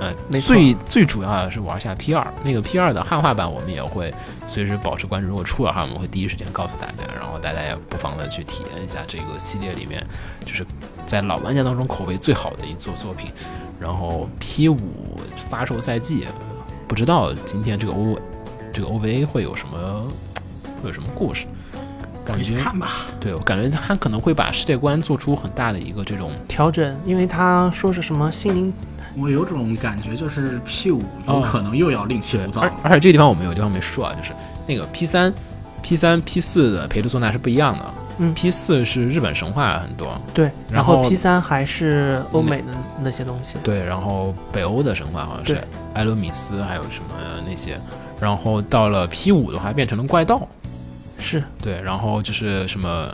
[0.00, 4.14] 呃，最最主要的是玩一下 P 二，那个 P 二的汉化版我们也会
[4.48, 10.04] 随时保持关注，如果出的话，我们会第一时间告诉大家，然后大家也不妨的去体验一下这个系列里面，
[10.44, 10.64] 就是
[11.06, 13.30] 在老玩家当中口碑最好的一座作品。
[13.80, 14.76] 然后 P 五
[15.48, 16.26] 发售赛季，
[16.88, 18.18] 不知道今天这个 O
[18.72, 20.04] 这个 OVA 会有什么
[20.82, 21.46] 会有什么故事，
[22.24, 23.06] 感觉看吧。
[23.20, 28.72] 对我感觉他可能会把世界观做出很大的一个这种调整，因为他说是什么心灵，
[29.20, 32.60] 我有种感觉，就是 P 五有哦可能又要另起炉，灶。
[32.60, 32.72] 而。
[32.82, 34.32] 而且这个地方我们有地方没说啊，就是
[34.66, 35.32] 那个 P 三、
[35.82, 37.84] P 三、P 四的培德索纳是不一样的。
[38.20, 42.64] 嗯，P 四是日本神话很多，对，然然后后 P 三还是欧美的
[43.00, 43.58] 那些东西。
[43.62, 45.64] 对，然后北欧的神话好像是对。
[45.94, 47.14] 埃罗米斯，还有什么
[47.48, 47.80] 那些，
[48.20, 50.48] 然后到了 P 五的话变成了怪盗，
[51.16, 53.08] 是，对，然后就是什么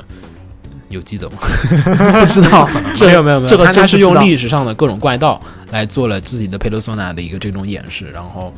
[0.88, 1.38] 有记得吗？
[2.26, 5.40] 不知道，这没有没有没有，这个他他是用历史上的各种怪盗
[5.70, 8.52] 来做了自己的佩德索纳的一个这种演示，然后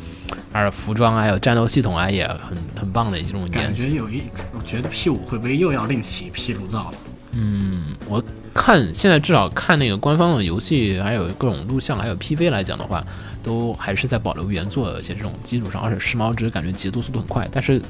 [0.52, 3.84] 而服装啊还有战斗系统啊也很很棒的一种感演示。
[3.84, 4.22] 觉有一，
[4.52, 6.94] 我觉得 P 五会不会又要另起披炉灶了？
[7.38, 8.22] 嗯我
[8.54, 13.04] 看现在至少看那个官方的游戏，还有各种录像，还有 PV 来讲的话，
[13.42, 17.46] 都还是在保留原作的一些这种基础上，而且时髦值感觉节奏速度很快。
[17.52, 17.80] 但是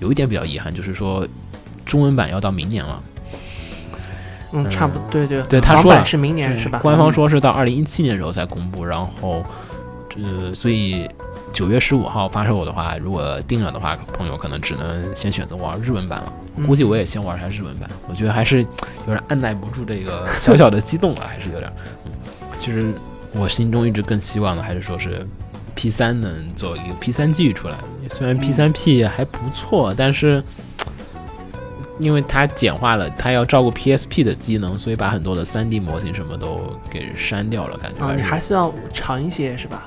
[0.00, 1.26] 有一点比较遗憾，就是说
[1.84, 3.02] 中文版要到明年了。
[4.52, 6.78] 嗯，差不多，对对对他说了是明年是吧？
[6.80, 9.44] 官方说是到二零一七年的时候才公布，然后
[10.08, 11.08] 这所以
[11.52, 16.32] 九月十五号发售的话，如果定了的话，朋友可能只能先选择玩日文版了。
[16.56, 21.72] 嗯估计我也先玩一下日文版，我觉得还是有点按耐不住这个小小的激动了， 还是有点。
[22.04, 22.10] 嗯，
[22.58, 22.92] 其实
[23.32, 25.24] 我心中一直更希望的还是说是
[25.76, 27.76] P 三能做一个 P 三 G 出来，
[28.10, 30.42] 虽然 P 三 P 还不错，但是。
[32.00, 39.86] 因为它简化了，它要照顾 PSP 的机能，所以把很多的 3D 模型什么都给删掉了，感觉啊，你是还是要长一些是吧？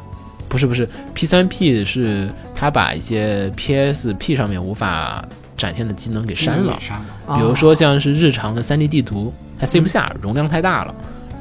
[0.49, 5.23] 不是不是 P3P 是它把一些 PSP 上面无法
[5.55, 7.05] 展现的机能给删了，删了。
[7.27, 10.93] 啊比如说像是日常的 3D 地图，它塞不下，容量太大了。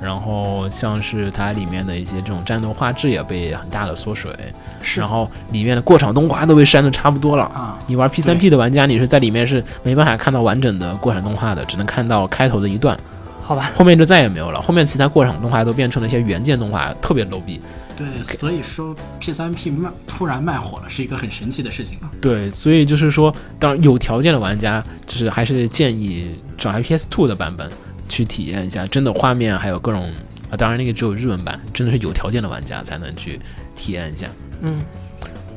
[0.03, 4.33] 然后像是它里面的一些这种战斗画质也被很大的缩水，
[4.81, 7.45] 是然后里面的过场动画都被删的差不多了。
[7.45, 12.99] 啊，你玩 P 三 P 的玩家，你是在里面是没办法看到完整的过场动画的，只能看到开头的一段，
[13.43, 13.71] 好吧？
[13.77, 14.61] 后面就再也没有了。
[14.63, 17.61] 后面其他过场动画都变成了一些原件动画，特别 low 逼。
[17.97, 22.09] 对，所以说 P 三 P 卖突然卖火了，是一个很神奇的事情啊。
[22.19, 27.71] 对，所以就是说，当然有条件的玩家，就是还是建议找 IPS Two 的版本
[28.11, 30.13] 去体验一下，真的画面还有各种
[30.51, 33.41] 啊，当然那个只有日文版，真的是有条件的玩家才能去
[33.75, 34.29] 体验一下。
[34.61, 34.83] 嗯，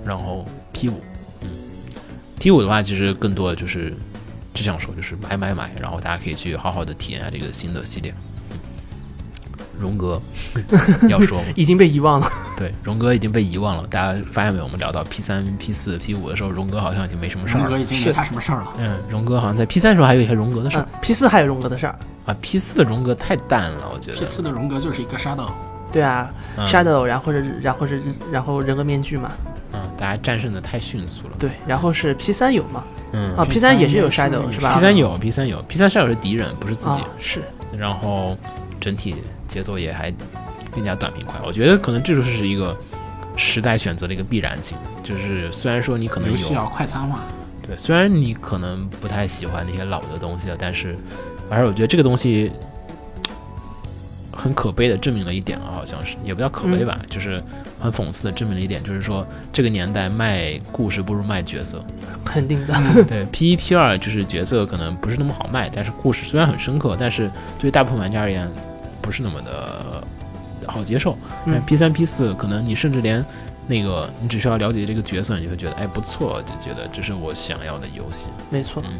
[0.05, 1.01] 然后 P 五，
[1.41, 1.49] 嗯
[2.39, 3.93] ，P 五的话，其实更多的就是
[4.53, 8.13] 只想说，就是买买买，然后大家可以去好好的体验一下这个新的系列。
[9.75, 10.21] 嗯荣格
[11.09, 11.47] 要说吗？
[11.55, 12.27] 已经被遗忘了。
[12.57, 13.83] 对，荣格已经被遗忘了。
[13.89, 14.63] 大家发现没有？
[14.63, 17.63] 我们聊到 P 三、P 四、P 五的时候，荣格好像已经没什么事儿了。
[17.65, 18.73] 荣哥已经没是他什么事儿了。
[18.77, 21.95] 嗯，荣格好像在 P 三的时候还有一些荣格的事儿嗯、，P 四还有荣格的事儿。
[22.25, 22.35] 啊。
[22.41, 24.17] P 四的荣格太淡了，我觉得。
[24.19, 25.49] P 四的荣格就是一个 Shadow，
[25.91, 28.01] 对啊、嗯 s h a d o w 然后是然后是
[28.31, 29.31] 然后人格面具嘛，
[29.73, 31.31] 嗯，大家战胜的太迅速了。
[31.39, 32.83] 对，然后是 P 三有嘛？
[33.13, 37.01] 嗯啊 P3，P 三也是有 Shadow 是吧 P 三有，P 三有，P 三 Shadow 是敌人，不是自己。
[37.01, 37.41] 啊，是
[37.75, 38.37] 然后
[38.79, 39.15] 整体
[39.53, 40.11] 节奏也还
[40.73, 41.39] 更加短平快。
[41.45, 42.75] 我觉得可能这就是一个
[43.38, 47.19] 时代选择的一个必然性，就是虽然说你可能有游戏要快餐化。
[47.65, 50.97] 对，虽然你可能不太喜欢那些老的东西了，但是
[51.49, 52.51] 反正我觉得这个东西。
[54.35, 57.41] 很可悲的证明了一点啊，好像是也不叫可悲吧，就是
[57.80, 61.85] 很讽刺的证明了一点，就是说这个年代卖故事不如卖角色。
[62.25, 62.73] 肯定的。
[63.07, 68.49] 对 P 一 P 二就是角色可能不是那么好卖，但是故事虽然很深刻，但是对于大部分玩家而言
[69.03, 70.03] 不是那么的
[70.65, 71.15] 好接受。
[71.45, 73.23] 但嗯 P 三 P 四可能你甚至连
[73.67, 78.30] 那个你只需要了解这个角色，你会觉得哎不错，就觉得这是我想要的游戏。
[78.49, 78.91] 没错，嗯，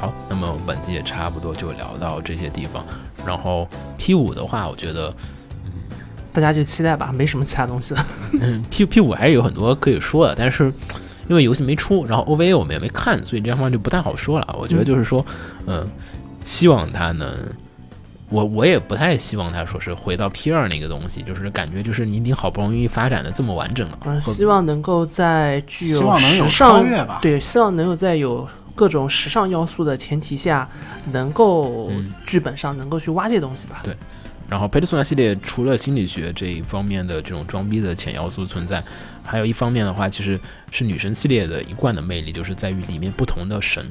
[0.00, 2.84] 好，那么本期也差不多就聊到这些地方。
[3.26, 5.14] 然后 P 五的话，我觉得
[6.32, 8.06] 大家就期待吧，没什么其他东西了。
[8.40, 10.72] 嗯 P P 五还是有很多可以说的，但是
[11.28, 14.56] 因为游戏没出，然后 OVA 我们也没看，所以这方面就不太好说了。
[14.58, 15.24] 我觉得就是说，
[15.66, 15.86] 嗯，
[16.44, 17.28] 希望它能，
[18.32, 27.18] 我我也不太希望他说是回到 P 二那个东西，就是感觉就是你你好不容易发展的这么完整了，希望能够在具有希望能有时尚超越吧。
[27.20, 30.66] 对，希望能够在有各种时尚要素的前提下，
[31.12, 32.12] 能够嗯。
[32.24, 33.80] 剧本上能够去挖这东西吧。
[33.84, 33.94] 对
[34.48, 38.82] 然后《佩特索纳》系列除了心理学这一方面的这种装逼的潜要素存在，
[39.22, 40.40] 还有一方面的话，其实
[40.70, 43.84] 是女神系列的一贯的魅力，就是在于里面不同的神，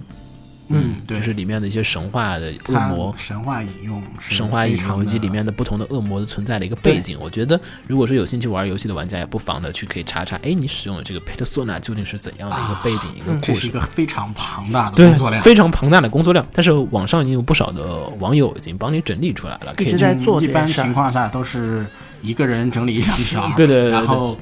[0.73, 3.13] 嗯，对，就是里面的一些神话的恶魔。
[3.17, 13.69] 神话引用神话引用以及里面的不同的恶魔的存在的一个背景，我觉得如果说有兴趣玩游戏的玩家，也不妨的去可以查查，哎，你使用的这个 Persona 究竟是怎样的一个背景、一个嗯故事这是一？
[13.69, 21.85] 个非常庞大的工作量，，非常庞大的工作量，但是网上已经有不少的网友已经帮你整理出来了，可以去一直在做一般情况下都是
[22.21, 24.37] 一个人整理一张 条，对对对对然后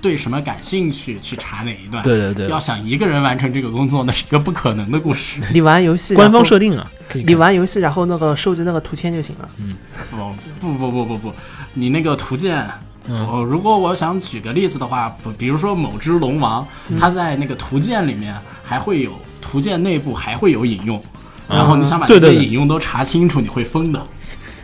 [0.00, 2.02] 对什么感兴趣去查哪一段。
[2.02, 5.40] 对对对要想一个人完成这个工作，那是一个不可能的故事。
[5.52, 9.48] 你玩游戏，官方设定啊，可以你玩游戏，然后那个收集那个图签就行了。
[9.58, 9.76] 嗯
[10.10, 10.16] 不
[10.60, 11.32] 不不不不不，
[11.74, 12.66] 你那个图鉴。
[13.08, 21.02] 嗯我如果我想举个例子的话，不，比如说某只龙王，嗯它在那个图鉴里面还会有图鉴内部还会有引用，
[21.48, 24.06] 然后你想把这些引用都查清楚，你会疯的。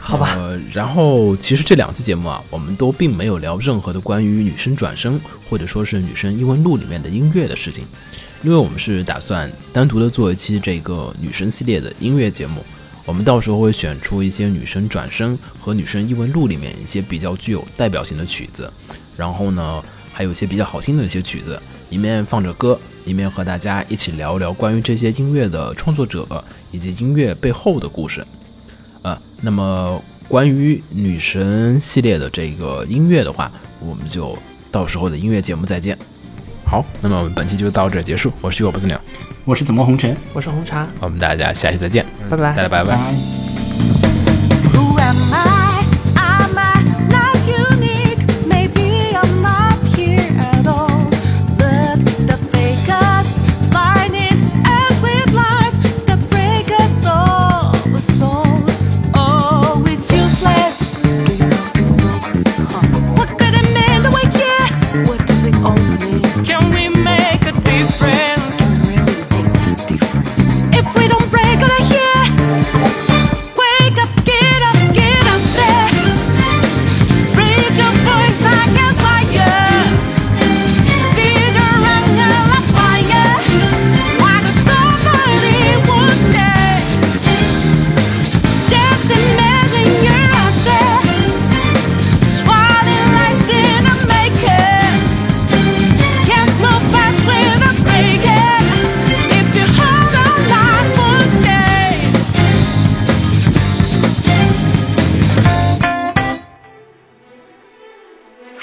[0.07, 5.21] 好吧，呃，然后其实这两期节目啊，我们都并没有聊任何的关于女生转生
[5.51, 7.85] 或者说是女生英文录里面的音乐的事情，
[8.45, 12.65] 因为我们是打算单独的做一期这个女生系列的音乐节目。
[13.05, 18.73] 我们到时候会选出一些女生转身和女生异闻录里面一些比较具有代表性的曲子，
[19.17, 21.61] 然后呢，还有一些比较好听的一些曲子，
[21.91, 28.25] 一面放着歌，一面和大家一起聊一聊关于这些音乐的创作者以及音乐背后的故事。
[29.37, 33.51] 啊，那么关于女神系列的这个音乐的话，
[33.81, 34.37] 我们就
[34.71, 35.97] 到时候的音乐节目再见。
[36.65, 38.33] 好，那么我们本期就到这结束。
[38.41, 39.01] 我是雨果不死鸟，
[39.45, 42.97] 我是怎么红尘，我是红茶，我们大家下期再见，拜拜大家拜拜。
[42.97, 43.15] 拜。
[44.73, 45.56] Who am I?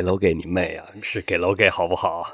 [0.00, 0.86] 给楼给你妹啊！
[1.02, 2.26] 是给楼给好不好？